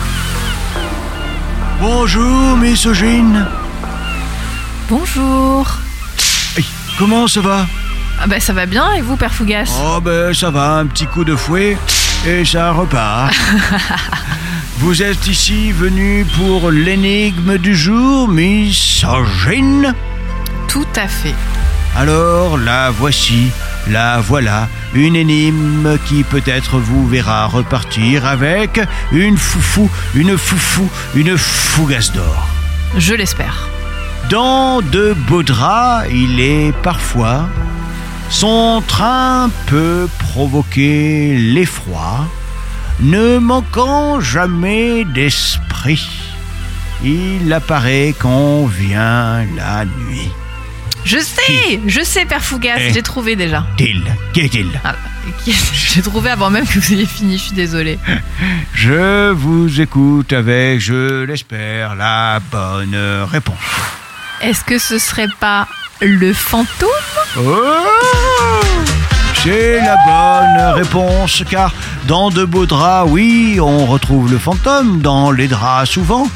Bonjour, 1.80 2.56
misogyne. 2.56 3.46
Bonjour. 4.88 5.66
Hey, 6.56 6.64
comment 6.98 7.26
ça 7.26 7.40
va? 7.40 7.66
Ah 8.20 8.26
bah 8.26 8.40
ça 8.40 8.52
va 8.52 8.66
bien 8.66 8.92
et 8.94 9.00
vous, 9.00 9.16
Père 9.16 9.32
Fougas? 9.32 9.70
Oh 9.84 10.00
ben 10.00 10.34
ça 10.34 10.50
va, 10.50 10.74
un 10.74 10.86
petit 10.86 11.06
coup 11.06 11.24
de 11.24 11.36
fouet 11.36 11.78
et 12.26 12.44
ça 12.44 12.72
repart. 12.72 13.32
Vous 14.80 15.02
êtes 15.02 15.26
ici 15.26 15.72
venu 15.72 16.24
pour 16.36 16.70
l'énigme 16.70 17.58
du 17.58 17.74
jour, 17.74 18.28
misogyne 18.28 19.92
Tout 20.68 20.86
à 20.94 21.08
fait. 21.08 21.34
Alors 21.96 22.56
la 22.56 22.92
voici, 22.92 23.48
la 23.88 24.20
voilà, 24.20 24.68
une 24.94 25.16
énigme 25.16 25.98
qui 26.06 26.22
peut-être 26.22 26.78
vous 26.78 27.08
verra 27.08 27.46
repartir 27.46 28.24
avec 28.24 28.80
une 29.10 29.36
foufou, 29.36 29.90
une 30.14 30.38
foufou, 30.38 30.88
une 31.16 31.36
fougasse 31.36 32.12
d'or. 32.12 32.46
Je 32.96 33.14
l'espère. 33.14 33.68
Dans 34.30 34.80
de 34.80 35.12
beaux 35.26 35.42
draps, 35.42 36.06
il 36.12 36.38
est 36.38 36.72
parfois. 36.84 37.48
Son 38.30 38.80
train 38.86 39.50
peut 39.66 40.06
provoquer 40.20 41.36
l'effroi, 41.36 42.28
ne 43.00 43.38
manquant 43.38 44.20
jamais 44.20 45.04
d'esprit. 45.04 46.08
Il 47.04 47.52
apparaît 47.52 48.14
quand 48.18 48.66
vient 48.66 49.44
la 49.56 49.84
nuit. 49.84 50.30
Je 51.04 51.18
sais, 51.18 51.80
je 51.86 52.02
sais, 52.02 52.24
Père 52.26 52.44
Fougas, 52.44 52.74
Eh. 52.78 52.92
j'ai 52.92 53.02
trouvé 53.02 53.36
déjà. 53.36 53.64
Qu'il, 53.76 54.02
qu'est-il 54.34 54.68
Ah, 54.84 54.96
j'ai 55.72 56.02
trouvé 56.02 56.30
avant 56.30 56.50
même 56.50 56.66
que 56.66 56.78
vous 56.78 56.92
ayez 56.92 57.06
fini, 57.06 57.38
je 57.38 57.42
suis 57.44 57.52
désolée. 57.54 57.98
Je 58.74 59.30
vous 59.32 59.80
écoute 59.80 60.32
avec, 60.32 60.80
je 60.80 61.24
l'espère, 61.24 61.94
la 61.96 62.40
bonne 62.50 62.96
réponse. 63.30 63.56
Est-ce 64.40 64.62
que 64.64 64.78
ce 64.78 64.98
serait 64.98 65.26
pas 65.40 65.66
le 66.00 66.32
fantôme? 66.32 66.88
Oh 67.38 67.42
C'est 69.42 69.80
la 69.80 69.96
bonne 70.04 70.74
réponse, 70.74 71.42
car 71.48 71.72
dans 72.06 72.30
de 72.30 72.44
beaux 72.44 72.66
draps, 72.66 73.08
oui, 73.10 73.58
on 73.60 73.86
retrouve 73.86 74.30
le 74.30 74.38
fantôme, 74.38 75.00
dans 75.00 75.30
les 75.30 75.46
draps 75.46 75.88
souvent. 75.90 76.26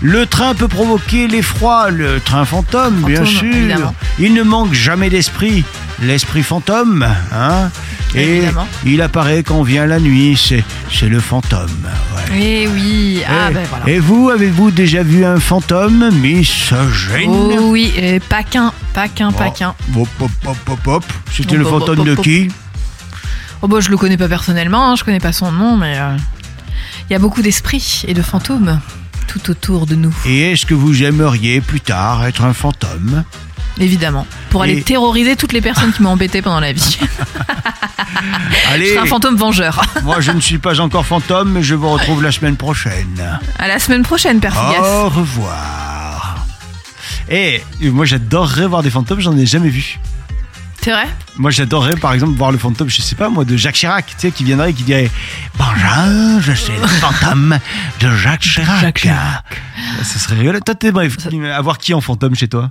Le 0.00 0.26
train 0.26 0.54
peut 0.54 0.68
provoquer 0.68 1.26
l'effroi, 1.28 1.90
le 1.90 2.20
train 2.20 2.44
fantôme, 2.44 3.02
bien 3.04 3.24
sûr. 3.24 3.52
évidemment. 3.52 3.94
Il 4.18 4.32
ne 4.32 4.42
manque 4.42 4.72
jamais 4.72 5.10
d'esprit, 5.10 5.64
l'esprit 6.00 6.42
fantôme, 6.42 7.06
hein. 7.32 7.70
Et 8.14 8.38
Évidemment. 8.38 8.66
il 8.86 9.02
apparaît 9.02 9.42
quand 9.42 9.62
vient 9.62 9.84
la 9.86 10.00
nuit, 10.00 10.36
c'est, 10.38 10.64
le 11.08 11.20
fantôme. 11.20 11.68
ouais. 12.16 12.38
Eh 12.40 12.68
oui, 12.68 13.20
ah 13.28 13.50
et, 13.50 13.54
ben 13.54 13.66
voilà. 13.68 13.88
et 13.88 13.98
vous, 13.98 14.30
avez-vous 14.30 14.70
déjà 14.70 15.02
vu 15.02 15.24
un 15.24 15.38
fantôme 15.38 16.10
misogyne? 16.14 17.28
Oh 17.30 17.68
oui, 17.70 17.92
euh, 17.98 18.18
pas 18.28 18.42
qu'un, 18.42 18.72
pas 18.94 19.08
qu'un, 19.08 19.30
pas 19.32 19.48
Oh. 19.48 19.54
qu'un. 19.56 19.74
Hop, 19.96 20.08
hop, 20.20 20.30
hop, 20.46 20.56
hop, 20.70 20.86
hop. 20.86 21.04
C'était 21.32 21.56
le 21.56 21.64
fantôme 21.64 22.04
de 22.04 22.14
qui? 22.14 22.48
Oh 23.60 23.68
bah 23.68 23.78
je 23.80 23.90
le 23.90 23.96
connais 23.96 24.16
pas 24.16 24.28
personnellement, 24.28 24.90
hein, 24.92 24.96
je 24.96 25.04
connais 25.04 25.20
pas 25.20 25.32
son 25.32 25.50
nom, 25.52 25.76
mais 25.76 25.94
euh, 25.98 26.16
il 27.08 27.12
y 27.12 27.16
a 27.16 27.18
beaucoup 27.18 27.42
d'esprits 27.42 28.02
et 28.06 28.14
de 28.14 28.22
fantômes 28.22 28.80
tout 29.26 29.50
autour 29.50 29.84
de 29.86 29.94
nous, 29.96 30.14
Et 30.24 30.52
est-ce 30.52 30.64
que 30.64 30.72
vous 30.74 31.02
aimeriez 31.02 31.60
plus 31.60 31.80
tard 31.82 32.24
être 32.24 32.42
un 32.44 32.54
fantôme? 32.54 33.24
Évidemment, 33.80 34.26
pour 34.50 34.62
aller 34.62 34.78
Et- 34.78 34.82
terroriser 34.82 35.36
toutes 35.36 35.52
les 35.52 35.60
personnes 35.60 35.92
qui 35.92 36.02
m'ont 36.02 36.10
embêté 36.10 36.40
pendant 36.40 36.60
la 36.60 36.72
vie. 36.72 36.98
je 38.68 38.72
Allez, 38.72 38.88
serai 38.90 38.98
un 38.98 39.06
fantôme 39.06 39.36
vengeur. 39.36 39.82
moi 40.04 40.20
je 40.20 40.30
ne 40.30 40.40
suis 40.40 40.58
pas 40.58 40.80
encore 40.80 41.06
fantôme, 41.06 41.52
mais 41.52 41.62
je 41.62 41.74
vous 41.74 41.88
retrouve 41.88 42.22
la 42.22 42.32
semaine 42.32 42.56
prochaine. 42.56 43.40
À 43.58 43.68
la 43.68 43.78
semaine 43.78 44.02
prochaine, 44.02 44.40
Père 44.40 44.54
Fougas. 44.54 44.80
Au 44.80 45.08
revoir. 45.08 46.46
Et 47.30 47.62
moi 47.82 48.04
j'adorerais 48.04 48.66
voir 48.66 48.82
des 48.82 48.90
fantômes, 48.90 49.20
j'en 49.20 49.36
ai 49.36 49.46
jamais 49.46 49.68
vu. 49.68 49.98
C'est 50.80 50.92
vrai? 50.92 51.08
Moi 51.36 51.50
j'adorerais 51.50 51.96
par 51.96 52.12
exemple 52.12 52.36
voir 52.36 52.52
le 52.52 52.58
fantôme, 52.58 52.88
je 52.88 53.02
sais 53.02 53.16
pas 53.16 53.28
moi, 53.28 53.44
de 53.44 53.56
Jacques 53.56 53.74
Chirac, 53.74 54.06
tu 54.06 54.14
sais, 54.18 54.30
qui 54.30 54.44
viendrait 54.44 54.70
et 54.70 54.74
qui 54.74 54.84
dirait 54.84 55.10
Bonjour, 55.58 56.40
je 56.40 56.52
suis 56.52 56.72
le 56.72 56.86
fantôme 57.00 57.58
de 58.00 58.16
Jacques 58.16 58.40
Chirac. 58.40 58.80
Jacques 58.80 59.00
Chirac. 59.00 59.62
Ça 60.02 60.18
serait 60.18 60.36
rigolo. 60.36 60.60
Toi 60.60 60.74
t'es 60.74 60.92
bref, 60.92 61.16
avoir 61.54 61.78
qui 61.78 61.94
en 61.94 62.00
fantôme 62.00 62.34
chez 62.34 62.48
toi? 62.48 62.70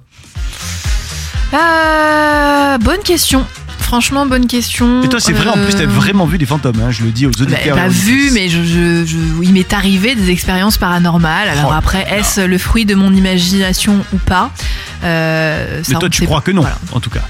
Euh, 1.54 2.78
bonne 2.80 3.02
question. 3.04 3.46
Franchement, 3.88 4.26
bonne 4.26 4.48
question. 4.48 5.02
Et 5.02 5.08
toi 5.08 5.22
c'est 5.22 5.32
vrai, 5.32 5.48
en 5.48 5.54
plus 5.54 5.74
t'as 5.74 5.84
Euh, 5.84 5.88
vraiment 5.88 6.26
vu 6.26 6.38
des 6.38 6.46
fantômes, 6.46 6.76
hein, 6.86 6.92
je 6.92 7.04
le 7.06 7.12
dis 7.12 7.26
aux 7.26 7.30
Bah, 7.32 7.44
auditeurs. 7.44 7.78
pas 7.78 7.86
et 7.86 7.88
aux 7.88 7.92
vu, 7.92 8.32
mais 8.34 8.50
je, 8.50 8.62
je- 8.62 9.06
je- 9.06 9.44
il 9.44 9.54
m'est 9.54 9.72
arrivé 9.72 10.14
des 10.14 10.30
expériences 10.30 10.78
paranormales. 10.78 11.48
Alors 11.48 11.70
Oh 11.72 11.74
après, 11.74 12.06
est-ce 12.12 12.42
le 12.42 12.58
fruit 12.58 12.84
de 12.86 12.96
mon 12.96 13.14
imagination 13.14 14.04
ou 14.14 14.18
pas? 14.18 14.52
Euh, 15.06 15.84
ça, 15.84 15.94
Mais 15.94 16.00
toi 16.00 16.10
tu 16.10 16.26
crois 16.26 16.40
pas. 16.40 16.42
que 16.42 16.52
non, 16.52 16.62
Voilà. 16.64 16.78
en 16.92 17.00
tout 17.00 17.10
cas. 17.10 17.22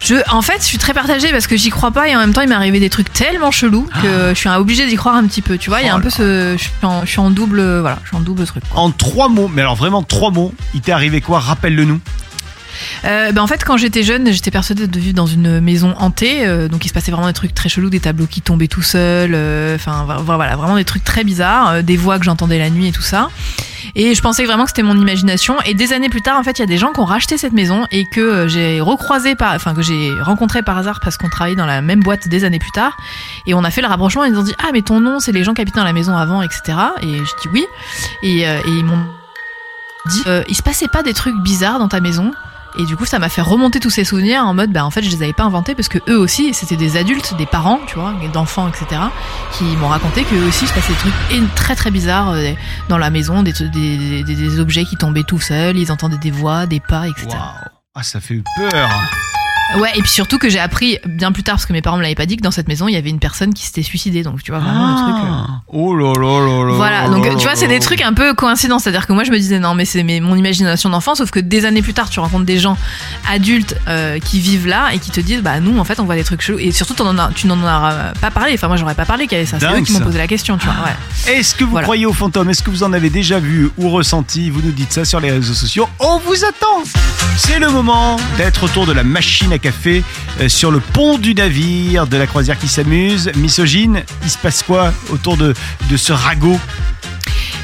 Je, 0.00 0.16
en 0.30 0.42
fait, 0.42 0.58
je 0.58 0.64
suis 0.66 0.76
très 0.78 0.92
partagée 0.92 1.30
parce 1.30 1.46
que 1.46 1.56
j'y 1.56 1.70
crois 1.70 1.92
pas 1.92 2.08
et 2.08 2.16
en 2.16 2.18
même 2.18 2.32
temps, 2.32 2.40
il 2.42 2.48
m'est 2.48 2.54
arrivé 2.56 2.80
des 2.80 2.90
trucs 2.90 3.12
tellement 3.12 3.52
chelous 3.52 3.88
que 4.02 4.30
je 4.30 4.34
suis 4.34 4.48
obligée 4.48 4.86
d'y 4.88 4.96
croire 4.96 5.14
un 5.14 5.24
petit 5.24 5.40
peu. 5.40 5.56
Tu 5.56 5.70
vois, 5.70 5.80
il 5.82 5.86
y 5.86 5.88
a 5.88 5.94
Oh 5.94 5.98
un 5.98 6.00
peu 6.00 6.10
ce, 6.10 6.56
je 6.58 6.62
suis 6.62 6.70
en, 6.82 7.06
je 7.06 7.10
suis 7.10 7.20
en 7.20 7.30
double, 7.30 7.62
voilà, 7.80 8.00
je 8.02 8.08
suis 8.08 8.16
en 8.16 8.20
double 8.20 8.44
truc. 8.44 8.64
quoi. 8.68 8.80
En 8.82 8.90
trois 8.90 9.28
mots, 9.28 9.48
mais 9.54 9.62
alors 9.62 9.76
vraiment 9.76 10.02
trois 10.02 10.30
mots, 10.32 10.52
il 10.74 10.80
t'est 10.80 10.90
arrivé 10.92 11.20
quoi? 11.20 11.38
Rappelle-le 11.38 11.84
nous. 11.84 12.00
Euh, 13.04 13.32
ben, 13.32 13.42
en 13.42 13.46
fait, 13.46 13.64
quand 13.64 13.76
j'étais 13.76 14.02
jeune, 14.02 14.32
j'étais 14.32 14.50
persuadée 14.50 14.86
de 14.86 14.98
vivre 14.98 15.14
dans 15.14 15.26
une 15.26 15.60
maison 15.60 15.94
hantée. 15.98 16.46
euh, 16.46 16.68
donc, 16.68 16.84
il 16.84 16.88
se 16.88 16.94
passait 16.94 17.10
vraiment 17.10 17.26
des 17.26 17.32
trucs 17.34 17.54
très 17.54 17.68
chelous, 17.68 17.90
des 17.90 18.00
tableaux 18.00 18.26
qui 18.26 18.40
tombaient 18.40 18.68
tout 18.68 18.82
seuls. 18.82 19.32
euh, 19.34 19.74
Enfin, 19.76 20.06
voilà, 20.24 20.56
vraiment 20.56 20.76
des 20.76 20.84
trucs 20.84 21.04
très 21.04 21.24
bizarres, 21.24 21.68
euh, 21.70 21.82
des 21.82 21.96
voix 21.96 22.18
que 22.18 22.24
j'entendais 22.24 22.58
la 22.58 22.70
nuit 22.70 22.88
et 22.88 22.92
tout 22.92 23.02
ça. 23.02 23.28
Et 23.96 24.14
je 24.14 24.22
pensais 24.22 24.44
vraiment 24.44 24.64
que 24.64 24.70
c'était 24.70 24.82
mon 24.82 24.98
imagination. 24.98 25.56
Et 25.66 25.74
des 25.74 25.92
années 25.92 26.08
plus 26.08 26.22
tard, 26.22 26.38
en 26.38 26.42
fait, 26.42 26.58
il 26.58 26.60
y 26.60 26.64
a 26.64 26.66
des 26.66 26.78
gens 26.78 26.92
qui 26.92 27.00
ont 27.00 27.04
racheté 27.04 27.36
cette 27.38 27.52
maison 27.52 27.86
et 27.92 28.04
que 28.06 28.20
euh, 28.20 28.48
j'ai 28.48 28.80
recroisé 28.80 29.34
par, 29.36 29.54
enfin, 29.54 29.74
que 29.74 29.82
j'ai 29.82 30.10
rencontré 30.22 30.62
par 30.62 30.78
hasard 30.78 31.00
parce 31.00 31.16
qu'on 31.16 31.28
travaillait 31.28 31.56
dans 31.56 31.66
la 31.66 31.80
même 31.82 32.00
boîte 32.00 32.26
des 32.28 32.44
années 32.44 32.58
plus 32.58 32.72
tard. 32.72 32.96
Et 33.46 33.54
on 33.54 33.62
a 33.62 33.70
fait 33.70 33.82
le 33.82 33.86
rapprochement. 33.88 34.24
Ils 34.24 34.32
nous 34.32 34.40
ont 34.40 34.44
dit, 34.44 34.54
ah, 34.58 34.70
mais 34.72 34.82
ton 34.82 35.00
nom, 35.00 35.20
c'est 35.20 35.32
les 35.32 35.44
gens 35.44 35.54
qui 35.54 35.60
habitaient 35.60 35.78
dans 35.78 35.84
la 35.84 35.92
maison 35.92 36.16
avant, 36.16 36.42
etc. 36.42 36.62
Et 37.02 37.18
je 37.18 37.22
dis 37.42 37.48
oui. 37.52 37.66
Et, 38.22 38.40
et 38.42 38.56
ils 38.66 38.84
m'ont 38.84 39.04
dit, 40.06 40.22
euh, 40.26 40.42
il 40.48 40.56
se 40.56 40.62
passait 40.62 40.88
pas 40.88 41.02
des 41.02 41.14
trucs 41.14 41.36
bizarres 41.42 41.78
dans 41.78 41.88
ta 41.88 42.00
maison? 42.00 42.32
Et 42.76 42.84
du 42.84 42.96
coup, 42.96 43.04
ça 43.04 43.18
m'a 43.18 43.28
fait 43.28 43.40
remonter 43.40 43.78
tous 43.78 43.90
ces 43.90 44.04
souvenirs 44.04 44.42
en 44.44 44.54
mode, 44.54 44.72
bah 44.72 44.84
en 44.84 44.90
fait, 44.90 45.02
je 45.02 45.10
les 45.10 45.22
avais 45.22 45.32
pas 45.32 45.44
inventés 45.44 45.74
parce 45.74 45.88
que 45.88 45.98
eux 46.08 46.18
aussi, 46.18 46.54
c'était 46.54 46.76
des 46.76 46.96
adultes, 46.96 47.36
des 47.36 47.46
parents, 47.46 47.80
tu 47.86 47.94
vois, 47.94 48.14
d'enfants, 48.32 48.68
etc., 48.68 49.00
qui 49.52 49.64
m'ont 49.76 49.88
raconté 49.88 50.24
qu'eux 50.24 50.44
aussi, 50.46 50.64
il 50.64 50.68
se 50.68 50.74
passait 50.74 50.92
des 50.92 50.98
trucs 50.98 51.54
très 51.54 51.76
très 51.76 51.90
bizarres 51.90 52.30
euh, 52.30 52.52
dans 52.88 52.98
la 52.98 53.10
maison, 53.10 53.42
des, 53.42 54.58
objets 54.58 54.84
qui 54.84 54.96
tombaient 54.96 55.22
tout 55.22 55.40
seuls, 55.40 55.76
ils 55.76 55.92
entendaient 55.92 56.18
des 56.18 56.30
voix, 56.30 56.66
des 56.66 56.80
pas, 56.80 57.08
etc. 57.08 57.28
Ah 57.94 58.02
ça 58.02 58.20
fait 58.20 58.42
peur. 58.56 58.90
Ouais, 59.78 59.90
et 59.96 60.02
puis 60.02 60.10
surtout 60.10 60.38
que 60.38 60.48
j'ai 60.48 60.60
appris 60.60 60.98
bien 61.06 61.32
plus 61.32 61.42
tard, 61.42 61.54
parce 61.56 61.66
que 61.66 61.72
mes 61.72 61.82
parents 61.82 61.96
me 61.96 62.02
l'avaient 62.02 62.14
pas 62.14 62.26
dit, 62.26 62.36
que 62.36 62.42
dans 62.42 62.50
cette 62.50 62.68
maison, 62.68 62.86
il 62.86 62.92
y 62.94 62.96
avait 62.96 63.10
une 63.10 63.18
personne 63.18 63.52
qui 63.54 63.64
s'était 63.64 63.82
suicidée. 63.82 64.22
Donc, 64.22 64.42
tu 64.42 64.50
vois, 64.52 64.60
vraiment 64.60 64.88
le 64.88 64.94
truc. 64.94 65.24
euh, 65.24 65.34
Ah. 65.34 65.46
Oh 65.68 65.94
là 65.96 66.12
là 66.12 66.46
là 66.46 66.64
là. 66.68 66.74
Voilà, 66.74 67.02
là 67.02 67.08
donc 67.08 67.24
tu 67.38 67.42
vois, 67.44 67.56
c'est 67.56 67.66
des 67.66 67.80
trucs 67.80 68.00
un 68.02 68.12
peu 68.12 68.34
coïncidents. 68.34 68.78
C'est-à-dire 68.78 69.06
que 69.06 69.12
moi, 69.12 69.24
je 69.24 69.30
me 69.32 69.36
disais, 69.38 69.58
non, 69.58 69.74
mais 69.74 69.84
c'est 69.84 70.02
mon 70.20 70.36
imagination 70.36 70.90
d'enfant, 70.90 71.14
sauf 71.14 71.30
que 71.30 71.40
des 71.40 71.64
années 71.64 71.82
plus 71.82 71.94
tard, 71.94 72.08
tu 72.08 72.20
rencontres 72.20 72.44
des 72.44 72.58
gens 72.58 72.76
adultes 73.30 73.74
euh, 73.88 74.18
qui 74.20 74.38
vivent 74.40 74.66
là 74.68 74.90
et 74.92 74.98
qui 74.98 75.10
te 75.10 75.20
disent, 75.20 75.42
bah 75.42 75.58
nous, 75.60 75.78
en 75.78 75.84
fait, 75.84 75.98
on 75.98 76.04
voit 76.04 76.14
des 76.14 76.24
trucs 76.24 76.42
chelous. 76.42 76.58
Et 76.58 76.70
surtout, 76.70 76.94
en 77.02 77.18
as- 77.18 77.30
tu 77.34 77.46
n'en 77.46 77.60
as 77.66 78.12
pas 78.20 78.30
parlé. 78.30 78.52
Enfin, 78.54 78.68
moi, 78.68 78.76
j'aurais 78.76 78.94
pas 78.94 79.06
parlé 79.06 79.26
qu'il 79.26 79.38
y 79.38 79.40
avait 79.40 79.50
ça. 79.50 79.58
C'est 79.58 79.66
eux 79.66 79.80
qui 79.82 79.92
m'ont 79.92 80.00
posé 80.00 80.18
la 80.18 80.26
question, 80.28 80.56
tu 80.58 80.66
vois. 80.66 80.74
Ouais. 80.84 81.32
Est-ce 81.34 81.54
que 81.54 81.64
vous 81.64 81.70
Voilà. 81.72 81.84
croyez 81.86 82.06
aux 82.06 82.12
fantômes 82.12 82.50
Est-ce 82.50 82.62
que 82.62 82.70
vous 82.70 82.82
en 82.84 82.92
avez 82.92 83.10
déjà 83.10 83.40
vu 83.40 83.70
ou 83.78 83.88
ressenti? 83.90 84.50
Vous 84.50 84.60
nous 84.62 84.72
dites 84.72 84.92
ça 84.92 85.04
sur 85.04 85.18
les 85.20 85.30
réseaux 85.32 85.54
sociaux. 85.54 85.88
On 85.98 86.18
vous 86.18 86.44
attend 86.44 86.84
C'est 87.36 87.58
le 87.58 87.68
moment 87.70 88.16
d'être 88.36 88.64
autour 88.64 88.86
de 88.86 88.92
la 88.92 89.02
machine 89.04 89.52
à 89.52 89.58
café 89.64 90.04
euh, 90.42 90.48
sur 90.50 90.70
le 90.70 90.78
pont 90.78 91.16
du 91.16 91.34
navire 91.34 92.06
de 92.06 92.18
la 92.18 92.26
croisière 92.26 92.58
qui 92.58 92.68
s'amuse. 92.68 93.32
Misogyne, 93.36 94.02
il 94.22 94.28
se 94.28 94.36
passe 94.36 94.62
quoi 94.62 94.92
autour 95.10 95.38
de, 95.38 95.54
de 95.90 95.96
ce 95.96 96.12
ragot? 96.12 96.60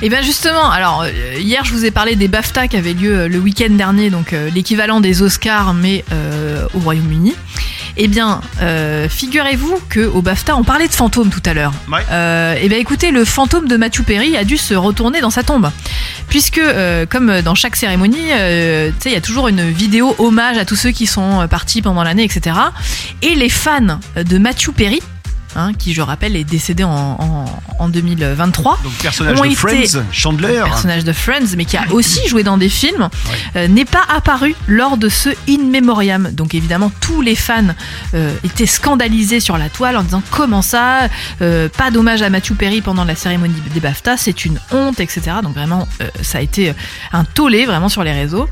Et 0.03 0.09
bien 0.09 0.23
justement, 0.23 0.71
alors 0.71 1.03
euh, 1.03 1.11
hier 1.39 1.63
je 1.65 1.73
vous 1.73 1.85
ai 1.85 1.91
parlé 1.91 2.17
des 2.17 2.27
BAFTA 2.27 2.69
qui 2.69 2.77
avaient 2.79 2.95
lieu 2.95 3.13
euh, 3.19 3.29
le 3.29 3.39
week-end 3.39 3.69
dernier, 3.71 4.09
donc 4.09 4.33
euh, 4.33 4.49
l'équivalent 4.49 4.99
des 5.01 5.21
Oscars 5.21 5.75
mais 5.75 6.05
euh, 6.13 6.65
au 6.75 6.79
Royaume-Uni. 6.81 7.35
Eh 7.99 8.09
bien, 8.09 8.41
euh, 8.63 9.11
figurez-vous 9.11 9.79
que 9.91 10.01
au 10.01 10.23
BAFTA 10.23 10.57
on 10.57 10.65
parlait 10.65 10.89
de 10.89 10.93
fantômes 10.95 11.29
tout 11.29 11.43
à 11.45 11.53
l'heure. 11.53 11.73
Ouais. 11.93 12.01
Euh, 12.11 12.57
eh 12.59 12.69
bien 12.71 12.79
écoutez, 12.79 13.11
le 13.11 13.27
fantôme 13.27 13.69
de 13.69 13.77
Matthew 13.77 14.03
Perry 14.05 14.37
a 14.39 14.45
dû 14.45 14.57
se 14.57 14.73
retourner 14.73 15.21
dans 15.21 15.29
sa 15.29 15.43
tombe, 15.43 15.71
puisque 16.29 16.57
euh, 16.59 17.05
comme 17.05 17.43
dans 17.43 17.55
chaque 17.55 17.77
cérémonie, 17.77 18.31
il 18.31 19.13
y 19.13 19.17
a 19.17 19.21
toujours 19.21 19.49
une 19.49 19.69
vidéo 19.69 20.15
hommage 20.19 20.57
à 20.57 20.65
tous 20.65 20.77
ceux 20.77 20.93
qui 20.93 21.07
sont 21.07 21.47
partis 21.51 21.83
pendant 21.83 22.05
l'année, 22.05 22.25
etc. 22.25 22.57
Et 23.21 23.35
les 23.35 23.51
fans 23.51 23.99
de 24.17 24.39
Matthew 24.39 24.71
Perry. 24.71 25.01
hein, 25.57 25.73
qui 25.75 25.93
je 25.95 26.01
rappelle 26.01 26.37
est 26.37 26.45
décédé 26.45 26.85
en, 26.85 26.91
en, 27.19 27.40
en 27.81 27.89
2023 27.89 28.79
Donc 28.85 28.93
personnage 28.93 29.41
de 29.41 29.47
été- 29.47 29.57
Friends, 29.57 30.05
Chandler. 30.13 30.61
personnage 30.65 31.05
de 31.05 31.13
Friends, 31.13 31.57
mais 31.57 31.65
qui 31.65 31.77
a 31.77 31.85
aussi 31.91 32.29
joué 32.29 32.43
dans 32.45 32.59
des 32.59 32.69
films, 32.69 33.09
euh, 33.57 33.67
n'est 33.69 33.85
pas 33.85 34.05
apparu 34.15 34.55
lors 34.69 34.97
de 34.97 35.09
ce 35.09 35.31
In 35.49 35.65
Memoriam. 35.71 36.31
Donc 36.33 36.55
évidemment, 36.55 36.93
tous 37.01 37.23
les 37.23 37.35
fans 37.35 37.75
euh, 38.15 38.33
étaient 38.45 38.67
scandalisés 38.67 39.41
sur 39.41 39.57
la 39.59 39.69
toile 39.69 39.97
en 39.97 40.03
disant 40.03 40.23
comment 40.31 40.63
ça, 40.63 41.09
euh, 41.43 41.69
pas 41.69 41.91
d'hommage 41.91 42.23
à 42.23 42.31
Matthew 42.31 42.55
Perry 42.55 42.81
pendant 42.83 43.05
la 43.05 43.15
cérémonie 43.15 43.55
des 43.75 43.81
BAFTA, 43.81 44.17
c'est 44.17 44.45
une 44.45 44.61
honte, 44.71 45.01
etc. 45.01 45.23
Donc 45.43 45.55
vraiment, 45.55 45.89
ça 46.23 46.39
a 46.39 46.41
été 46.43 46.75
un 47.13 47.25
tollé 47.25 47.65
vraiment 47.67 47.89
sur 47.89 48.05
les 48.05 48.13
réseaux. 48.13 48.49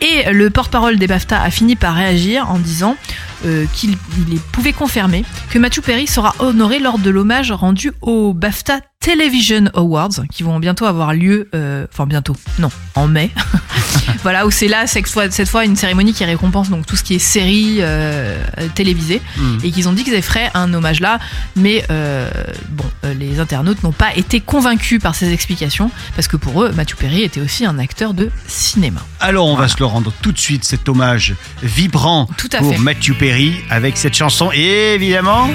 Et 0.00 0.30
le 0.32 0.48
porte-parole 0.50 0.96
des 0.98 1.08
BAFTA 1.08 1.42
a 1.42 1.50
fini 1.50 1.74
par 1.74 1.94
réagir 1.94 2.48
en 2.48 2.58
disant 2.58 2.96
euh, 3.44 3.66
qu'il 3.74 3.96
il 4.30 4.38
pouvait 4.52 4.72
confirmer 4.72 5.24
que 5.50 5.58
Matthew 5.58 5.80
Perry 5.80 6.06
sera 6.06 6.34
honoré 6.38 6.78
lors 6.78 6.98
de 6.98 7.10
l'hommage 7.10 7.52
rendu 7.52 7.92
au 8.02 8.32
BAFTA 8.34 8.80
Television 9.00 9.66
Awards, 9.74 10.10
qui 10.32 10.42
vont 10.42 10.58
bientôt 10.58 10.84
avoir 10.84 11.14
lieu, 11.14 11.48
euh, 11.54 11.86
enfin 11.92 12.04
bientôt, 12.06 12.36
non, 12.58 12.68
en 12.96 13.06
mai. 13.06 13.30
voilà, 14.22 14.44
où 14.46 14.50
c'est 14.50 14.66
là 14.66 14.86
cette 14.88 15.06
fois, 15.08 15.30
cette 15.30 15.48
fois 15.48 15.64
une 15.64 15.76
cérémonie 15.76 16.12
qui 16.12 16.24
récompense 16.24 16.68
donc 16.68 16.84
tout 16.84 16.96
ce 16.96 17.04
qui 17.04 17.14
est 17.14 17.18
série 17.20 17.76
euh, 17.78 18.36
télévisée, 18.74 19.22
Mm. 19.38 19.58
et 19.62 19.70
qu'ils 19.70 19.88
ont 19.88 19.92
dit 19.92 20.02
qu'ils 20.04 20.20
feraient 20.22 20.50
un 20.54 20.74
hommage 20.74 20.98
là, 21.00 21.20
mais 21.54 21.84
euh, 21.90 22.28
bon, 22.70 22.84
euh, 23.04 23.14
les 23.14 23.38
internautes 23.38 23.82
n'ont 23.84 23.92
pas 23.92 24.14
été 24.16 24.40
convaincus 24.40 25.00
par 25.00 25.14
ces 25.14 25.32
explications, 25.32 25.90
parce 26.16 26.26
que 26.26 26.36
pour 26.36 26.64
eux, 26.64 26.72
Matthew 26.74 26.96
Perry 26.96 27.22
était 27.22 27.40
aussi 27.40 27.64
un 27.64 27.78
acteur 27.78 28.14
de 28.14 28.30
cinéma. 28.48 29.00
Alors 29.20 29.46
on 29.46 29.54
va 29.54 29.68
se 29.68 29.76
le 29.78 29.84
rendre 29.86 30.12
tout 30.22 30.32
de 30.32 30.38
suite, 30.38 30.64
cet 30.64 30.88
hommage 30.88 31.34
vibrant 31.62 32.28
Tout 32.36 32.48
à 32.52 32.58
pour. 32.58 32.78
Matthew 32.80 33.12
Perry 33.16 33.54
avec 33.70 33.96
cette 33.96 34.14
chanson 34.14 34.50
et 34.52 34.94
évidemment 34.94 35.48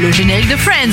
Le 0.00 0.12
générique 0.12 0.48
de 0.48 0.56
Friends. 0.56 0.92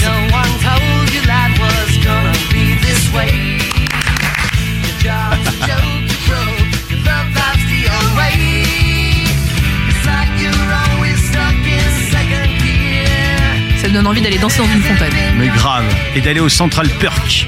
Ça 13.78 13.88
me 13.88 13.94
donne 13.94 14.08
envie 14.08 14.22
d'aller 14.22 14.40
danser 14.40 14.58
dans 14.58 14.66
une 14.66 14.82
fontaine. 14.82 15.14
mais 15.38 15.48
grave 15.50 15.86
et 16.16 16.22
d'aller 16.22 16.40
au 16.40 16.50
Central 16.50 16.90
Perk. 17.00 17.46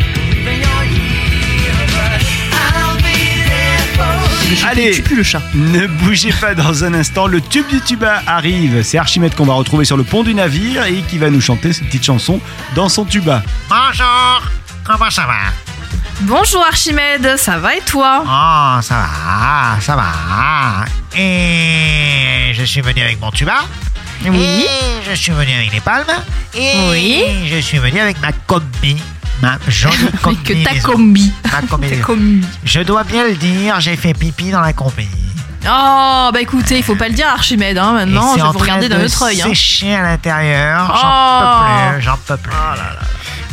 Allez. 4.65 4.91
Tu 4.91 5.01
pues 5.01 5.15
le 5.15 5.23
chat. 5.23 5.41
Ne 5.53 5.87
bougez 5.87 6.31
pas 6.31 6.53
dans 6.55 6.83
un 6.83 6.93
instant, 6.93 7.27
le 7.27 7.41
tube 7.41 7.67
du 7.67 7.81
tuba 7.81 8.21
arrive. 8.27 8.81
C'est 8.83 8.97
Archimède 8.97 9.35
qu'on 9.35 9.45
va 9.45 9.53
retrouver 9.53 9.85
sur 9.85 9.97
le 9.97 10.03
pont 10.03 10.23
du 10.23 10.33
navire 10.33 10.85
et 10.85 11.01
qui 11.01 11.17
va 11.17 11.29
nous 11.29 11.41
chanter 11.41 11.73
cette 11.73 11.87
petite 11.87 12.05
chanson 12.05 12.39
dans 12.75 12.89
son 12.89 13.05
tuba. 13.05 13.43
Bonjour, 13.69 14.41
comment 14.83 15.09
ça 15.09 15.25
va? 15.25 15.51
Bonjour 16.21 16.65
Archimède, 16.65 17.35
ça 17.37 17.57
va 17.59 17.75
et 17.75 17.81
toi? 17.81 18.23
Oh, 18.25 18.81
ça 18.81 18.95
va, 18.95 19.79
ça 19.81 19.95
va. 19.95 20.85
Et 21.15 22.53
je 22.53 22.63
suis 22.63 22.81
venu 22.81 23.01
avec 23.01 23.19
mon 23.19 23.31
tuba. 23.31 23.59
Oui. 24.25 24.65
Et 24.65 25.09
je 25.09 25.15
suis 25.15 25.31
venu 25.31 25.53
avec 25.53 25.71
les 25.73 25.79
palmes. 25.79 26.05
Et 26.55 26.71
Oui. 26.89 27.23
je 27.51 27.57
suis 27.59 27.77
venu 27.77 27.99
avec 27.99 28.19
ma 28.21 28.31
combi. 28.31 28.97
Ma 29.41 29.57
jolie 29.67 29.95
Mais 30.01 30.19
combi. 30.19 30.43
que 30.43 30.63
ta 30.63 30.79
combi. 30.79 31.33
Ma 31.45 31.97
combi. 32.01 32.45
Je 32.63 32.81
dois 32.81 33.03
bien 33.03 33.25
le 33.27 33.35
dire, 33.35 33.79
j'ai 33.79 33.95
fait 33.95 34.13
pipi 34.13 34.49
dans 34.49 34.61
la 34.61 34.73
combi. 34.73 35.07
Oh, 35.69 36.29
bah 36.33 36.39
écoutez, 36.41 36.77
il 36.77 36.83
faut 36.83 36.95
pas 36.95 37.09
le 37.09 37.13
dire 37.13 37.27
Archimède, 37.27 37.77
hein, 37.77 37.91
maintenant, 37.93 38.37
je 38.37 38.43
vais 38.43 38.49
vous 38.49 38.57
regarder 38.59 38.89
d'un 38.89 39.03
autre 39.03 39.23
œil. 39.23 39.41
Hein. 39.41 39.49
sécher 39.49 39.95
à 39.95 40.01
l'intérieur. 40.03 40.89
Oh. 40.89 40.99
J'en 41.01 41.07
peux 41.09 41.91
plus, 41.91 42.01
j'en 42.03 42.17
peux 42.17 42.37
plus. 42.37 42.53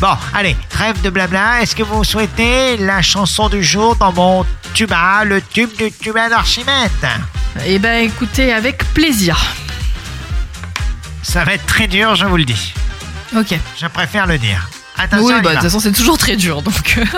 Bon, 0.01 0.16
allez, 0.35 0.57
trêve 0.68 1.01
de 1.03 1.11
blabla. 1.11 1.62
Est-ce 1.62 1.75
que 1.75 1.83
vous 1.83 2.05
souhaitez 2.05 2.77
la 2.77 3.03
chanson 3.03 3.49
du 3.49 3.62
jour 3.62 3.97
dans 3.97 4.12
mon 4.12 4.44
tuba, 4.75 5.25
le 5.25 5.40
tube 5.40 5.70
du 5.77 5.90
tuba 5.90 6.29
d'Archimède? 6.29 6.90
Eh 7.66 7.79
ben 7.79 8.05
écoutez, 8.05 8.53
avec 8.53 8.85
plaisir. 8.92 9.38
Ça 11.23 11.44
va 11.44 11.55
être 11.55 11.66
très 11.66 11.87
dur, 11.88 12.14
je 12.16 12.27
vous 12.27 12.37
le 12.37 12.44
dis. 12.44 12.75
Ok. 13.37 13.59
Je 13.81 13.87
préfère 13.87 14.27
le 14.27 14.38
dire. 14.38 14.68
Attention, 14.96 15.37
oui, 15.37 15.42
bah 15.42 15.50
de 15.50 15.54
toute 15.54 15.62
façon, 15.64 15.80
c'est 15.80 15.92
toujours 15.92 16.18
très 16.18 16.37
dur, 16.37 16.62
donc... 16.62 17.00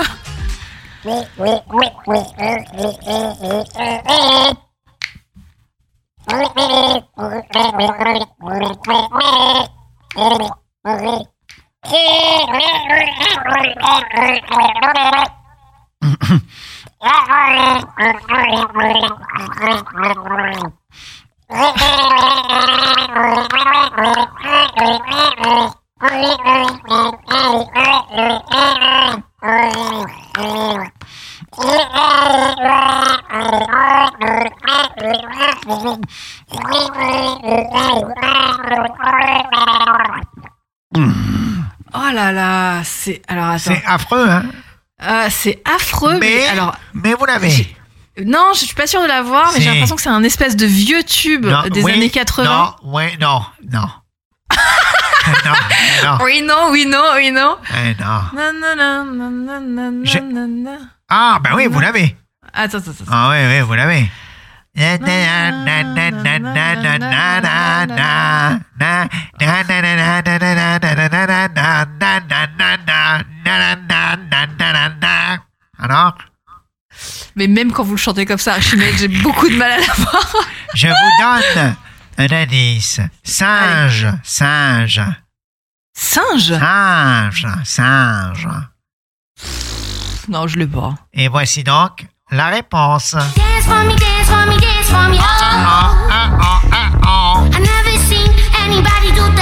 euh, 26.06 26.66
Oh 41.94 42.10
là 42.12 42.32
là, 42.32 42.82
c'est... 42.84 43.22
Alors 43.28 43.46
attends. 43.46 43.58
C'est 43.58 43.82
affreux, 43.86 44.28
hein 44.28 44.44
Ah, 45.00 45.30
c'est 45.30 45.62
affreux, 45.64 46.18
mais... 46.18 46.20
mais, 46.20 46.46
Alors, 46.46 46.76
mais 46.94 47.14
vous 47.14 47.24
l'avez. 47.24 47.74
Non, 48.24 48.52
je 48.54 48.64
suis 48.64 48.74
pas 48.74 48.86
sûre 48.86 49.02
de 49.02 49.06
l'avoir, 49.06 49.52
mais 49.52 49.60
j'ai 49.60 49.70
l'impression 49.70 49.96
que 49.96 50.02
c'est 50.02 50.08
un 50.08 50.22
espèce 50.22 50.56
de 50.56 50.66
vieux 50.66 51.02
tube 51.02 51.46
Non, 51.46 51.62
des 51.70 51.82
oui, 51.82 51.92
années 51.92 52.10
80. 52.10 52.76
Non, 52.82 52.92
ouais, 52.92 53.16
non, 53.20 53.42
non. 53.70 53.88
non, 55.44 55.52
non, 56.04 56.18
Oui, 56.24 56.42
non, 56.42 56.70
oui, 56.70 56.86
non, 56.86 57.02
oui, 57.16 57.30
non. 57.30 57.56
eh, 57.74 57.94
non. 58.00 58.20
Non, 58.32 58.52
non, 58.60 58.76
non, 58.76 59.04
non, 59.04 59.30
non, 59.30 59.60
non, 59.60 59.90
non, 59.92 60.04
Je- 60.04 60.18
non, 60.18 60.48
non. 60.48 60.78
Ah, 61.08 61.38
ben 61.42 61.54
oui, 61.54 61.66
vous 61.66 61.80
l'avez. 61.80 62.16
Attends, 62.52 62.78
attends, 62.78 62.90
attends. 62.92 63.04
Ah 63.10 63.28
oui, 63.30 63.36
oui, 63.48 63.60
vous 63.60 63.74
l'avez. 63.74 64.10
Alors, 75.78 76.16
Mais 77.36 77.46
même 77.46 77.72
quand 77.72 77.82
vous 77.84 77.92
le 77.92 77.96
chantez 77.98 78.24
comme 78.26 78.38
ça, 78.38 78.54
Archimède, 78.54 78.94
j'ai 78.98 79.08
beaucoup 79.08 79.48
de 79.48 79.56
mal 79.56 79.72
à 79.72 79.78
l'avoir. 79.78 80.34
je 80.74 80.88
vous 80.88 80.94
donne 81.20 81.76
un 82.18 82.32
indice. 82.32 83.00
Singe, 83.22 84.08
singe, 84.22 85.00
Singe 85.98 86.52
singe, 86.58 87.46
singe. 87.64 88.48
Non, 90.28 90.46
je 90.46 90.58
l'ai 90.58 90.66
pas. 90.66 90.94
Et 91.14 91.28
voici 91.28 91.64
donc 91.64 92.06
la 92.30 92.48
réponse. 92.48 93.12
Dance 93.12 93.64
for 93.64 93.84
me, 93.84 93.94
dance 93.94 94.26
for 94.26 94.46
me, 94.46 94.60
dance 94.60 94.90
for 94.90 95.08
me. 95.08 95.16
Ah, 95.20 95.92
Oh, 96.08 96.68
ah, 96.72 96.88
ah. 97.02 97.40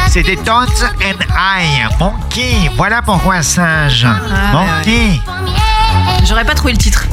C'était 0.08 0.36
Tones 0.36 0.68
and 1.02 1.18
I, 1.36 1.82
Monkey. 1.98 2.70
Voilà 2.76 3.02
pourquoi 3.02 3.42
singe. 3.42 4.06
Ah, 4.06 4.52
Monkey. 4.52 5.20
J'aurais 6.24 6.44
pas 6.44 6.54
trouvé 6.54 6.72
le 6.72 6.78
titre. 6.78 7.04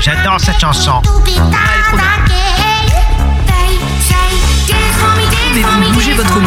J'adore 0.00 0.40
cette 0.40 0.60
chanson. 0.60 1.00
to 1.02 1.20
be 1.20 1.28
elle 1.30 1.38
est 1.38 1.82
trop 1.84 1.96
bien. 1.96 2.51
Mais 5.54 5.60
vous 5.62 5.92
bougez 5.92 6.14
votre 6.14 6.40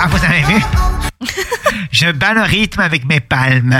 Ah, 0.00 0.06
vous 0.08 0.24
avez 0.24 0.42
vu? 0.42 0.60
Je 1.92 2.10
bats 2.10 2.34
le 2.34 2.42
rythme 2.42 2.80
avec 2.80 3.04
mes 3.06 3.20
palmes. 3.20 3.78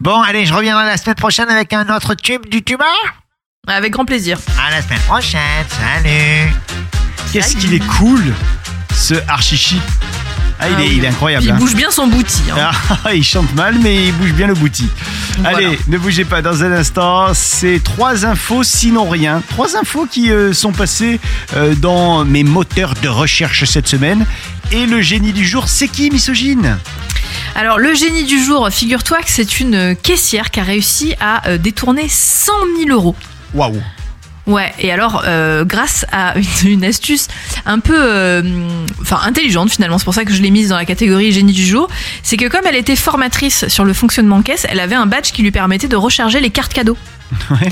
Bon, 0.00 0.22
allez, 0.22 0.46
je 0.46 0.54
reviendrai 0.54 0.84
la 0.86 0.96
semaine 0.96 1.16
prochaine 1.16 1.48
avec 1.48 1.72
un 1.72 1.88
autre 1.94 2.14
tube 2.14 2.48
du 2.48 2.62
tuba. 2.62 2.84
Avec 3.66 3.92
grand 3.92 4.04
plaisir. 4.04 4.38
À 4.64 4.70
la 4.70 4.80
semaine 4.82 5.00
prochaine. 5.00 5.40
Salut. 5.68 6.52
Qu'est-ce 7.32 7.56
qu'il 7.56 7.74
est 7.74 7.86
cool, 7.98 8.22
ce 8.94 9.14
Archichi. 9.28 9.80
Ah, 10.58 10.68
il, 10.68 10.74
Ah 10.76 10.80
est, 10.80 10.88
oui. 10.88 10.94
il 10.98 11.04
est 11.04 11.08
incroyable. 11.08 11.42
Puis 11.44 11.50
il 11.50 11.54
hein. 11.54 11.58
bouge 11.58 11.74
bien 11.74 11.90
son 11.90 12.06
bouti. 12.06 12.42
hein. 12.50 12.70
Ah, 13.04 13.14
il 13.14 13.22
chante 13.24 13.54
mal, 13.54 13.76
mais 13.82 14.06
il 14.06 14.12
bouge 14.14 14.32
bien 14.32 14.46
le 14.46 14.54
bouti. 14.54 14.88
Voilà. 15.38 15.58
Allez, 15.58 15.78
ne 15.88 15.98
bougez 15.98 16.24
pas 16.24 16.40
dans 16.42 16.62
un 16.64 16.72
instant. 16.72 17.34
C'est 17.34 17.80
trois 17.82 18.24
infos, 18.24 18.62
sinon 18.62 19.08
rien. 19.08 19.42
Trois 19.50 19.76
infos 19.76 20.06
qui 20.10 20.30
euh, 20.30 20.52
sont 20.52 20.72
passées 20.72 21.20
euh, 21.56 21.74
dans 21.74 22.24
mes 22.24 22.42
moteurs 22.44 22.94
de 23.02 23.08
recherche 23.08 23.64
cette 23.64 23.86
semaine. 23.88 24.26
Et 24.72 24.86
le 24.86 25.00
génie 25.02 25.32
du 25.32 25.46
jour, 25.46 25.68
c'est 25.68 25.88
qui, 25.88 26.10
misogyne? 26.10 26.78
Alors, 27.54 27.78
le 27.78 27.94
génie 27.94 28.24
du 28.24 28.42
jour, 28.42 28.68
figure-toi 28.70 29.18
que 29.18 29.28
c'est 29.30 29.60
une 29.60 29.94
caissière 30.02 30.50
qui 30.50 30.60
a 30.60 30.62
réussi 30.62 31.14
à 31.20 31.46
euh, 31.48 31.58
détourner 31.58 32.06
100 32.08 32.52
000 32.84 32.90
euros. 32.90 33.14
Waouh. 33.54 33.80
Ouais, 34.46 34.72
et 34.78 34.92
alors, 34.92 35.24
euh, 35.26 35.64
grâce 35.64 36.06
à 36.12 36.34
une, 36.64 36.84
astuce 36.84 37.26
un 37.64 37.80
peu 37.80 37.96
euh, 37.96 38.42
intelligente 39.10 39.70
finalement, 39.70 39.98
c'est 39.98 40.04
pour 40.04 40.14
ça 40.14 40.24
que 40.24 40.32
je 40.32 40.40
l'ai 40.40 40.50
mise 40.50 40.68
dans 40.68 40.76
la 40.76 40.84
catégorie 40.84 41.32
génie 41.32 41.52
du 41.52 41.66
jour, 41.66 41.88
c'est 42.22 42.36
que 42.36 42.46
comme 42.46 42.64
elle 42.64 42.76
était 42.76 42.96
formatrice 42.96 43.66
sur 43.66 43.84
le 43.84 43.92
fonctionnement 43.92 44.42
caisse, 44.42 44.64
elle 44.68 44.78
avait 44.78 44.94
un 44.94 45.06
badge 45.06 45.32
qui 45.32 45.42
lui 45.42 45.50
permettait 45.50 45.88
de 45.88 45.96
recharger 45.96 46.40
les 46.40 46.50
cartes 46.50 46.72
cadeaux. 46.72 46.98
Ouais. 47.50 47.68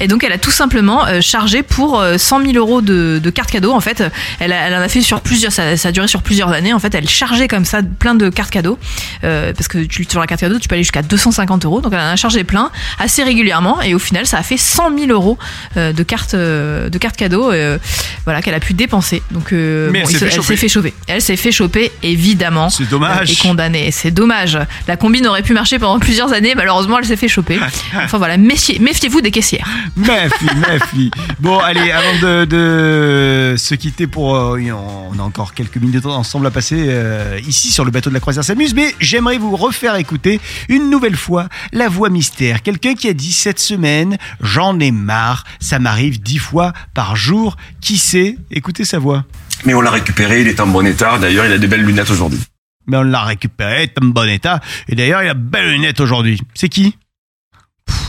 Et 0.00 0.08
donc 0.08 0.24
elle 0.24 0.32
a 0.32 0.38
tout 0.38 0.50
simplement 0.50 1.06
euh, 1.06 1.20
chargé 1.20 1.62
pour 1.62 2.00
euh, 2.00 2.18
100 2.18 2.40
000 2.46 2.52
euros 2.56 2.80
de, 2.82 3.20
de 3.22 3.30
cartes 3.30 3.50
cadeaux. 3.50 3.72
En 3.72 3.80
fait, 3.80 4.02
elle, 4.40 4.52
a- 4.52 4.66
elle 4.68 4.74
en 4.74 4.80
a 4.80 4.88
fait 4.88 5.00
sur 5.02 5.20
plusieurs, 5.20 5.52
ça, 5.52 5.76
ça 5.76 5.88
a 5.88 5.92
duré 5.92 6.08
sur 6.08 6.22
plusieurs 6.22 6.50
années. 6.52 6.72
En 6.72 6.78
fait, 6.78 6.94
elle 6.94 7.08
chargeait 7.08 7.48
comme 7.48 7.64
ça 7.64 7.80
plein 7.82 8.14
de 8.14 8.28
cartes 8.28 8.50
cadeaux 8.50 8.78
euh, 9.24 9.52
parce 9.52 9.68
que 9.68 9.78
tu, 9.78 10.04
sur 10.08 10.20
la 10.20 10.26
carte 10.26 10.40
cadeau, 10.40 10.58
tu 10.58 10.68
peux 10.68 10.74
aller 10.74 10.82
jusqu'à 10.82 11.02
250 11.02 11.64
euros. 11.64 11.80
Donc 11.80 11.92
elle 11.92 12.00
en 12.00 12.04
a 12.10 12.16
chargé 12.16 12.44
plein 12.44 12.70
assez 12.98 13.22
régulièrement 13.22 13.80
et 13.82 13.94
au 13.94 13.98
final, 13.98 14.26
ça 14.26 14.38
a 14.38 14.42
fait 14.42 14.56
100 14.56 14.98
000 14.98 15.10
euros 15.10 15.38
euh, 15.76 15.92
de 15.92 16.02
cartes 16.02 16.34
euh, 16.34 16.88
de 16.88 16.98
cartes 16.98 17.16
cadeaux, 17.16 17.52
euh, 17.52 17.78
voilà 18.24 18.42
qu'elle 18.42 18.54
a 18.54 18.60
pu 18.60 18.74
dépenser. 18.74 19.22
Donc 19.30 19.52
euh, 19.52 19.90
Mais 19.92 20.00
elle 20.00 20.04
bon, 20.06 20.10
s'est 20.10 20.18
fait 20.18 20.24
elle 20.26 20.32
choper. 20.32 20.46
s'est 20.48 20.56
fait 20.56 20.68
choper. 20.68 20.94
Elle 21.06 21.22
s'est 21.22 21.36
fait 21.36 21.52
choper 21.52 21.92
évidemment. 22.02 22.68
C'est 22.70 22.88
dommage. 22.88 23.30
Euh, 23.30 23.32
Et 23.32 23.36
condamnée. 23.36 23.90
C'est 23.90 24.10
dommage. 24.10 24.58
La 24.88 24.96
combine 24.96 25.26
aurait 25.26 25.42
pu 25.42 25.52
marcher 25.52 25.78
pendant 25.78 25.98
plusieurs 26.00 26.32
années. 26.32 26.54
Malheureusement, 26.56 26.98
elle 26.98 27.04
s'est 27.06 27.16
fait 27.16 27.28
choper. 27.28 27.58
Enfin 28.04 28.18
voilà, 28.18 28.36
méfiez- 28.36 28.78
méfiez-vous 28.80 29.20
des 29.20 29.30
caissières. 29.30 29.68
Méfie, 29.96 30.56
méfie. 30.68 31.10
Bon, 31.40 31.58
allez, 31.58 31.90
avant 31.90 32.18
de, 32.20 32.44
de 32.44 33.54
se 33.56 33.74
quitter 33.74 34.06
pour... 34.06 34.36
euh, 34.36 34.54
oui, 34.54 34.70
on 34.72 35.18
a 35.18 35.22
encore 35.22 35.54
quelques 35.54 35.76
minutes 35.76 36.06
ensemble 36.06 36.46
à 36.46 36.50
passer 36.50 36.86
euh, 36.88 37.40
ici 37.46 37.70
sur 37.70 37.84
le 37.84 37.90
bateau 37.90 38.10
de 38.10 38.14
la 38.14 38.20
croisière 38.20 38.44
s'amuse, 38.44 38.74
mais 38.74 38.94
j'aimerais 39.00 39.38
vous 39.38 39.56
refaire 39.56 39.96
écouter 39.96 40.40
une 40.68 40.90
nouvelle 40.90 41.16
fois 41.16 41.48
la 41.72 41.88
voix 41.88 42.10
mystère. 42.10 42.62
Quelqu'un 42.62 42.94
qui 42.94 43.08
a 43.08 43.12
dit 43.12 43.32
cette 43.32 43.60
semaine, 43.60 44.16
j'en 44.40 44.78
ai 44.80 44.90
marre, 44.90 45.44
ça 45.60 45.78
m'arrive 45.78 46.20
dix 46.22 46.38
fois 46.38 46.72
par 46.94 47.16
jour. 47.16 47.56
Qui 47.80 47.98
c'est? 47.98 48.36
Écoutez 48.50 48.84
sa 48.84 48.98
voix. 48.98 49.24
Mais 49.64 49.74
on 49.74 49.80
l'a 49.80 49.90
récupéré, 49.90 50.40
il 50.42 50.48
est 50.48 50.60
en 50.60 50.66
bon 50.66 50.84
état. 50.86 51.18
D'ailleurs, 51.18 51.46
il 51.46 51.52
a 51.52 51.58
des 51.58 51.66
belles 51.66 51.84
lunettes 51.84 52.10
aujourd'hui. 52.10 52.40
Mais 52.86 52.98
on 52.98 53.02
l'a 53.02 53.22
récupéré, 53.24 53.84
est 53.84 53.98
en 54.02 54.06
bon 54.06 54.28
état, 54.28 54.60
et 54.88 54.94
d'ailleurs 54.94 55.22
il 55.22 55.28
a 55.30 55.34
belle 55.34 55.70
lunette 55.70 56.00
aujourd'hui. 56.00 56.38
C'est 56.52 56.68
qui? 56.68 56.98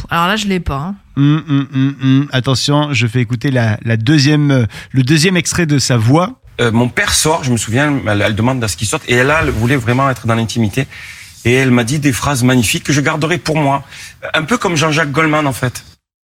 Alors 0.10 0.28
là, 0.28 0.36
je 0.36 0.48
l'ai 0.48 0.60
pas. 0.60 0.78
hein. 0.78 0.96
Hum, 1.18 1.44
hum, 1.48 1.96
hum. 2.02 2.28
Attention, 2.32 2.94
je 2.94 3.08
fais 3.08 3.22
écouter 3.22 3.52
la, 3.52 3.80
la 3.84 3.98
deuxième, 3.98 4.52
euh, 4.52 4.66
le 4.92 5.04
deuxième 5.04 5.38
extrait 5.38 5.66
de 5.66 5.80
sa 5.80 5.98
voix. 5.98 6.42
Euh, 6.62 6.72
mon 6.72 6.90
père 6.90 7.14
sort, 7.14 7.44
je 7.44 7.52
me 7.52 7.58
souviens, 7.58 8.02
elle, 8.08 8.22
elle 8.22 8.36
demande 8.36 8.64
à 8.64 8.68
ce 8.68 8.78
qu'il 8.78 8.88
sorte. 8.88 9.04
Et 9.08 9.14
elle, 9.14 9.28
là, 9.28 9.42
elle 9.44 9.50
voulait 9.50 9.76
vraiment 9.76 10.10
être 10.10 10.28
dans 10.28 10.36
l'intimité. 10.36 10.88
Et 11.44 11.54
elle 11.54 11.72
m'a 11.72 11.84
dit 11.84 12.00
des 12.00 12.12
phrases 12.14 12.44
magnifiques 12.44 12.84
que 12.84 12.94
je 12.94 13.02
garderai 13.02 13.38
pour 13.38 13.58
moi. 13.58 13.84
Un 14.34 14.44
peu 14.44 14.58
comme 14.58 14.76
Jean-Jacques 14.76 15.12
Goldman, 15.12 15.46
en 15.48 15.54
fait. 15.54 15.84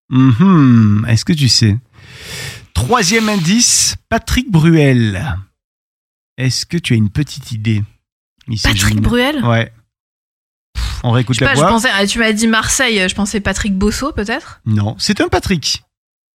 Mhm. 0.09 1.05
Est-ce 1.07 1.25
que 1.25 1.33
tu 1.33 1.47
sais? 1.47 1.77
Troisième 2.73 3.29
indice, 3.29 3.95
Patrick 4.09 4.49
Bruel. 4.51 5.37
Est-ce 6.37 6.65
que 6.65 6.77
tu 6.77 6.93
as 6.93 6.95
une 6.95 7.09
petite 7.09 7.51
idée 7.51 7.83
Patrick 8.63 8.99
Bruel? 9.01 9.43
Ouais. 9.45 9.71
On 11.03 11.11
réécoute 11.11 11.35
Je 11.35 11.39
sais 11.39 11.45
la 11.45 11.51
pas, 11.51 11.55
je 11.55 11.61
voix 11.61 11.69
pensais, 11.69 11.89
ah, 11.93 12.05
tu 12.05 12.19
m'as 12.19 12.31
dit 12.31 12.47
Marseille, 12.47 13.07
je 13.07 13.15
pensais 13.15 13.39
Patrick 13.39 13.77
Bosso 13.77 14.11
peut-être 14.11 14.61
Non, 14.65 14.95
c'est 14.99 15.21
un 15.21 15.27
Patrick. 15.27 15.83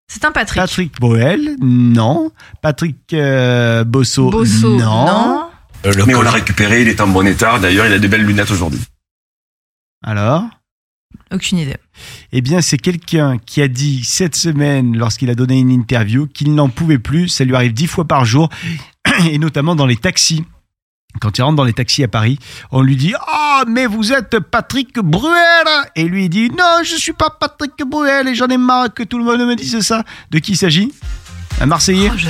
C'est 0.09 0.25
un 0.25 0.33
Patrick. 0.33 0.61
Patrick 0.61 1.01
Bruel, 1.01 1.57
non. 1.61 2.31
Patrick 2.63 3.13
euh, 3.13 3.85
Bosso, 3.85 4.31
Bosso, 4.31 4.77
non. 4.77 5.07
non. 5.07 5.51
Mais 6.07 6.15
on 6.15 6.23
l'a 6.23 6.31
récupéré, 6.31 6.83
il 6.83 6.89
est 6.89 7.01
en 7.01 7.09
bon 7.09 7.27
état. 7.27 7.59
D'ailleurs, 7.59 7.87
il 7.87 7.93
a 7.93 7.99
des 7.99 8.09
belles 8.09 8.25
lunettes 8.25 8.51
aujourd'hui. 8.51 8.81
Alors 10.05 10.45
Aucune 11.33 11.59
idée. 11.59 11.77
Eh 12.33 12.41
bien, 12.41 12.61
c'est 12.61 12.79
quelqu'un 12.79 13.39
qui 13.39 13.61
a 13.63 13.69
dit 13.69 14.05
cette 14.05 14.37
semaine, 14.37 14.97
lorsqu'il 14.97 15.31
a 15.31 15.35
donné 15.35 15.59
une 15.59 15.71
interview, 15.71 16.27
qu'il 16.27 16.55
n'en 16.55 16.69
pouvait 16.69 16.99
plus. 16.99 17.29
Ça 17.29 17.45
lui 17.45 17.55
arrive 17.55 17.73
dix 17.73 17.87
fois 17.89 18.05
par 18.05 18.25
jour, 18.25 18.49
et 19.31 19.39
notamment 19.39 19.75
dans 19.75 19.87
les 19.87 19.97
taxis. 19.97 20.45
Quand 21.21 21.37
il 21.39 21.43
rentre 21.43 21.57
dans 21.57 21.65
les 21.65 21.73
taxis 21.73 22.05
à 22.05 22.09
Paris, 22.09 22.39
on 22.71 22.83
lui 22.83 22.97
dit 22.97 23.15
Ah, 23.29 23.65
mais 23.67 23.87
vous 23.87 24.13
êtes 24.13 24.39
Patrick 24.39 24.99
Bruel 24.99 25.67
Et 25.95 26.05
lui, 26.05 26.25
il 26.25 26.29
dit 26.29 26.51
Non, 26.51 26.83
je 26.85 26.97
suis 26.97 27.13
pas 27.13 27.31
Patrick 27.31 27.73
Bruel 27.87 28.29
et 28.29 28.35
j'en 28.35 28.47
ai 28.49 28.57
marre 28.59 28.93
que 28.95 29.03
tout 29.03 29.19
le 29.19 29.25
monde 29.25 29.41
me 29.47 29.55
dise 29.57 29.81
ça. 29.81 30.05
De 30.31 30.39
qui 30.39 30.53
il 30.53 30.57
s'agit? 30.57 30.93
Un 31.61 31.67
Marseillais? 31.67 32.11
Oh, 32.13 32.17
je- 32.19 32.29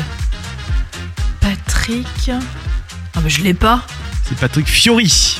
Patrick. 1.40 2.06
Ah 2.30 3.20
bah 3.20 3.28
je 3.28 3.40
l'ai 3.42 3.54
pas. 3.54 3.82
C'est 4.28 4.36
Patrick 4.38 4.66
Fiori. 4.66 5.38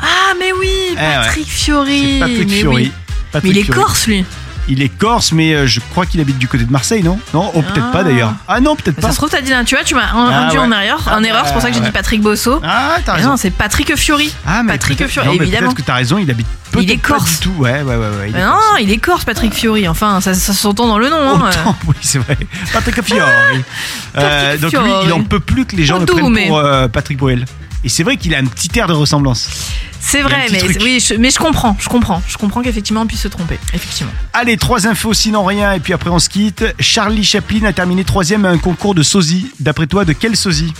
Ah 0.00 0.32
mais 0.38 0.52
oui, 0.52 0.68
Eh 0.92 0.94
Patrick 0.96 1.46
Fiori. 1.48 2.18
Patrick 2.20 2.48
mais 2.48 2.56
Fiori. 2.58 2.76
oui. 2.84 2.92
Patrick 3.32 3.52
Mais 3.54 3.58
il 3.58 3.62
est 3.62 3.64
Fiori. 3.64 3.80
corse 3.80 4.06
lui. 4.06 4.24
Il 4.72 4.82
est 4.82 4.88
corse, 4.88 5.32
mais 5.32 5.52
euh, 5.52 5.66
je 5.66 5.80
crois 5.90 6.06
qu'il 6.06 6.20
habite 6.20 6.38
du 6.38 6.46
côté 6.46 6.64
de 6.64 6.70
Marseille, 6.70 7.02
non? 7.02 7.18
Non, 7.34 7.50
oh, 7.54 7.60
peut-être 7.62 7.86
Ah. 7.88 7.92
pas 7.92 8.04
d'ailleurs. 8.04 8.32
Ah 8.46 8.60
non, 8.60 8.76
peut-être 8.76 8.96
Ça 9.00 9.08
pas. 9.08 9.10
se 9.12 9.16
trouve 9.16 9.28
t'as 9.28 9.40
dit 9.40 9.50
tu 9.66 9.74
vois 9.74 9.82
tu 9.84 9.94
m'as 9.96 10.12
un- 10.12 10.30
Ah, 10.30 10.40
rendu 10.44 10.58
ouais. 10.58 10.62
en 10.64 10.70
erreur, 10.72 11.02
Ah, 11.06 11.16
en 11.18 11.22
erreur, 11.24 11.42
c'est 11.46 11.52
pour 11.52 11.60
ça 11.60 11.68
que 11.68 11.74
j'ai 11.74 11.80
ouais. 11.80 11.86
dit 11.86 11.92
Patrick 11.92 12.20
Bosso. 12.22 12.60
Ah, 12.64 12.96
t'as 13.04 13.14
raison. 13.14 13.30
non, 13.30 13.36
c'est 13.36 13.50
Patrick 13.50 13.94
Fiori. 13.96 14.32
Ah, 14.46 14.62
mais 14.62 14.72
Patrick 14.74 15.04
Fiori, 15.08 15.26
non, 15.28 15.34
mais 15.38 15.42
évidemment. 15.42 15.66
Peut-être 15.68 15.76
que 15.76 15.82
t'as 15.82 15.94
raison, 15.94 16.18
il 16.18 16.30
habite 16.30 16.46
Il 16.78 16.88
est 16.90 16.96
pas 17.02 17.08
corse. 17.14 17.32
du 17.32 17.38
tout. 17.38 17.54
Ouais, 17.58 17.82
ouais, 17.82 17.96
ouais. 17.96 17.96
ouais, 17.96 18.30
il 18.30 18.36
est 18.36 18.40
non, 18.44 18.52
corse. 18.52 18.64
il 18.80 18.90
est 18.92 18.98
corse 18.98 19.24
Patrick 19.24 19.52
Fiori. 19.54 19.88
Enfin, 19.88 20.20
ça, 20.20 20.34
ça 20.34 20.52
s'entend 20.52 20.86
dans 20.86 20.98
le 20.98 21.10
nom. 21.10 21.44
hein. 21.44 21.50
Autant, 21.50 21.76
oui, 21.88 21.94
c'est 22.00 22.18
vrai. 22.18 22.36
Patrick 22.72 23.02
Fiori. 23.02 23.20
Euh, 24.16 24.56
donc 24.58 24.72
lui, 24.72 24.90
il 25.04 25.12
en 25.12 25.22
peut 25.24 25.40
plus 25.40 25.64
que 25.66 25.74
les 25.76 25.84
gens 25.84 25.98
le 25.98 26.06
prennent 26.06 26.46
pour 26.46 26.58
euh, 26.58 26.86
Patrick 26.88 27.18
Bruel. 27.18 27.44
Et 27.82 27.88
c'est 27.88 28.02
vrai 28.04 28.16
qu'il 28.16 28.34
a 28.34 28.38
un 28.38 28.44
petit 28.44 28.70
air 28.78 28.86
de 28.86 28.92
ressemblance. 28.92 29.48
C'est 30.00 30.22
vrai, 30.22 30.46
mais 30.50 30.58
truc. 30.58 30.78
oui, 30.82 30.98
je, 31.06 31.14
mais 31.14 31.30
je 31.30 31.38
comprends, 31.38 31.76
je 31.78 31.88
comprends, 31.88 32.22
je 32.26 32.36
comprends 32.38 32.62
qu'effectivement 32.62 33.02
on 33.02 33.06
puisse 33.06 33.20
se 33.20 33.28
tromper, 33.28 33.58
effectivement. 33.74 34.12
Allez, 34.32 34.56
trois 34.56 34.86
infos 34.86 35.12
sinon 35.14 35.44
rien, 35.44 35.72
et 35.74 35.80
puis 35.80 35.92
après 35.92 36.10
on 36.10 36.18
se 36.18 36.28
quitte. 36.28 36.64
Charlie 36.78 37.22
Chaplin 37.24 37.64
a 37.64 37.72
terminé 37.72 38.02
troisième 38.04 38.44
à 38.44 38.48
un 38.50 38.58
concours 38.58 38.94
de 38.94 39.02
sosie. 39.02 39.52
D'après 39.60 39.86
toi, 39.86 40.04
de 40.04 40.12
quel 40.12 40.36
sosie? 40.36 40.72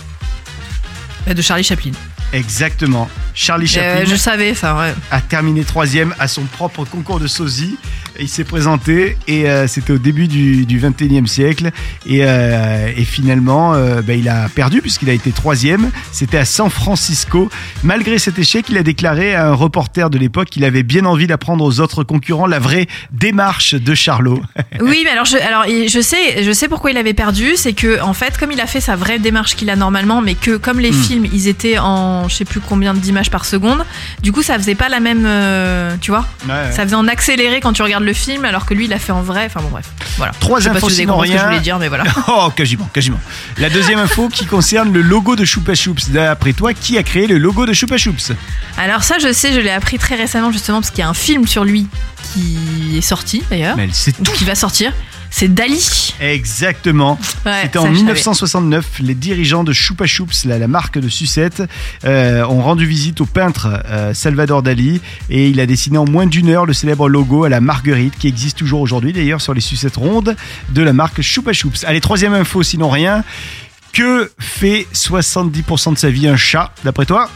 Euh, 1.27 1.33
De 1.35 1.41
Charlie 1.41 1.63
Chaplin. 1.63 1.91
Exactement. 2.33 3.09
Charlie 3.33 3.65
Euh, 3.77 3.97
Chaplin 3.99 4.11
je 4.11 4.15
savais, 4.15 4.51
enfin 4.51 4.77
ouais. 4.77 4.93
a 5.11 5.21
terminé 5.21 5.63
troisième 5.63 6.13
à 6.19 6.27
son 6.27 6.43
propre 6.43 6.85
concours 6.85 7.19
de 7.19 7.27
sosie. 7.27 7.77
Il 8.19 8.27
s'est 8.27 8.43
présenté 8.43 9.17
et 9.27 9.49
euh, 9.49 9.67
c'était 9.67 9.93
au 9.93 9.97
début 9.97 10.27
du, 10.27 10.65
du 10.65 10.79
21e 10.79 11.25
siècle. 11.27 11.71
Et, 12.05 12.19
euh, 12.23 12.91
et 12.95 13.05
finalement, 13.05 13.71
bah, 14.01 14.13
il 14.13 14.27
a 14.29 14.49
perdu 14.49 14.81
puisqu'il 14.81 15.09
a 15.09 15.13
été 15.13 15.31
troisième. 15.31 15.91
C'était 16.11 16.37
à 16.37 16.45
San 16.45 16.69
Francisco. 16.69 17.49
Malgré 17.83 18.19
cet 18.19 18.37
échec, 18.37 18.65
il 18.69 18.77
a 18.77 18.83
déclaré 18.83 19.33
à 19.33 19.47
un 19.47 19.53
reporter 19.53 20.09
de 20.09 20.17
l'époque 20.17 20.49
qu'il 20.49 20.65
avait 20.65 20.83
bien 20.83 21.05
envie 21.05 21.27
d'apprendre 21.27 21.63
aux 21.63 21.79
autres 21.79 22.03
concurrents 22.03 22.47
la 22.47 22.59
vraie 22.59 22.87
démarche 23.11 23.75
de 23.75 23.95
Charlot. 23.95 24.41
Oui, 24.81 25.01
mais 25.05 25.11
alors 25.11 25.25
je, 25.25 25.37
alors 25.37 25.65
il- 25.67 25.89
je 25.89 26.01
sais, 26.01 26.43
je 26.43 26.51
sais 26.51 26.67
pourquoi 26.67 26.91
il 26.91 26.97
avait 26.97 27.13
perdu, 27.13 27.51
c'est 27.55 27.73
que 27.73 28.01
en 28.01 28.13
fait, 28.13 28.37
comme 28.37 28.51
il 28.51 28.59
a 28.59 28.67
fait 28.67 28.81
sa 28.81 28.95
vraie 28.95 29.19
démarche 29.19 29.55
qu'il 29.55 29.69
a 29.69 29.75
normalement, 29.75 30.21
mais 30.21 30.33
que 30.35 30.57
comme 30.57 30.79
les 30.79 30.91
Hmm. 30.91 31.03
films, 31.03 31.25
ils 31.31 31.47
étaient 31.47 31.77
en 31.77 32.20
je 32.27 32.35
sais 32.35 32.45
plus 32.45 32.59
combien 32.59 32.93
d'images 32.93 33.29
par 33.29 33.45
seconde, 33.45 33.83
du 34.21 34.31
coup 34.31 34.41
ça 34.41 34.57
faisait 34.57 34.75
pas 34.75 34.89
la 34.89 34.99
même, 34.99 35.25
euh, 35.25 35.95
tu 36.01 36.11
vois, 36.11 36.25
ça 36.71 36.83
faisait 36.83 36.95
en 36.95 37.07
accéléré 37.07 37.59
quand 37.61 37.73
tu 37.73 37.81
regardes 37.81 38.03
le 38.03 38.13
film, 38.13 38.45
alors 38.45 38.65
que 38.65 38.73
lui 38.73 38.85
il 38.85 38.93
a 38.93 38.99
fait 38.99 39.11
en 39.11 39.21
vrai. 39.21 39.45
Enfin 39.45 39.61
bon 39.61 39.69
bref, 39.69 39.85
voilà. 40.17 40.31
Trois 40.39 40.59
je 40.59 40.65
sais 40.65 40.69
pas 40.71 40.77
infos 40.77 40.89
si 40.89 40.93
vous 40.95 40.99
avez 40.99 41.03
sinon 41.03 41.13
compris 41.13 41.27
ce 41.29 41.33
que 41.33 41.39
je 41.39 41.45
voulais 41.45 41.59
dire, 41.59 41.79
mais 41.79 41.87
voilà. 41.87 42.03
Oh, 42.27 42.49
quasiment, 42.55 42.89
quasiment. 42.93 43.19
La 43.57 43.69
deuxième 43.69 43.99
info 43.99 44.29
qui 44.29 44.45
concerne 44.45 44.91
le 44.93 45.01
logo 45.01 45.35
de 45.35 45.43
Choupa 45.45 45.75
Choups. 45.75 46.09
D'après 46.09 46.53
toi, 46.53 46.73
qui 46.73 46.97
a 46.97 47.03
créé 47.03 47.27
le 47.27 47.37
logo 47.37 47.65
de 47.65 47.73
Choupa 47.73 47.97
Choups 47.97 48.31
Alors 48.77 49.03
ça, 49.03 49.17
je 49.19 49.31
sais, 49.33 49.53
je 49.53 49.59
l'ai 49.59 49.71
appris 49.71 49.97
très 49.97 50.15
récemment 50.15 50.51
justement 50.51 50.79
parce 50.79 50.91
qu'il 50.91 50.99
y 50.99 51.05
a 51.05 51.09
un 51.09 51.13
film 51.13 51.47
sur 51.47 51.63
lui 51.63 51.87
qui 52.33 52.97
est 52.97 53.01
sorti 53.01 53.43
d'ailleurs, 53.49 53.75
Mais 53.75 53.83
elle 53.85 53.93
sait 53.93 54.13
ou 54.19 54.23
tout. 54.23 54.31
qui 54.31 54.45
va 54.45 54.55
sortir. 54.55 54.93
C'est 55.33 55.51
Dali. 55.53 56.13
Exactement. 56.19 57.17
Ouais, 57.45 57.61
C'était 57.63 57.79
en 57.79 57.83
je 57.83 57.87
savais. 57.87 57.95
1969. 57.97 58.99
Les 58.99 59.15
dirigeants 59.15 59.63
de 59.63 59.71
Choupa 59.73 60.05
Choups, 60.05 60.45
la, 60.45 60.59
la 60.59 60.67
marque 60.67 60.99
de 60.99 61.07
sucette, 61.09 61.63
euh, 62.03 62.43
ont 62.45 62.61
rendu 62.61 62.85
visite 62.85 63.21
au 63.21 63.25
peintre 63.25 63.81
euh, 63.85 64.13
Salvador 64.13 64.61
Dali 64.61 65.01
et 65.29 65.47
il 65.47 65.59
a 65.61 65.65
dessiné 65.65 65.97
en 65.97 66.05
moins 66.05 66.27
d'une 66.27 66.49
heure 66.49 66.65
le 66.65 66.73
célèbre 66.73 67.07
logo 67.09 67.45
à 67.45 67.49
la 67.49 67.61
marguerite 67.61 68.13
qui 68.19 68.27
existe 68.27 68.57
toujours 68.57 68.81
aujourd'hui 68.81 69.13
d'ailleurs 69.13 69.41
sur 69.41 69.53
les 69.53 69.61
sucettes 69.61 69.95
rondes 69.95 70.35
de 70.69 70.81
la 70.83 70.93
marque 70.93 71.21
Choupa 71.21 71.53
Choups. 71.53 71.85
Allez, 71.85 72.01
troisième 72.01 72.33
info, 72.33 72.61
sinon 72.61 72.89
rien. 72.89 73.23
Que 73.93 74.31
fait 74.37 74.85
70% 74.93 75.93
de 75.93 75.97
sa 75.97 76.09
vie 76.09 76.27
un 76.27 76.37
chat, 76.37 76.71
d'après 76.83 77.05
toi? 77.05 77.29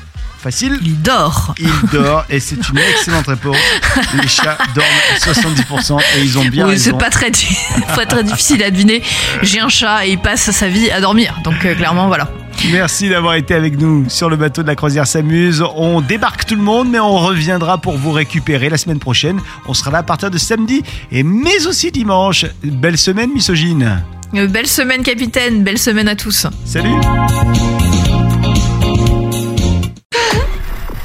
Facile 0.46 0.78
Il 0.86 1.02
dort. 1.02 1.56
il 1.58 1.90
dort 1.92 2.24
et 2.30 2.40
c'est 2.40 2.70
une 2.70 2.78
excellente 2.78 3.26
réponse. 3.26 3.58
Les 4.22 4.28
chats 4.28 4.60
dorment 4.76 4.88
à 5.16 5.18
70% 5.18 6.00
et 6.00 6.22
ils 6.22 6.38
ont 6.38 6.46
bien 6.46 6.68
Oui, 6.68 6.78
c'est 6.78 6.96
très, 7.10 7.32
pas 7.96 8.06
très 8.06 8.24
difficile 8.24 8.62
à 8.62 8.70
deviner. 8.70 9.02
J'ai 9.42 9.60
un 9.60 9.70
chat 9.70 10.06
et 10.06 10.12
il 10.12 10.20
passe 10.20 10.52
sa 10.52 10.68
vie 10.68 10.92
à 10.92 11.02
dormir. 11.02 11.34
Donc 11.44 11.66
euh, 11.66 11.74
clairement, 11.74 12.06
voilà. 12.06 12.30
Merci 12.72 13.10
d'avoir 13.10 13.34
été 13.34 13.56
avec 13.56 13.80
nous 13.80 14.08
sur 14.08 14.30
le 14.30 14.36
bateau 14.36 14.62
de 14.62 14.68
la 14.68 14.76
croisière 14.76 15.08
s'amuse. 15.08 15.64
On 15.76 16.00
débarque 16.02 16.46
tout 16.46 16.56
le 16.56 16.62
monde, 16.62 16.90
mais 16.92 17.00
on 17.00 17.18
reviendra 17.18 17.80
pour 17.80 17.98
vous 17.98 18.12
récupérer 18.12 18.70
la 18.70 18.78
semaine 18.78 19.00
prochaine. 19.00 19.40
On 19.66 19.74
sera 19.74 19.90
là 19.90 19.98
à 19.98 20.04
partir 20.04 20.30
de 20.30 20.38
samedi 20.38 20.84
et 21.12 21.24
mais 21.24 21.66
aussi 21.66 21.92
dimanche. 21.92 22.46
Belle 22.64 23.00
semaine, 23.00 23.32
misogyne. 23.32 24.04
Euh, 24.36 24.46
belle 24.46 24.68
semaine, 24.68 25.02
capitaine. 25.02 25.64
Belle 25.64 25.80
semaine 25.80 26.08
à 26.08 26.16
tous. 26.16 26.46
Salut. 26.66 26.94